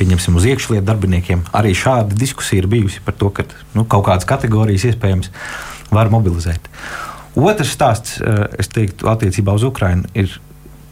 Pieņemsim, 0.00 0.36
uz 0.38 0.48
iekšlietu 0.50 0.86
darbiniekiem. 0.90 1.46
Arī 1.54 1.76
šāda 1.78 2.18
diskusija 2.18 2.64
ir 2.64 2.70
bijusi 2.74 3.04
par 3.06 3.14
to, 3.18 3.30
ka 3.30 3.46
nu, 3.76 3.86
kaut 3.86 4.08
kādas 4.10 4.26
kategorijas 4.26 4.88
iespējams 4.90 5.30
var 5.94 6.10
mobilizēt. 6.10 6.66
Otrs 7.38 7.70
stāsts, 7.70 8.18
eh, 8.18 8.48
es 8.58 8.68
teiktu, 8.68 9.06
attiecībā 9.08 9.54
uz 9.54 9.62
Ukrajinu 9.62 10.10
ir 10.14 10.40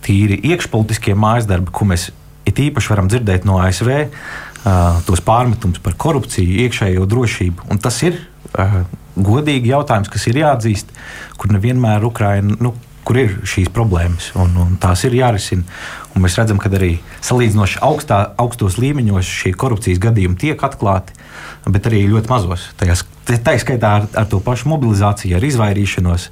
tīri 0.07 0.41
iekšpolitiskie 0.51 1.15
mājas 1.19 1.51
darbi, 1.51 1.73
ko 1.75 1.85
mēs 1.85 2.11
it 2.49 2.61
īpaši 2.61 2.93
varam 2.93 3.09
dzirdēt 3.11 3.47
no 3.49 3.59
ASV 3.63 3.91
uh, 3.97 5.01
tos 5.07 5.23
pārmetumus 5.25 5.83
par 5.85 5.97
korupciju, 6.01 6.61
iekšējo 6.67 7.07
drošību. 7.11 7.71
Un 7.73 7.83
tas 7.83 8.01
ir 8.07 8.19
uh, 8.21 8.83
godīgi 9.17 9.73
jautājums, 9.73 10.11
kas 10.13 10.29
ir 10.31 10.41
jāatzīst, 10.43 10.95
kur 11.41 11.53
nevienmēr 11.57 12.07
Ukraina. 12.07 12.57
Nu, 12.61 12.77
Kur 13.01 13.17
ir 13.17 13.31
šīs 13.49 13.71
problēmas, 13.73 14.27
un, 14.39 14.53
un 14.61 14.75
tās 14.79 15.01
ir 15.09 15.15
jārisina. 15.17 15.65
Un 16.13 16.21
mēs 16.23 16.35
redzam, 16.39 16.59
ka 16.61 16.69
arī 16.77 16.91
salīdzinoši 17.25 17.81
augstā, 17.83 18.19
augstos 18.39 18.77
līmeņos 18.79 19.31
šie 19.41 19.55
korupcijas 19.57 19.99
gadījumi 20.05 20.37
tiek 20.39 20.63
atklāti, 20.63 21.17
bet 21.65 21.89
arī 21.89 22.05
ļoti 22.13 22.31
mazos. 22.31 22.69
Tā 22.77 22.91
ir 22.93 23.63
skaitā 23.65 23.95
ar, 24.03 24.07
ar 24.21 24.29
to 24.31 24.43
pašu 24.45 24.69
mobilizāciju, 24.75 25.33
ar 25.41 25.49
izvairīšanos. 25.49 26.29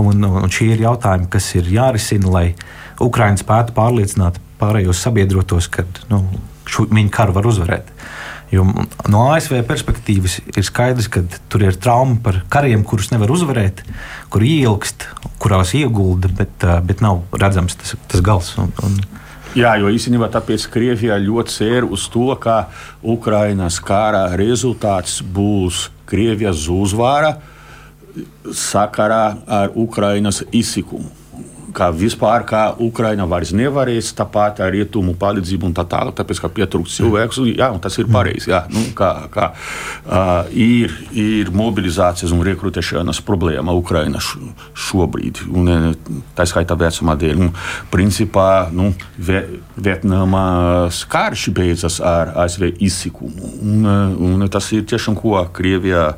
Un, 0.00 0.24
un 0.30 0.54
šie 0.54 0.70
ir 0.76 0.86
jautājumi, 0.86 1.28
kas 1.34 1.50
ir 1.58 1.68
jārisina, 1.74 2.30
lai 2.30 2.46
Ukraiņa 3.02 3.42
spētu 3.42 3.74
pārliecināt 3.76 4.38
pārējos 4.64 5.02
sabiedrotos, 5.04 5.68
ka 5.72 5.84
nu, 6.10 6.24
šo, 6.68 6.88
viņi 6.90 7.12
karu 7.12 7.36
var 7.36 7.48
uzvarēt. 7.50 7.90
Jo 8.52 8.66
no 9.10 9.24
ASV 9.32 9.56
perspektīvas 9.66 10.38
ir 10.52 10.66
skaidrs, 10.66 11.08
ka 11.10 11.24
tur 11.50 11.64
ir 11.64 11.78
trauma 11.80 12.18
par 12.22 12.42
kariem, 12.52 12.84
kurus 12.86 13.10
nevar 13.10 13.32
uzvarēt, 13.34 13.82
kur 14.30 14.44
ielgst, 14.46 15.08
kurās 15.42 15.74
iegulda, 15.76 16.30
bet, 16.38 16.66
bet 16.86 17.02
nav 17.04 17.24
redzams 17.40 17.78
tas, 17.80 17.96
tas 18.10 18.24
gals. 18.24 18.54
Un, 18.60 18.70
un, 18.86 19.00
Jā, 19.54 19.76
jo 19.78 19.86
īstenībā 19.94 20.26
tāpēc 20.34 20.64
Krievijā 20.66 21.14
ļoti 21.22 21.52
cer 21.54 21.84
uz 21.86 22.08
to, 22.10 22.26
ka 22.42 22.64
Ukrainas 23.06 23.78
kara 23.78 24.26
rezultāts 24.38 25.20
būs 25.22 25.88
Krievijas 26.10 26.66
uzvara 26.74 27.36
sakarā 28.50 29.22
ar 29.46 29.70
Ukrainas 29.78 30.42
izsikumu 30.50 31.23
ka 31.74 31.90
vispār 31.94 32.44
kā 32.48 32.62
Ukraina 32.82 33.26
vairs 33.28 33.52
nevarēs 33.56 34.12
tāpat 34.16 34.62
ar 34.64 34.72
rietumu 34.74 35.16
palīdzību 35.18 35.68
un 35.68 35.74
tā 35.76 35.84
tālāk, 35.90 36.16
tāpēc 36.18 36.42
ka 36.44 36.50
pietrūkst 36.54 37.00
cilvēks. 37.00 37.40
Jā, 37.50 37.70
tas 37.82 37.98
ir 38.00 38.10
pareizi. 38.12 38.52
Jā, 38.52 38.64
nu, 38.72 38.84
kā, 38.96 39.10
kā, 39.34 39.50
uh, 40.06 40.50
ir, 40.50 40.94
ir 41.18 41.50
mobilizācijas 41.54 42.34
un 42.34 42.44
rekrutēšanas 42.46 43.22
problēma 43.26 43.74
Ukraina 43.76 44.22
šobrīd. 44.22 45.44
Un, 45.50 45.94
tā 46.38 46.46
skaitā 46.48 46.78
vecumā 46.78 47.18
dēļ. 47.20 47.44
Un, 47.46 47.52
principā, 47.92 48.48
nu, 48.74 48.92
Vietnamas 49.18 51.02
karš 51.10 51.48
beidzas 51.54 52.00
ar 52.04 52.34
ASV 52.44 52.70
izsikumu. 52.84 53.54
Un, 53.62 53.86
un 54.14 54.48
tas 54.52 54.70
ir 54.76 54.86
tiešām 54.88 55.18
ko 55.18 55.40
Krievija, 55.54 56.12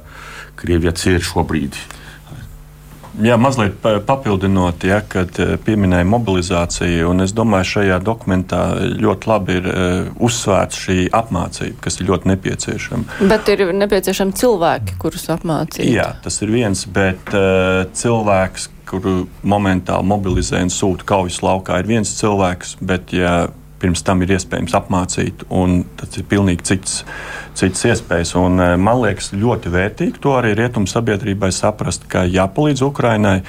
Krievija 0.57 0.93
cer 0.97 1.25
šobrīd. 1.25 1.96
Jā, 3.23 3.37
mazliet 3.41 3.79
papildinot, 4.07 4.85
ja, 4.85 4.99
kad 5.09 5.39
eh, 5.41 5.55
pieminēja 5.65 6.05
mobilizāciju, 6.09 7.09
un 7.13 7.25
es 7.25 7.33
domāju, 7.37 7.71
šajā 7.71 7.99
dokumentā 8.05 8.63
ļoti 9.01 9.31
labi 9.31 9.57
ir 9.57 9.69
uh, 9.71 10.11
uzsvērts 10.27 10.81
šī 10.85 10.99
apmācība, 11.17 11.79
kas 11.87 12.01
ir 12.01 12.11
ļoti 12.11 12.31
nepieciešama. 12.33 13.21
Bet 13.31 13.49
ir 13.53 13.65
nepieciešami 13.73 14.37
cilvēki, 14.37 14.99
kurus 15.01 15.29
apmācīt. 15.33 15.87
Jā, 15.89 16.11
tas 16.25 16.41
ir 16.45 16.53
viens, 16.53 16.85
bet 16.93 17.33
uh, 17.33 17.87
cilvēks, 17.97 18.71
kuru 18.87 19.25
momentāli 19.49 20.07
mobilizē 20.07 20.61
un 20.67 20.73
sūta 20.73 21.07
kaujas 21.09 21.41
laukā, 21.43 21.81
ir 21.81 21.89
viens 21.89 22.13
cilvēks, 22.21 22.77
bet 22.85 23.17
ja 23.17 23.47
pirms 23.87 24.03
tam 24.03 24.25
ir 24.27 24.35
iespējams 24.35 24.75
apmācīt, 24.75 25.47
un 25.55 25.85
tas 26.01 26.19
ir 26.19 26.27
pilnīgi 26.27 26.67
cits, 26.67 26.99
cits 27.55 27.87
iespējas. 27.87 28.35
Un, 28.41 28.59
eh, 28.59 28.75
man 28.77 28.99
liekas, 29.05 29.31
ļoti 29.31 29.71
vērtīgi 29.71 30.21
to 30.21 30.35
arī 30.35 30.57
rietumu 30.59 30.91
sabiedrībai 30.91 31.53
saprast, 31.55 32.09
ka 32.11 32.27
jāpalīdz 32.27 32.83
Ukrainai. 32.83 33.43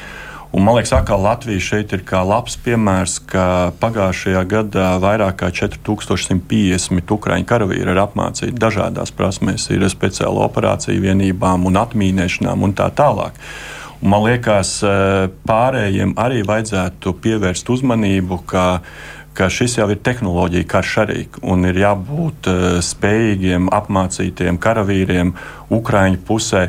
Un, 0.54 0.64
man 0.64 0.78
liekas, 0.78 0.94
ka 1.06 1.18
Latvija 1.20 1.60
šeit 1.60 1.92
ir 1.94 2.06
kā 2.08 2.22
labs 2.24 2.56
piemērs, 2.64 3.18
ka 3.28 3.74
pagājušajā 3.82 4.44
gadā 4.48 4.94
vairāk 5.04 5.42
kā 5.42 5.50
4150 5.52 7.12
ukrāņu 7.18 7.50
karavīri 7.50 7.92
ir 7.92 8.00
apmācīti 8.00 8.56
dažādās 8.56 9.12
prasmēs, 9.12 9.68
ir 9.76 9.84
speciāla 9.92 10.46
operācija 10.46 11.02
vienībām 11.04 11.68
un 11.68 11.82
atmīnēšanām 11.82 12.64
un 12.64 12.78
tā 12.78 12.88
tālāk. 12.96 13.36
Un, 14.00 14.12
man 14.14 14.24
liekas, 14.24 14.78
eh, 14.86 15.28
pārējiem 15.50 16.14
arī 16.22 16.46
vajadzētu 16.46 17.16
pievērst 17.22 17.70
uzmanību, 17.74 18.40
ka 18.46 18.66
ka 19.38 19.50
šis 19.54 19.78
jau 19.78 19.88
ir 19.94 20.02
tehnoloģija 20.04 20.68
karš 20.70 20.94
arī 21.04 21.24
un 21.46 21.68
ir 21.70 21.78
jābūt 21.84 22.50
uh, 22.50 22.68
spējīgiem, 22.84 23.70
apmācītiem 23.74 24.58
karavīriem 24.62 25.36
Ukraiņu 25.78 26.24
pusē. 26.28 26.68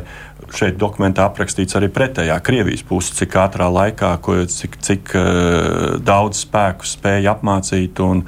Šeit 0.49 0.79
dokumentā 0.81 1.27
aprakstīts 1.29 1.77
arī 1.77 1.91
pretējā 1.93 2.39
Krievijas 2.41 2.81
puse, 2.87 3.13
cik 3.17 3.35
ātrā 3.37 3.67
laikā, 3.69 4.15
ko, 4.25 4.39
cik, 4.49 4.79
cik 4.85 5.13
uh, 5.17 5.97
daudz 6.01 6.45
spēku 6.45 6.89
spēja 6.89 7.35
apmācīt 7.35 8.01
un, 8.05 8.23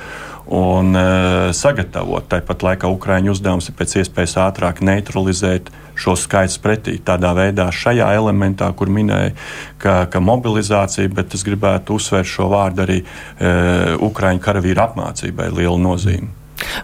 un 0.50 0.92
uh, 0.98 1.50
sagatavot. 1.58 2.30
Tāpat 2.34 2.66
laikā 2.68 2.92
Ukraiņu 2.98 3.34
uzdevums 3.36 3.70
ir 3.70 3.78
pēc 3.78 4.02
iespējas 4.04 4.38
ātrāk 4.50 4.84
neutralizēt 4.86 5.74
šos 6.00 6.26
skaitļus 6.28 6.60
pretī. 6.64 6.98
Tādā 7.06 7.34
veidā, 7.38 7.70
šajā 7.74 8.12
elementā, 8.18 8.72
kur 8.78 8.92
minēja, 8.94 9.34
ka, 9.82 9.96
ka 10.12 10.24
mobilizācija, 10.24 11.12
bet 11.16 11.38
es 11.38 11.46
gribētu 11.48 11.98
uzsvērt 12.00 12.30
šo 12.32 12.52
vārdu 12.52 12.86
arī 12.86 13.00
e, 13.02 13.56
Ukraiņu 14.02 14.44
karavīru 14.44 14.86
apmācībai 14.90 15.52
liela 15.56 15.80
nozīme. 15.82 16.42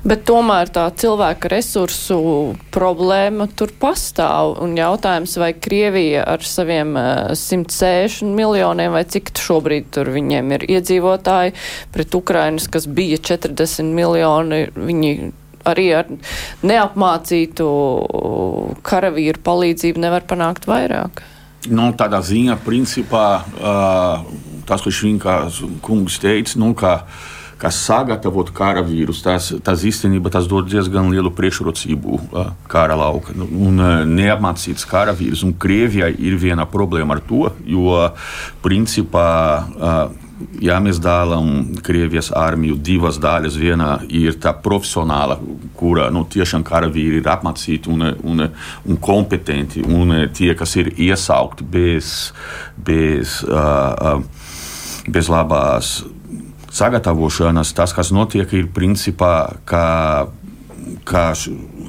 Bet 0.07 0.23
tomēr 0.27 0.69
tā 0.73 0.85
cilvēka 0.97 1.49
resursu 1.51 2.17
problēma 2.73 3.47
tur 3.57 3.71
pastāv. 3.79 4.57
Un 4.63 4.75
jautājums, 4.77 5.37
vai 5.39 5.51
Krievija 5.53 6.25
ar 6.27 6.45
saviem 6.45 6.95
160 6.97 8.25
e, 8.25 8.31
miljoniem 8.37 8.95
vai 8.95 9.03
cik 9.09 9.33
šobrīd 9.37 9.91
tur 9.97 10.11
viņiem 10.15 10.55
ir 10.57 10.67
iedzīvotāji 10.77 11.55
pret 11.93 12.17
Ukrainas, 12.17 12.69
kas 12.71 12.87
bija 12.89 13.19
40 13.33 13.93
miljoni, 13.97 14.63
viņi 14.75 15.13
arī 15.67 15.87
ar 15.99 16.11
neapmācītu 16.65 17.71
karavīru 18.87 19.43
palīdzību 19.45 20.05
nevar 20.07 20.27
panākt 20.29 20.69
vairāk? 20.69 21.25
Nu, 21.67 21.89
tādā 21.97 22.21
ziņā, 22.23 22.59
principā, 22.63 23.25
tas, 24.67 24.83
ko 24.83 24.93
Švinkas 24.93 25.59
kungs 25.83 26.19
teica, 26.23 26.55
nu, 26.61 26.71
ka, 26.77 26.93
ka 27.59 27.71
sagatavot 27.73 28.53
karavīrus, 28.55 29.23
tas, 29.25 29.49
tas 29.65 29.83
īstenībā 29.89 30.31
tas 30.31 30.47
dod 30.47 30.69
diezgan 30.69 31.09
lielu 31.11 31.31
priekšrocību 31.35 32.21
kara 32.71 32.95
lauka. 32.99 33.35
Nu, 33.35 33.49
un 33.67 33.81
neapmācīts 34.13 34.87
karavīrs, 34.87 35.43
un 35.47 35.57
Krievijai 35.59 36.13
ir 36.13 36.37
viena 36.39 36.67
problēma 36.69 37.17
ar 37.17 37.25
to, 37.27 37.49
jo, 37.67 37.97
principā, 38.63 39.27
ja 40.61 40.77
mēs 40.83 40.99
dalām 41.01 41.77
Krievijas 41.85 42.29
armiju 42.35 42.77
divas 42.83 43.17
daļas, 43.21 43.57
viena 43.59 43.89
ir 44.09 44.37
tā 44.41 44.53
profesionāla, 44.63 45.39
kura 45.77 46.09
nu, 46.13 46.25
tiešām 46.29 46.65
karavīri 46.67 47.21
ir 47.21 47.29
apmācīti 47.31 47.91
un, 47.93 48.05
un, 48.23 48.45
un 48.85 48.99
kompetenti, 49.01 49.83
un 49.83 50.13
tie, 50.33 50.53
kas 50.57 50.75
ir 50.79 50.91
iesaukti 50.93 51.65
bez, 51.77 52.11
bez, 52.77 53.39
uh, 53.47 54.21
bez 55.09 55.31
labās 55.31 55.99
sagatavošanas, 56.77 57.73
tas, 57.73 57.95
kas 57.95 58.11
notiek, 58.13 58.51
ir 58.53 58.69
principā, 58.73 59.33
ka, 59.65 60.27
ka, 61.07 61.31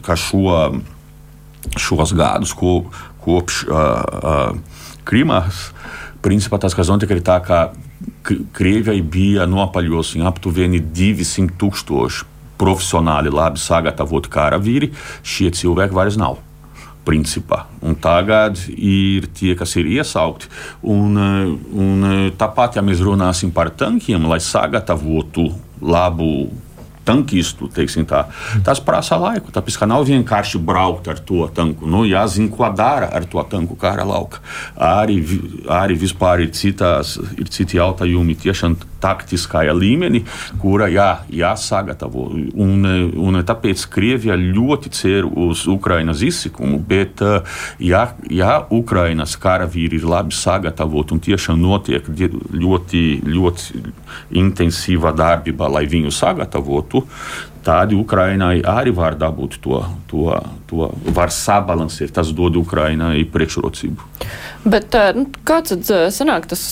ka 0.06 0.16
šo, 0.16 0.54
šos 1.76 2.14
gadus 2.16 2.54
ko, 2.56 2.80
kopš 3.24 3.66
uh, 3.68 3.76
uh, 4.22 4.86
Krimas, 5.08 5.68
principā 6.24 6.60
tas, 6.60 6.76
kas 6.76 6.88
notiek, 6.92 7.12
ir 7.16 7.22
tā, 7.24 7.38
ka 7.44 7.68
Krievijai 8.54 9.00
bija 9.02 9.46
nopaļojusi 9.48 10.20
aptuveni 10.28 10.80
200 10.94 11.56
tūkstoši 11.58 12.26
profesionāli, 12.58 13.32
labi 13.32 13.60
sagatavoti 13.62 14.30
karavīri. 14.32 14.92
Šie 15.26 15.50
cilvēki 15.54 15.96
vairs 15.96 16.18
nav. 16.20 16.38
Principā. 17.08 17.62
Un 17.80 17.96
tagad 17.96 18.58
ir 18.74 19.30
tie, 19.32 19.54
kas 19.56 19.72
ir 19.80 19.88
iesaukti. 19.88 20.50
Un, 20.92 21.16
un 21.72 22.08
tāpat, 22.36 22.76
ja 22.76 22.84
mēs 22.84 23.00
runāsim 23.00 23.54
par 23.54 23.70
tankiem, 23.72 24.26
lai 24.28 24.42
sagatavotu 24.44 25.48
labu 25.80 26.50
tankistu. 27.08 27.70
Tas 28.64 28.82
prasa 28.84 29.18
laiku. 29.20 29.52
Tāpēc 29.54 29.80
nav 29.88 30.06
vienkārši 30.08 30.60
braukt 30.60 31.08
ar 31.08 31.20
to 31.24 31.46
tanku. 31.54 31.88
Nu, 31.88 32.04
jāzina, 32.08 32.50
ko 32.52 32.68
dara 32.76 33.10
ar 33.14 33.26
to 33.28 33.42
tanku 33.50 33.78
kara 33.80 34.04
lauka. 34.08 34.42
Arī, 34.76 35.18
arī 35.72 35.98
vispār 35.98 36.44
ir, 36.44 36.52
citās, 36.56 37.16
ir 37.38 37.50
citi 37.52 37.80
jautājumi 37.80 38.36
tiešām 38.38 38.76
taktiskajā 39.02 39.72
līmenī, 39.76 40.24
kura 40.60 40.88
jā, 40.90 41.08
jāsagatavo. 41.30 42.28
Un, 42.58 42.86
un 43.14 43.40
tāpēc 43.46 43.84
Krievija 43.92 44.36
ļoti 44.38 44.92
cer 44.94 45.28
uz 45.28 45.64
Ukrainas 45.70 46.22
izsikumu, 46.26 46.80
bet 46.88 47.22
ja, 47.82 48.04
ja 48.30 48.58
Ukrainas 48.74 49.36
karavīri 49.40 50.00
ir 50.00 50.08
labi 50.08 50.34
sagatavoti 50.34 51.14
un 51.14 51.22
tiešām 51.24 51.60
notiek 51.62 52.08
ļoti, 52.08 53.04
ļoti 53.26 53.82
intensīva 54.38 55.14
darbība, 55.16 55.70
lai 55.70 55.86
viņu 55.90 56.12
sagatavotu, 56.14 56.97
tādi 57.66 57.98
Ukrainai 57.98 58.58
arī 58.62 58.94
var 58.96 59.18
dabūt 59.20 59.58
to, 59.64 59.82
to, 60.10 60.38
to 60.70 60.88
var 61.16 61.34
sabalansēt. 61.34 62.14
Tas 62.16 62.32
dod 62.36 62.56
Ukrainai 62.60 63.26
priekšrocību. 63.28 64.08
Bet 64.68 64.96
nu, 65.16 65.28
kāds 65.48 65.76
tad 65.76 66.14
sanāk 66.14 66.50
tas? 66.50 66.66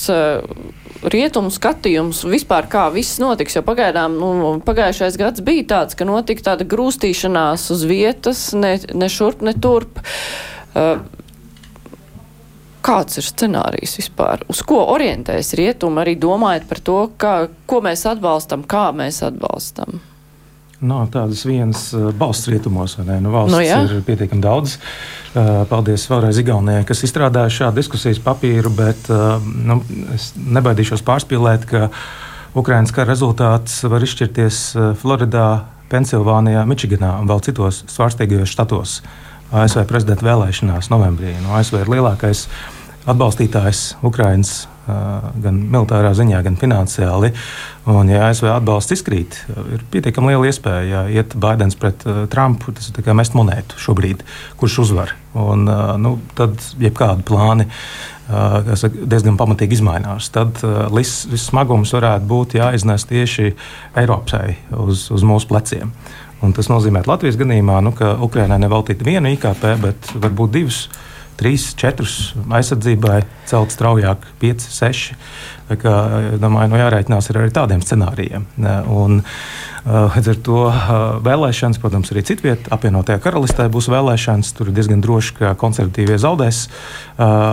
rietumu 1.05 1.51
skatījums 1.53 2.22
vispār, 2.29 2.68
kā 2.70 2.87
viss 2.95 3.20
notiks. 3.22 3.57
Jo 3.57 3.62
pagaidām, 3.66 4.16
nu, 4.20 4.55
pagājušais 4.66 5.18
gads 5.20 5.45
bija 5.45 5.66
tāds, 5.74 5.99
ka 5.99 6.07
notika 6.09 6.53
tāda 6.53 6.66
grūstīšanās 6.68 7.68
uz 7.74 7.85
vietas, 7.89 8.49
ne, 8.57 8.77
ne 8.95 9.11
šurp, 9.12 9.45
ne 9.47 9.55
turp. 9.55 10.01
Uh, 10.77 10.99
kāds 12.87 13.18
ir 13.20 13.27
scenārijs 13.27 13.97
vispār? 14.01 14.45
Uz 14.53 14.62
ko 14.66 14.83
orientēs 14.95 15.55
rietumi, 15.59 16.03
arī 16.03 16.16
domājot 16.22 16.68
par 16.70 16.83
to, 16.89 16.99
kā, 17.18 17.37
ko 17.68 17.81
mēs 17.85 18.07
atbalstam, 18.09 18.66
kā 18.68 18.89
mēs 18.97 19.22
atbalstam? 19.27 20.01
Nav 20.85 21.07
tādas 21.14 21.41
vienas 21.49 21.87
uh, 21.97 22.11
balsts 22.12 22.51
rietumos, 22.53 22.99
vai 22.99 23.07
ne? 23.09 23.20
Nu, 23.24 23.31
valsts 23.33 23.55
no, 23.55 23.62
jā. 23.64 23.79
ir 23.89 24.03
pietiekami 24.05 24.45
daudz. 24.45 24.77
Uh, 25.33 25.62
paldies 25.70 26.05
vēlreiz 26.11 26.41
Igaunijai, 26.43 26.85
kas 26.89 27.01
izstrādāja 27.07 27.55
šādu 27.62 27.81
diskusijas 27.81 28.20
papīru, 28.24 28.72
bet 28.77 29.09
uh, 29.12 29.39
nu, 29.41 29.79
es 30.12 30.35
nebaidīšos 30.37 31.05
pārspīlēt, 31.07 31.64
ka 31.70 31.89
Ukraiņas 32.57 32.93
kara 32.97 33.11
rezultāts 33.12 33.81
var 33.89 34.05
izšķirties 34.05 34.61
Floridā, 35.01 35.49
Pensilvānijā, 35.93 36.64
Mičiganā 36.68 37.14
un 37.20 37.29
vēl 37.29 37.43
citos 37.47 37.83
svārstīgajos 37.93 38.53
štatos 38.53 39.01
ASV 39.55 39.85
prezidenta 39.89 40.27
vēlēšanās 40.27 40.89
novembrī. 40.91 41.37
No 41.45 41.55
ASV 41.59 41.85
ir 41.85 41.93
lielākais 41.97 42.47
atbalstītājs 43.07 43.93
Ukraiņas 44.05 44.55
gan 44.87 45.61
militārā 45.72 46.12
ziņā, 46.16 46.41
gan 46.47 46.59
finansiāli. 46.61 47.32
Un, 47.91 48.11
ja 48.11 48.26
ASV 48.28 48.49
atbalsts 48.51 48.97
izkrīt, 48.97 49.39
ir 49.74 49.84
pietiekami 49.93 50.32
liela 50.32 50.51
iespēja, 50.51 50.84
ja 50.91 51.05
iet 51.20 51.37
Baidens 51.39 51.78
pret 51.78 52.03
Trumpu, 52.32 52.74
tas 52.74 52.91
ir 52.91 53.07
kā 53.07 53.14
mest 53.16 53.37
monētu 53.39 53.78
šobrīd, 53.82 54.24
kurš 54.61 54.80
uzvar. 54.87 55.14
Un, 55.37 55.66
nu, 56.03 56.16
tad 56.39 56.59
jebkādi 56.82 57.26
plāni. 57.26 57.70
Kas 58.26 58.82
diezgan 58.91 59.37
pamatīgi 59.39 59.76
izmainās. 59.76 60.32
Tad 60.34 60.59
uh, 60.66 60.89
viss 60.91 61.28
smagums 61.45 61.93
varētu 61.95 62.26
būt 62.26 62.57
jāiznes 62.59 63.05
tieši 63.07 63.53
Eiropai 64.03 64.57
uz, 64.82 65.05
uz 65.14 65.22
mūsu 65.22 65.47
pleciem. 65.47 65.93
Un 66.43 66.53
tas 66.57 66.66
nozīmē, 66.68 67.05
Latvijas 67.09 67.39
gadījumā, 67.41 67.78
nu, 67.87 67.95
ka 67.97 68.16
Ukraiņai 68.26 68.59
neveltīta 68.61 69.07
viena 69.07 69.30
IKP, 69.32 69.62
bet 69.80 70.11
varbūt 70.18 70.53
divas 70.59 70.80
trīs, 71.39 71.70
četrus 71.78 72.34
aizsardzībai, 72.49 73.20
celt 73.51 73.74
straujāk, 73.74 74.26
pieci, 74.41 74.72
seši. 74.72 75.16
Tā 75.66 75.78
kā, 75.82 75.95
domāju, 76.39 76.70
nu, 76.72 76.78
jārēķinās 76.78 77.30
ar 77.32 77.41
arī 77.43 77.55
tādiem 77.55 77.82
scenārijiem. 77.82 78.47
Un, 78.93 79.24
Līdz 79.87 80.28
ar 80.32 80.39
to 80.43 80.61
vēlēšanas, 81.22 81.78
protams, 81.78 82.09
arī 82.11 82.24
citvietā, 82.26 82.72
apvienotajā 82.74 83.20
karalistē 83.22 83.68
būs 83.70 83.87
vēlēšanas. 83.93 84.49
Tur 84.59 84.72
ir 84.72 84.74
diezgan 84.74 85.03
droši, 85.05 85.37
ka 85.39 85.53
konservatīvie 85.61 86.16
zaudēs 86.18 86.64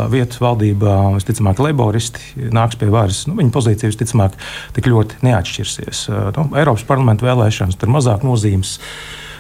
vietu 0.10 0.42
valdībā. 0.42 0.96
Visticamāk, 1.20 1.62
laboristi 1.62 2.48
nāks 2.50 2.80
pie 2.82 2.90
varas. 2.90 3.28
Nu, 3.30 3.38
viņa 3.38 3.54
pozīcija 3.54 3.92
visticamāk 3.92 4.40
tik 4.74 4.90
ļoti 4.90 5.22
neatšķirsies. 5.28 6.08
Nu, 6.40 6.48
Eiropas 6.58 6.88
parlamenta 6.90 7.30
vēlēšanas 7.30 7.78
tur 7.78 7.94
mazāk 7.94 8.26
nozīmes. 8.26 8.80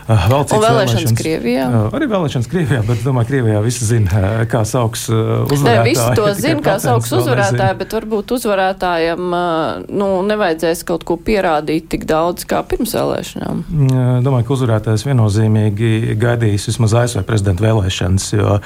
Ah, 0.03 0.25
vēl 0.27 0.41
citas 0.49 0.63
vēlēšanas, 0.65 1.13
Krievijā. 1.15 1.65
Ah, 1.67 1.93
arī 1.95 2.07
vēlēšanas 2.11 2.49
Krievijā, 2.51 2.81
bet 2.83 3.03
domāju, 3.05 3.27
Krievijā 3.29 3.61
visi 3.63 3.85
zina, 3.87 4.11
eh, 4.11 4.41
kā 4.51 4.65
sauks 4.67 5.05
eh, 5.07 5.19
uzvarētāju. 5.47 5.77
Ne, 5.79 5.83
visi 5.87 6.07
to 6.17 6.25
zina, 6.43 6.63
kā 6.65 6.75
sauks 6.83 7.11
uzvarētāju, 7.15 7.77
bet 7.79 7.95
varbūt 7.95 8.33
uzvarētājiem 8.35 9.35
eh, 9.37 9.85
nu, 9.95 10.09
nevajadzēs 10.27 10.83
kaut 10.89 11.05
ko 11.07 11.15
pierādīt 11.15 11.87
tik 11.93 12.03
daudz 12.09 12.43
kā 12.49 12.59
pirms 12.67 12.95
vēlēšanām. 12.97 13.61
Domāju, 14.25 14.47
ka 14.49 14.55
uzvarētājs 14.57 15.05
viennozīmīgi 15.07 16.17
gaidīs 16.19 16.67
vismaz 16.67 16.97
ASV 17.03 17.23
prezidenta 17.27 17.63
vēlēšanas, 17.63 18.27
jo 18.35 18.59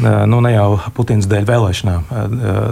nu, 0.00 0.42
ne 0.42 0.54
jau 0.56 0.68
Putins 0.96 1.28
dēļ 1.30 1.46
vēlēšanām 1.46 2.10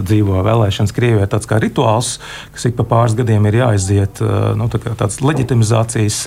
dzīvo. 0.03 0.43
Vēlēšanas 0.43 0.95
Krievijā 0.95 1.29
tāds 1.31 1.47
kā 1.49 1.61
rituāls, 1.61 2.17
kas 2.55 2.67
ik 2.67 2.75
pa 2.79 2.87
pāris 2.89 3.15
gadiem 3.15 3.47
ir 3.47 3.61
jāiziet, 3.61 4.19
nu, 4.59 4.67
tā 4.71 4.81
tāds 4.99 5.21
leģitimizācijas 5.23 6.21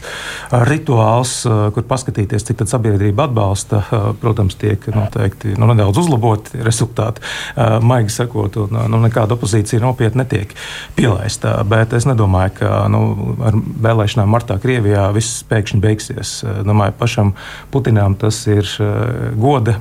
rituāls, 0.70 1.36
kur 1.83 1.89
paskatīties, 1.91 2.47
cik 2.47 2.62
sabiedrība 2.68 3.26
atbalsta. 3.26 3.83
Protams, 4.22 4.55
tiek 4.61 4.85
noteikti 4.95 5.57
nu, 5.59 5.66
nedaudz 5.72 5.99
uzlaboti 6.03 6.62
rezultāti, 6.62 7.22
maigi 7.83 8.14
sakot, 8.14 8.57
un 8.62 8.78
nu, 8.93 9.01
nekāda 9.03 9.37
opozīcija 9.37 9.83
nopietni 9.83 10.22
netiek 10.22 10.55
pielaista. 10.97 11.57
Bet 11.68 11.95
es 11.97 12.07
nedomāju, 12.07 12.55
ka 12.61 12.70
nu, 12.93 13.03
ar 13.43 13.59
vēlēšanām 13.87 14.30
martā 14.30 14.59
Krievijā 14.62 15.09
viss 15.16 15.43
pēkšņi 15.51 15.80
beigsies. 15.83 16.35
Domāju, 16.66 16.95
pašam 17.01 17.35
Putinam 17.72 18.14
tas 18.20 18.39
ir 18.51 18.68
goda 19.41 19.78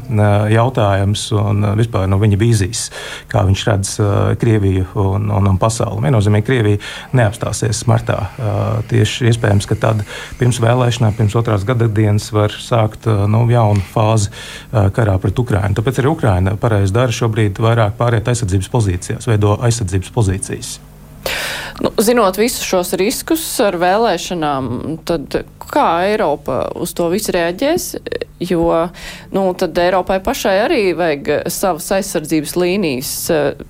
jautājums 0.52 1.28
un 1.38 1.66
vispār 1.80 2.10
no 2.10 2.20
viņa 2.22 2.40
vīzijas, 2.42 2.86
kā 3.32 3.46
viņš 3.48 3.66
redz 3.70 3.94
Krieviju 4.42 4.88
un, 5.04 5.30
un, 5.30 5.52
un 5.54 5.62
pasauli. 5.62 6.08
Viennozīmīgi 6.08 6.48
Krievija 6.48 6.82
neapstāsies 7.18 7.84
martā. 7.92 8.18
Tieši 8.90 9.30
iespējams, 9.32 9.70
ka 9.70 9.78
tad 9.86 10.06
pirms 10.40 10.62
vēlēšanām, 10.64 11.16
pirms 11.18 11.38
otrās 11.38 11.66
gada 11.68 11.91
piekdienas 11.92 12.32
var 12.32 12.52
sākt 12.56 13.08
nu, 13.08 13.44
jaunu 13.52 13.84
fāzi 13.94 14.32
karā 14.72 15.18
pret 15.22 15.40
Ukrajinu. 15.40 15.76
Tāpēc 15.78 16.00
arī 16.00 16.12
Ukraina 16.12 16.56
pareizi 16.60 16.96
dara 16.96 17.12
šobrīd 17.12 17.60
vairāk 17.60 17.98
pāriet 18.00 18.28
aizsardzības 18.32 18.72
pozīcijās, 18.72 19.28
veido 19.28 19.58
aizsardzības 19.62 20.16
pozīcijas. 20.16 20.80
Nu, 21.82 21.90
zinot 21.98 22.38
visus 22.38 22.66
šos 22.68 22.94
riskus 23.00 23.44
ar 23.64 23.78
vēlēšanām, 23.82 24.68
tad 25.08 25.40
kā 25.72 25.86
Eiropa 26.12 26.66
uz 26.78 26.94
to 26.98 27.08
visu 27.10 27.34
reaģēs? 27.34 27.86
Jo 28.42 28.66
nu, 29.34 29.44
tad 29.58 29.78
Eiropai 29.82 30.20
pašai 30.24 30.56
arī 30.66 30.82
vajag 30.98 31.50
savas 31.54 31.88
aizsardzības 31.98 32.54
līnijas, 32.58 33.14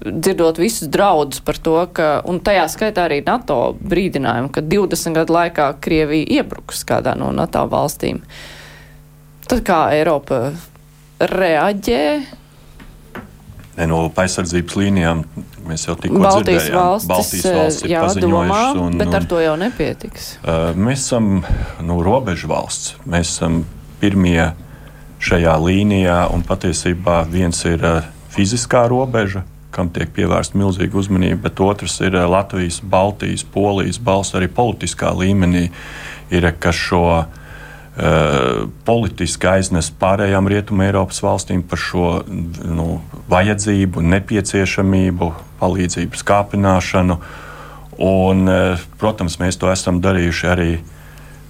dzirdot 0.04 0.60
visus 0.60 0.92
draudus 0.92 1.44
par 1.46 1.60
to, 1.64 1.78
ka, 1.96 2.10
un 2.28 2.42
tajā 2.44 2.66
skaitā 2.74 3.08
arī 3.08 3.22
NATO 3.28 3.60
brīdinājumu, 3.80 4.52
ka 4.56 4.66
20 4.66 5.20
gadu 5.22 5.38
laikā 5.38 5.70
Krievija 5.84 6.42
iebruks 6.42 6.84
kādā 6.88 7.16
no 7.20 7.32
NATO 7.36 7.64
valstīm. 7.72 8.24
Tad 9.48 9.64
kā 9.68 9.82
Eiropa 9.96 10.50
reaģē? 11.20 12.04
No 13.90 14.04
aizsardzības 14.22 14.78
līnijām 14.78 15.24
Mēs 15.72 15.86
jau 15.86 15.96
tikko 16.00 16.20
Baltijas 16.20 16.66
dzirdējām, 16.66 16.82
valstis, 16.82 17.10
Baltijas 17.12 17.46
valstis 17.56 17.86
ir 17.86 17.94
jā, 17.94 18.02
domā, 18.24 18.62
un, 18.82 18.98
bet 19.00 19.14
ar 19.16 19.28
to 19.30 19.40
jau 19.40 19.54
nepietiks. 19.60 20.28
Uh, 20.42 20.72
mēs 20.76 21.06
esam 21.06 21.30
nu, 21.86 22.00
robežu 22.04 22.50
valsts. 22.52 22.96
Mēs 23.10 23.36
esam 23.36 23.62
pirmie 24.02 24.52
šajā 25.22 25.54
līnijā, 25.62 26.18
un 26.34 26.44
patiesībā 26.48 27.22
viens 27.32 27.62
ir 27.70 27.86
uh, 27.86 28.10
fiziskā 28.34 28.88
robeža, 28.92 29.46
kam 29.72 29.92
tiek 29.94 30.10
pievērsta 30.16 30.58
milzīga 30.60 30.98
uzmanība, 31.00 31.44
bet 31.46 31.62
otrs 31.64 32.00
ir 32.04 32.18
Latvijas, 32.28 32.82
Baltijas, 32.84 33.46
Polijas 33.48 34.02
balss 34.02 34.36
arī 34.36 34.50
politiskā 34.52 35.14
līmenī, 35.16 35.70
ir, 36.34 36.50
kas 36.60 36.80
šo 36.90 37.06
politiski 38.88 39.50
aiznes 39.52 39.90
pārējām 40.00 40.48
Rietumē 40.48 40.88
Eiropas 40.88 41.20
valstīm 41.24 41.60
par 41.68 41.80
šo 41.82 42.06
nu, 42.24 43.02
vajadzību, 43.32 44.04
nepieciešamību 44.14 45.32
palīdzības 45.60 46.24
kāpināšanu. 46.28 47.20
Un, 48.02 48.48
e, 48.48 48.60
protams, 48.98 49.36
mēs 49.44 49.60
to 49.60 49.70
esam 49.70 50.00
darījuši 50.02 50.48
arī 50.50 50.72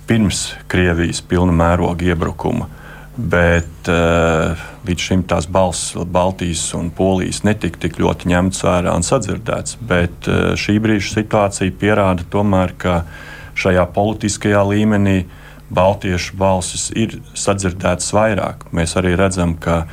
pirms 0.10 0.50
Krievijas 0.68 1.22
pilna 1.24 1.54
mēroga 1.56 2.10
iebrukuma. 2.10 2.68
Bet 3.12 3.90
uh, 3.92 4.60
līdz 4.88 5.04
šim 5.04 5.24
tās 5.28 5.46
balss 5.52 5.98
Baltijas 6.16 6.64
un 6.78 6.88
Polijas 6.96 7.42
netika 7.44 7.84
tik 7.84 8.00
ļoti 8.00 8.30
ņemtas 8.32 8.64
vērā 8.66 8.94
un 8.96 9.04
sadzirdētas. 9.06 9.76
Bet 9.84 10.30
uh, 10.32 10.54
šī 10.58 10.78
brīža 10.82 11.18
situācija 11.18 11.76
pierāda, 11.80 12.24
tomēr, 12.32 12.72
ka 12.80 13.02
šajā 13.60 13.84
politiskajā 13.94 14.64
līmenī 14.72 15.18
Baltiešu 15.72 16.36
balsis 16.40 16.90
ir 16.98 17.20
sadzirdētas 17.38 18.12
vairāk. 18.16 18.68
Mēs 18.76 18.98
arī 19.00 19.16
redzam, 19.20 19.56
ka 19.60 19.86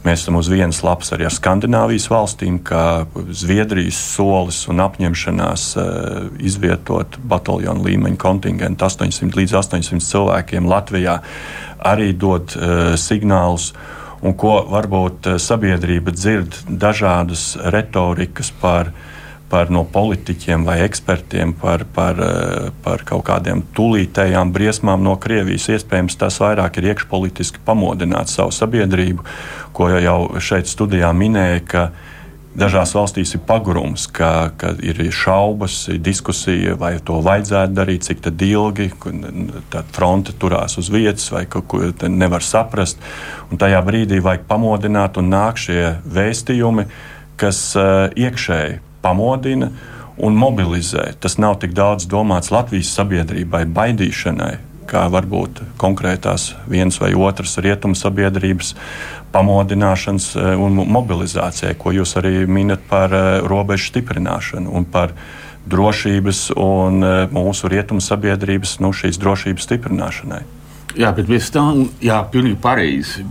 Mēs 0.00 0.22
esam 0.22 0.38
uz 0.38 0.48
vienas 0.48 0.78
lapas 0.80 1.10
arī 1.12 1.26
ar 1.28 1.34
Skandināvijas 1.36 2.06
valstīm, 2.08 2.54
kā 2.64 3.04
Zviedrijas 3.36 3.98
solis 4.14 4.62
un 4.72 4.80
apņemšanās 4.80 5.64
uh, 5.76 6.30
izvietot 6.40 7.18
bataljonu 7.28 7.84
līmeņa 7.84 8.16
kontingentu 8.22 8.86
800 8.88 9.36
līdz 9.36 9.58
800 9.60 10.00
cilvēkiem 10.06 10.70
Latvijā 10.72 11.18
arī 11.92 12.14
dod 12.16 12.56
uh, 12.56 12.96
signālus. 12.96 13.74
Un 14.24 14.32
ko 14.40 14.62
varbūt 14.72 15.34
uh, 15.34 15.36
sabiedrība 15.36 16.16
dzird 16.16 16.62
dažādas 16.80 17.50
retorikas 17.76 18.54
par 18.64 18.94
uh, 18.94 19.19
par 19.50 19.70
no 19.74 19.82
politiķiem 19.84 20.64
vai 20.66 20.78
ekspertiem 20.84 21.52
par, 21.58 21.84
par, 21.94 22.20
eh, 22.22 22.70
par 22.84 23.02
kaut 23.06 23.24
kādiem 23.26 23.64
tūlītējām 23.74 24.52
briesmām 24.54 25.02
no 25.02 25.16
Krievijas. 25.16 25.68
Iespējams, 25.74 26.18
tas 26.18 26.38
vairāk 26.42 26.78
ir 26.78 26.92
iekšpolitiski 26.92 27.64
pamodināt 27.66 28.30
savu 28.30 28.54
sabiedrību, 28.54 29.26
ko 29.74 29.90
jau 29.90 30.20
šeit 30.38 30.70
studijā 30.70 31.10
minēja, 31.16 31.60
ka 31.66 31.90
dažās 32.60 32.92
valstīs 32.94 33.34
ir 33.34 33.42
pagurums, 33.46 34.06
ka, 34.10 34.50
ka 34.58 34.72
ir 34.82 34.98
šaubas, 35.14 35.88
ir 35.90 36.00
diskusija, 36.02 36.74
vai 36.78 36.96
to 36.98 37.20
vajadzētu 37.22 37.74
darīt, 37.74 38.06
cik 38.06 38.26
ilgi, 38.26 38.90
tad 39.70 39.90
fronte 39.94 40.32
turās 40.32 40.76
uz 40.78 40.90
vietas, 40.90 41.30
vai 41.30 41.46
kaut 41.46 41.68
ko 41.70 41.82
nevar 42.08 42.42
saprast. 42.42 42.98
Un 43.50 43.58
tajā 43.58 43.82
brīdī 43.86 44.20
vajag 44.22 44.46
pamodināt 44.50 45.18
un 45.18 45.30
nāk 45.30 45.58
šie 45.58 45.98
vēstījumi, 46.06 46.86
kas 47.40 47.62
uh, 47.78 48.10
iekšēji 48.14 48.89
pamodina 49.10 49.72
un 50.20 50.36
mobilizē. 50.38 51.12
Tas 51.20 51.38
nav 51.40 51.58
tik 51.62 51.74
daudz 51.74 52.06
domāts 52.10 52.52
Latvijas 52.52 52.92
sabiedrībai, 52.94 53.64
baidīšanai, 53.74 54.52
kā 54.90 55.06
varbūt 55.10 55.62
konkrētās 55.80 56.50
vienas 56.70 56.98
vai 57.00 57.12
otras 57.14 57.56
rietumu 57.62 57.98
sabiedrības 57.98 58.74
pamodināšanas 59.34 60.32
eh, 60.36 60.54
un 60.58 60.82
mobilizācijai, 60.90 61.76
ko 61.78 61.94
jūs 61.94 62.16
arī 62.20 62.44
minat 62.50 62.82
par 62.90 63.14
eh, 63.14 63.28
robežu 63.46 63.92
stiprināšanu 63.92 64.74
un 64.74 64.86
par 64.90 65.14
drošības 65.70 66.48
un 66.58 67.04
eh, 67.06 67.20
mūsu 67.30 67.70
rietumu 67.70 68.02
sabiedrības 68.04 68.78
nu, 68.82 68.90
drošības 68.94 69.70
stiprināšanai. 69.70 70.42
Jā, 70.98 71.10
bet 71.14 71.28
bez 71.30 71.50
tam, 71.54 71.84
jā, 72.02 72.18
pilnīgi 72.32 72.58
pareizi. 72.62 73.24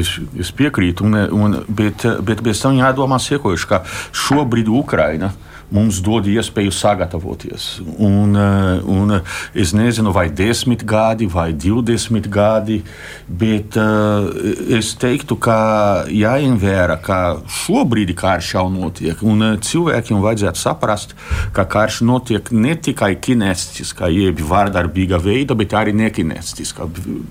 Es, 0.00 0.14
es 0.40 0.52
piekrītu, 0.56 1.04
un, 1.08 1.18
un, 1.36 1.58
bet, 1.68 2.06
bet 2.24 2.40
bez 2.44 2.62
tam 2.64 2.78
jādomā 2.78 3.18
sekojuši, 3.20 3.68
ka 3.70 3.82
šobrīd 4.24 4.70
Ukraina 4.72 5.32
mums 5.72 6.00
dod 6.04 6.26
iespēju 6.28 6.72
sagatavoties. 6.74 7.80
Un, 7.98 8.36
eh, 8.36 8.82
un 8.84 9.20
es 9.54 9.72
nezinu, 9.72 10.12
vai 10.12 10.28
desmit 10.30 10.84
gadi 10.84 11.26
vai 11.26 11.52
divdesmit 11.52 12.28
gadi, 12.28 12.82
bet 13.26 13.76
uh, 13.76 14.28
es 14.76 14.92
teiktu, 15.00 15.36
ka 15.40 16.04
jāņem 16.08 16.58
vērā, 16.60 16.98
ka 17.02 17.18
šobrīd 17.62 18.14
karš 18.18 18.52
jau 18.54 18.66
notiek. 18.72 19.22
Un 19.22 19.58
cilvēkiem 19.64 20.22
vajadzētu 20.22 20.60
saprast, 20.60 21.14
ka 21.56 21.66
karš 21.70 22.02
notiek 22.06 22.50
ne 22.52 22.76
tikai 22.76 23.14
kinēstiskā, 23.16 24.10
jeb 24.12 24.42
vardarbīga 24.48 25.20
veida, 25.22 25.56
bet 25.58 25.74
arī 25.76 25.94
nekinēstiskā, 26.04 26.88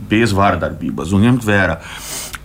bez 0.09 0.36
vardarbības. 0.36 1.13
Un 1.13 1.27
ņemt 1.27 1.47
vērā, 1.47 1.79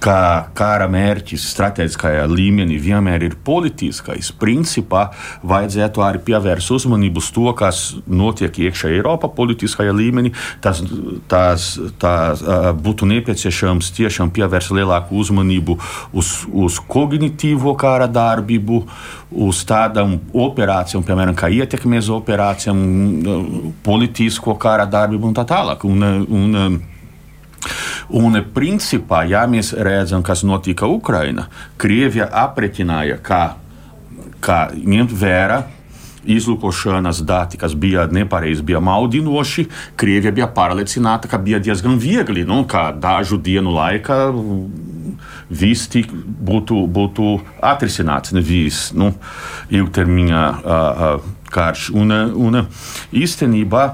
ka 0.02 0.18
kara 0.56 0.86
mērķis 0.90 1.48
strateģiskajā 1.52 2.26
līmenī 2.30 2.78
vienmēr 2.82 3.24
ir 3.26 3.36
politiskais. 3.44 4.30
Principā 4.38 5.08
vajadzētu 5.42 5.77
arī 5.86 6.20
pievērst 6.26 6.72
uzmanību 6.74 7.22
uz 7.22 7.30
to, 7.34 7.46
kas 7.58 7.82
notiek 8.06 8.58
iekšā 8.68 8.90
Eiropā 8.96 9.30
politiskajā 9.34 9.94
līmenī. 9.94 10.32
Tas, 10.64 10.82
tas, 11.30 11.70
tas 12.00 12.42
būtu 12.78 13.08
nepieciešams 13.12 13.92
tiešām 13.98 14.32
pievērst 14.34 14.74
lielāku 14.76 15.18
uzmanību 15.22 15.78
uz, 16.12 16.34
uz 16.52 16.78
kognitīvo 16.90 17.74
kara 17.78 18.08
darbību, 18.10 18.82
uz 19.48 19.62
tādām 19.68 20.18
operācijām, 20.32 21.04
piemēram, 21.06 21.36
kā 21.38 21.50
ietekmes 21.52 22.10
operācijām, 22.12 22.78
politisko 23.84 24.56
kara 24.60 24.88
darbību 24.88 25.30
un 25.30 25.36
tā 25.36 25.46
tālāk. 25.48 25.84
Un, 25.88 26.08
un, 26.28 26.78
Un, 28.08 28.38
principā, 28.54 29.24
ja 29.28 29.42
mēs 29.50 29.74
redzam, 29.76 30.22
kas 30.24 30.44
notika 30.46 30.88
Ukrajinā, 30.88 31.48
Krievija 31.76 32.28
aprēķināja, 32.46 33.18
ka 33.24 33.40
ņemt 34.44 35.12
vērā 35.12 35.62
izlūkošanas 36.28 37.22
dati, 37.24 37.58
kas 37.60 37.74
bija 37.78 38.06
nepareizi, 38.12 38.62
bija 38.62 38.80
maldinoši. 38.84 39.66
Krievija 39.96 40.32
bija 40.34 40.48
pārliecināta, 40.54 41.30
ka 41.30 41.40
bija 41.40 41.60
diezgan 41.62 41.98
viegli, 42.00 42.44
nu, 42.48 42.64
ka 42.68 42.90
dažu 42.92 43.38
dienu 43.40 43.72
laikā 43.76 44.18
viss 45.48 45.88
tik 45.88 46.12
būtu, 46.12 46.82
būtu 46.92 47.38
atrisināts, 47.64 48.34
nevis 48.36 48.88
nu, 48.96 49.12
ilgtermiņā 49.72 50.44
uh, 50.58 51.28
karš. 51.52 51.88
Un, 51.96 52.12
un 52.12 52.62
īstenībā 53.16 53.84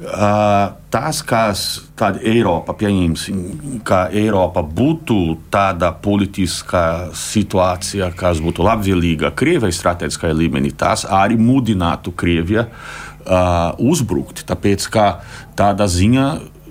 tas, 0.00 1.20
kas 1.26 1.64
tāda 1.98 2.22
Eiropa, 2.24 2.72
pieņemsim, 2.78 3.80
ka 3.84 4.06
Eiropa 4.16 4.62
būtu 4.64 5.36
tāda 5.52 5.92
politiskā 5.92 7.10
situācija, 7.16 8.10
kas 8.16 8.40
būtu 8.40 8.64
labvēlīga 8.64 9.34
Krievijas 9.36 9.80
strateģiskajā 9.82 10.36
līmenī, 10.36 10.72
tas 10.72 11.04
arī 11.04 11.36
mudinātu 11.36 12.14
Krieviju 12.16 12.64
uh, 12.64 13.76
uzbrukt. 13.76 14.46
Tāpēc, 14.48 14.88
ka 14.92 15.10
tāda 15.58 15.90
ziņa. 15.90 16.30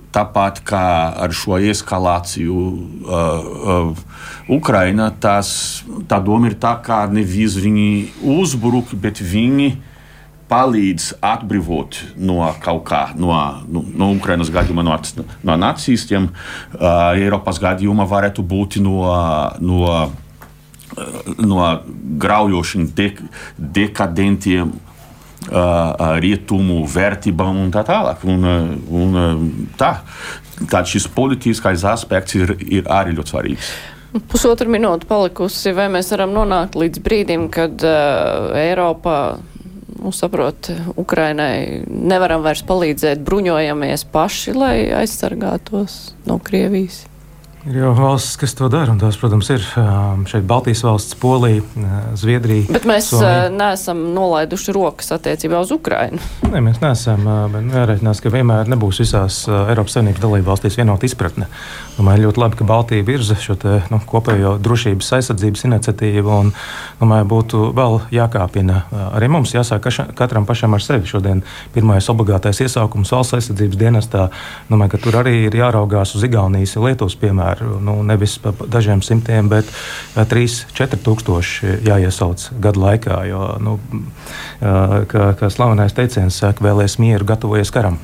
Tāpat 0.10 0.64
kā 0.66 0.86
ar 1.22 1.30
šo 1.38 1.60
eskalāciju 1.70 2.54
uh, 2.58 3.12
uh, 3.14 4.00
Ukrainā, 4.50 5.12
tas 5.22 5.52
tā 6.10 6.18
doma 6.26 6.50
ir 6.50 6.56
tā, 6.58 6.72
ka 6.82 7.04
nevis 7.14 7.60
viņi 7.62 8.08
uzbruk, 8.40 8.96
bet 8.98 9.22
viņi 9.22 9.68
uh, 9.76 9.89
palīdz 10.50 11.12
atbrīvot 11.26 12.00
no 12.26 12.42
kaut 12.64 12.84
kā, 12.90 13.04
no, 13.20 13.34
no, 13.70 13.84
no 13.86 14.10
Ukrainas 14.16 14.52
gadījuma, 14.54 14.86
no, 14.86 14.98
no 15.46 15.58
nacistiem. 15.62 16.30
Uh, 16.74 17.14
Eiropas 17.20 17.62
gadījumā 17.62 18.08
varētu 18.10 18.46
būt 18.46 18.80
no, 18.84 19.06
no, 19.62 19.96
no 21.40 21.72
graujošiem, 22.26 22.92
dek, 22.98 23.24
dekadentiem. 23.58 24.78
Uh, 25.50 26.18
rietumu 26.20 26.82
vērtībām 26.92 27.62
un 27.62 27.70
tā 27.74 27.80
tālāk. 27.88 28.26
Un, 28.28 28.44
un, 28.92 29.16
tā. 29.80 29.94
Tad 30.70 30.90
šis 30.92 31.08
politiskais 31.16 31.86
aspekts 31.88 32.36
ir, 32.36 32.52
ir 32.60 32.90
arī 32.92 33.16
ļoti 33.16 33.34
svarīgs. 33.34 33.70
Pusotru 34.30 34.68
minūti 34.74 35.08
palikusi, 35.10 35.72
vai 35.78 35.88
mēs 35.94 36.12
varam 36.12 36.36
nonākt 36.36 36.76
līdz 36.78 37.02
brīdim, 37.06 37.48
kad 37.56 37.82
uh, 37.88 38.52
Eiropā 38.60 39.20
nu, 40.04 40.14
saprot, 40.16 40.72
Ukrainai 41.00 41.84
nevaram 41.88 42.44
vairs 42.46 42.64
palīdzēt, 42.68 43.24
bruņojamies 43.26 44.06
paši, 44.14 44.56
lai 44.56 44.76
aizsargātos 45.02 46.00
no 46.30 46.40
Krievijas. 46.44 47.09
Ir 47.70 47.76
jau 47.84 47.92
valstis, 47.94 48.34
kas 48.42 48.56
to 48.58 48.66
dara, 48.66 48.90
un 48.90 48.98
tās, 48.98 49.14
protams, 49.22 49.46
ir 49.54 49.62
šeit 49.62 50.46
Baltijas 50.50 50.80
valsts, 50.82 51.14
Polija, 51.22 51.62
Zviedrija. 52.18 52.66
Bet 52.74 52.88
mēs 52.90 53.12
Somija. 53.12 53.44
neesam 53.54 54.00
nolaiduši 54.16 54.74
rokas 54.74 55.12
attiecībā 55.14 55.60
uz 55.62 55.70
Ukrainu. 55.76 56.18
Nē, 56.50 56.64
mēs 56.66 56.80
neesam, 56.82 57.28
bet 57.54 57.68
jārēķinās, 57.76 58.22
ka 58.26 58.32
vienmēr 58.34 58.72
nebūs 58.74 59.04
visās 59.04 59.44
Eiropas 59.46 60.00
Savienības 60.00 60.24
dalību 60.24 60.50
valstīs 60.50 60.80
vienota 60.80 61.06
izpratne. 61.06 61.46
Domāju, 62.00 62.24
ļoti 62.26 62.42
labi, 62.42 62.58
ka 62.58 62.68
Baltija 62.72 63.06
virza 63.06 63.38
šo 63.38 63.54
te, 63.62 63.76
nu, 63.94 64.02
kopējo 64.02 64.56
drošības 64.66 65.12
aizsardzības 65.20 65.68
iniciatīvu, 65.70 66.34
un 66.40 66.52
domāju, 66.98 67.30
būtu 67.36 67.62
vēl 67.78 68.00
jākāpina. 68.18 68.82
Arī 69.12 69.30
mums 69.30 69.54
jāsāk 69.54 69.86
kaša, 69.86 70.08
katram 70.18 70.50
pašam 70.50 70.74
ar 70.74 70.82
sevi. 70.82 71.06
Šodien 71.12 71.46
pirmais 71.76 72.10
obligātais 72.10 72.64
iesaukums 72.66 73.14
valsts 73.14 73.38
aizsardzības 73.38 73.82
dienestā. 73.84 74.30
Domāju, 74.72 74.96
ka 74.96 75.04
tur 75.06 75.22
arī 75.22 75.38
ir 75.52 75.62
jāraugās 75.62 76.16
uz 76.18 76.26
Igaunijas 76.26 76.80
Lietuvas 76.80 77.20
piemēru 77.20 77.59
ar 77.60 77.80
nu, 77.84 78.00
nevis 78.08 78.38
dažiem 78.72 79.02
simtiem, 79.06 79.50
bet 79.52 79.70
3-4 80.16 81.00
tūkstoši 81.06 81.80
jāiesauc 81.88 82.50
gadu 82.64 82.84
laikā. 82.84 83.22
Jo, 83.30 83.44
nu, 83.64 83.78
kā, 84.60 85.32
kā 85.40 85.52
slavenais 85.54 85.96
teiciens 85.98 86.42
saka, 86.42 86.64
vēlēs 86.66 87.00
mieru, 87.02 87.28
gatavojies 87.30 87.74
karam. 87.76 88.00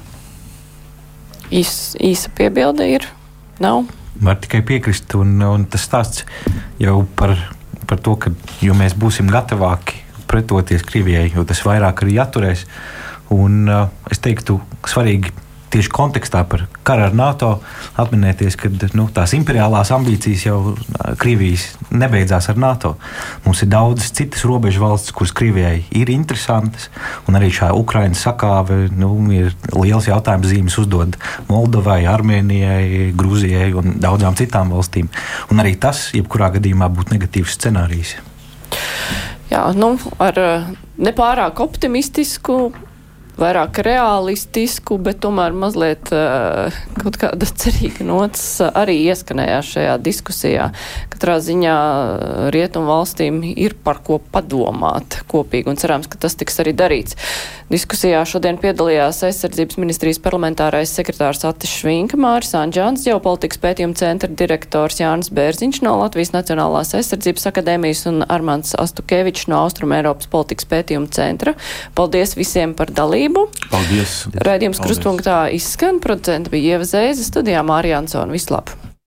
Īs, 1.54 1.94
īsa 2.02 2.32
piebilde 2.36 2.88
ir? 2.90 3.06
Nav. 3.62 3.86
Var 4.24 4.40
tikai 4.44 4.62
piekrist, 4.66 5.12
un, 5.20 5.38
un 5.44 5.66
tas 5.70 5.84
stāsts 5.86 6.26
jau 6.82 7.02
par, 7.20 7.36
par 7.88 8.02
to, 8.04 8.16
ka 8.20 8.32
mēs 8.76 8.96
būsim 8.98 9.30
gatavāki 9.32 10.02
pretoties 10.28 10.84
Krievijai, 10.84 11.30
jo 11.36 11.44
tas 11.48 11.62
vairāk 11.66 12.04
arī 12.04 12.18
atturēs. 12.24 12.66
Un, 13.34 13.66
uh, 13.70 13.90
es 14.12 14.22
teiktu, 14.22 14.60
svarīgi 14.86 15.32
tieši 15.76 15.92
kontekstā 15.92 16.44
par 16.48 16.66
karu 16.88 17.06
ar 17.10 17.16
NATO 17.16 17.50
atminēties, 18.00 18.56
ka 18.60 18.70
nu, 18.96 19.08
tās 19.14 19.34
imperiālās 19.36 19.92
ambīcijas 19.96 20.46
jau 20.48 20.60
Krievijas 21.20 21.68
nebeidzās 21.92 22.48
ar 22.52 22.60
NATO. 22.62 22.94
Mums 23.46 23.64
ir 23.66 23.72
daudzas 23.74 24.14
citas 24.16 24.46
robežu 24.48 24.84
valstis, 24.86 25.16
kuras 25.16 25.34
Krievijai 25.36 25.84
ir 25.96 26.12
interesantas, 26.14 26.88
un 27.28 27.40
arī 27.40 27.52
šā 27.56 27.74
Ukraiņas 27.76 28.24
sakāve 28.30 28.80
nu, 28.96 29.12
ir 29.36 29.52
liels 29.76 30.08
jautājums 30.08 30.52
zīmes 30.52 30.80
uzdod 30.80 31.20
Moldovai, 31.50 32.04
Armēnijai, 32.10 33.12
Grūzijai 33.18 33.70
un 33.76 34.00
daudzām 34.04 34.38
citām 34.40 34.72
valstīm. 34.76 35.12
Un 35.52 35.64
arī 35.64 35.76
tas, 35.80 36.08
jebkurā 36.16 36.54
gadījumā, 36.56 36.90
būtu 36.94 37.18
negatīvs 37.18 37.60
scenārijs. 37.60 38.16
Jā, 39.52 39.68
nu, 39.78 39.94
ar 40.24 40.40
nepārāk 40.98 41.60
optimistisku 41.64 42.72
vairāk 43.40 43.80
realistisku, 43.86 44.98
bet 45.02 45.20
tomēr 45.24 45.56
mazliet 45.56 46.12
uh, 46.16 46.76
kaut 47.02 47.20
kāda 47.22 47.50
cerīga 47.64 48.06
nots 48.08 48.44
arī 48.66 48.98
ieskanējās 49.10 49.74
šajā 49.76 49.98
diskusijā. 50.06 50.70
Katrā 51.14 51.38
ziņā 51.44 51.76
rietumu 52.56 52.92
valstīm 52.94 53.42
ir 53.54 53.78
par 53.86 54.02
ko 54.06 54.20
padomāt 54.34 55.22
kopīgi 55.32 55.72
un 55.72 55.80
cerams, 55.82 56.10
ka 56.12 56.20
tas 56.22 56.38
tiks 56.40 56.62
arī 56.64 56.76
darīts. 56.78 57.20
Diskusijā 57.66 58.20
šodien 58.30 58.60
piedalījās 58.62 59.24
aizsardzības 59.26 59.80
ministrijas 59.82 60.20
parlamentārais 60.22 60.92
sekretārs 60.94 61.42
Atis 61.50 61.72
Švinka, 61.80 62.14
Māris 62.22 62.54
Anģāns, 62.54 63.08
ģeopolitikas 63.08 63.58
pētījuma 63.64 63.98
centra 63.98 64.30
direktors 64.30 65.02
Jānis 65.02 65.32
Bērziņš 65.34 65.82
no 65.82 65.96
Latvijas 66.04 66.36
Nacionālās 66.36 66.94
aizsardzības 67.00 67.50
akadēmijas 67.50 68.06
un 68.14 68.22
Armāns 68.30 68.78
Astukevičs 68.78 69.50
no 69.50 69.64
Austrum 69.66 69.98
Eiropas 69.98 70.30
politikas 70.30 70.70
pētījuma 70.70 71.10
centra. 71.18 71.58
Paldies 71.98 72.38
visiem 72.38 72.78
par 72.78 72.94
dalību! 72.94 73.48
Paldies! 73.74 74.20
Raidījums 74.46 74.86
Krustpunktā 74.86 75.48
izskan, 75.58 75.98
producenta 76.06 76.54
bija 76.54 76.78
Ieva 76.78 76.86
Zēza, 76.86 77.26
studijā 77.26 77.66
Mārija 77.66 78.04
Ansona. 78.04 78.30
Vislab! 78.38 78.76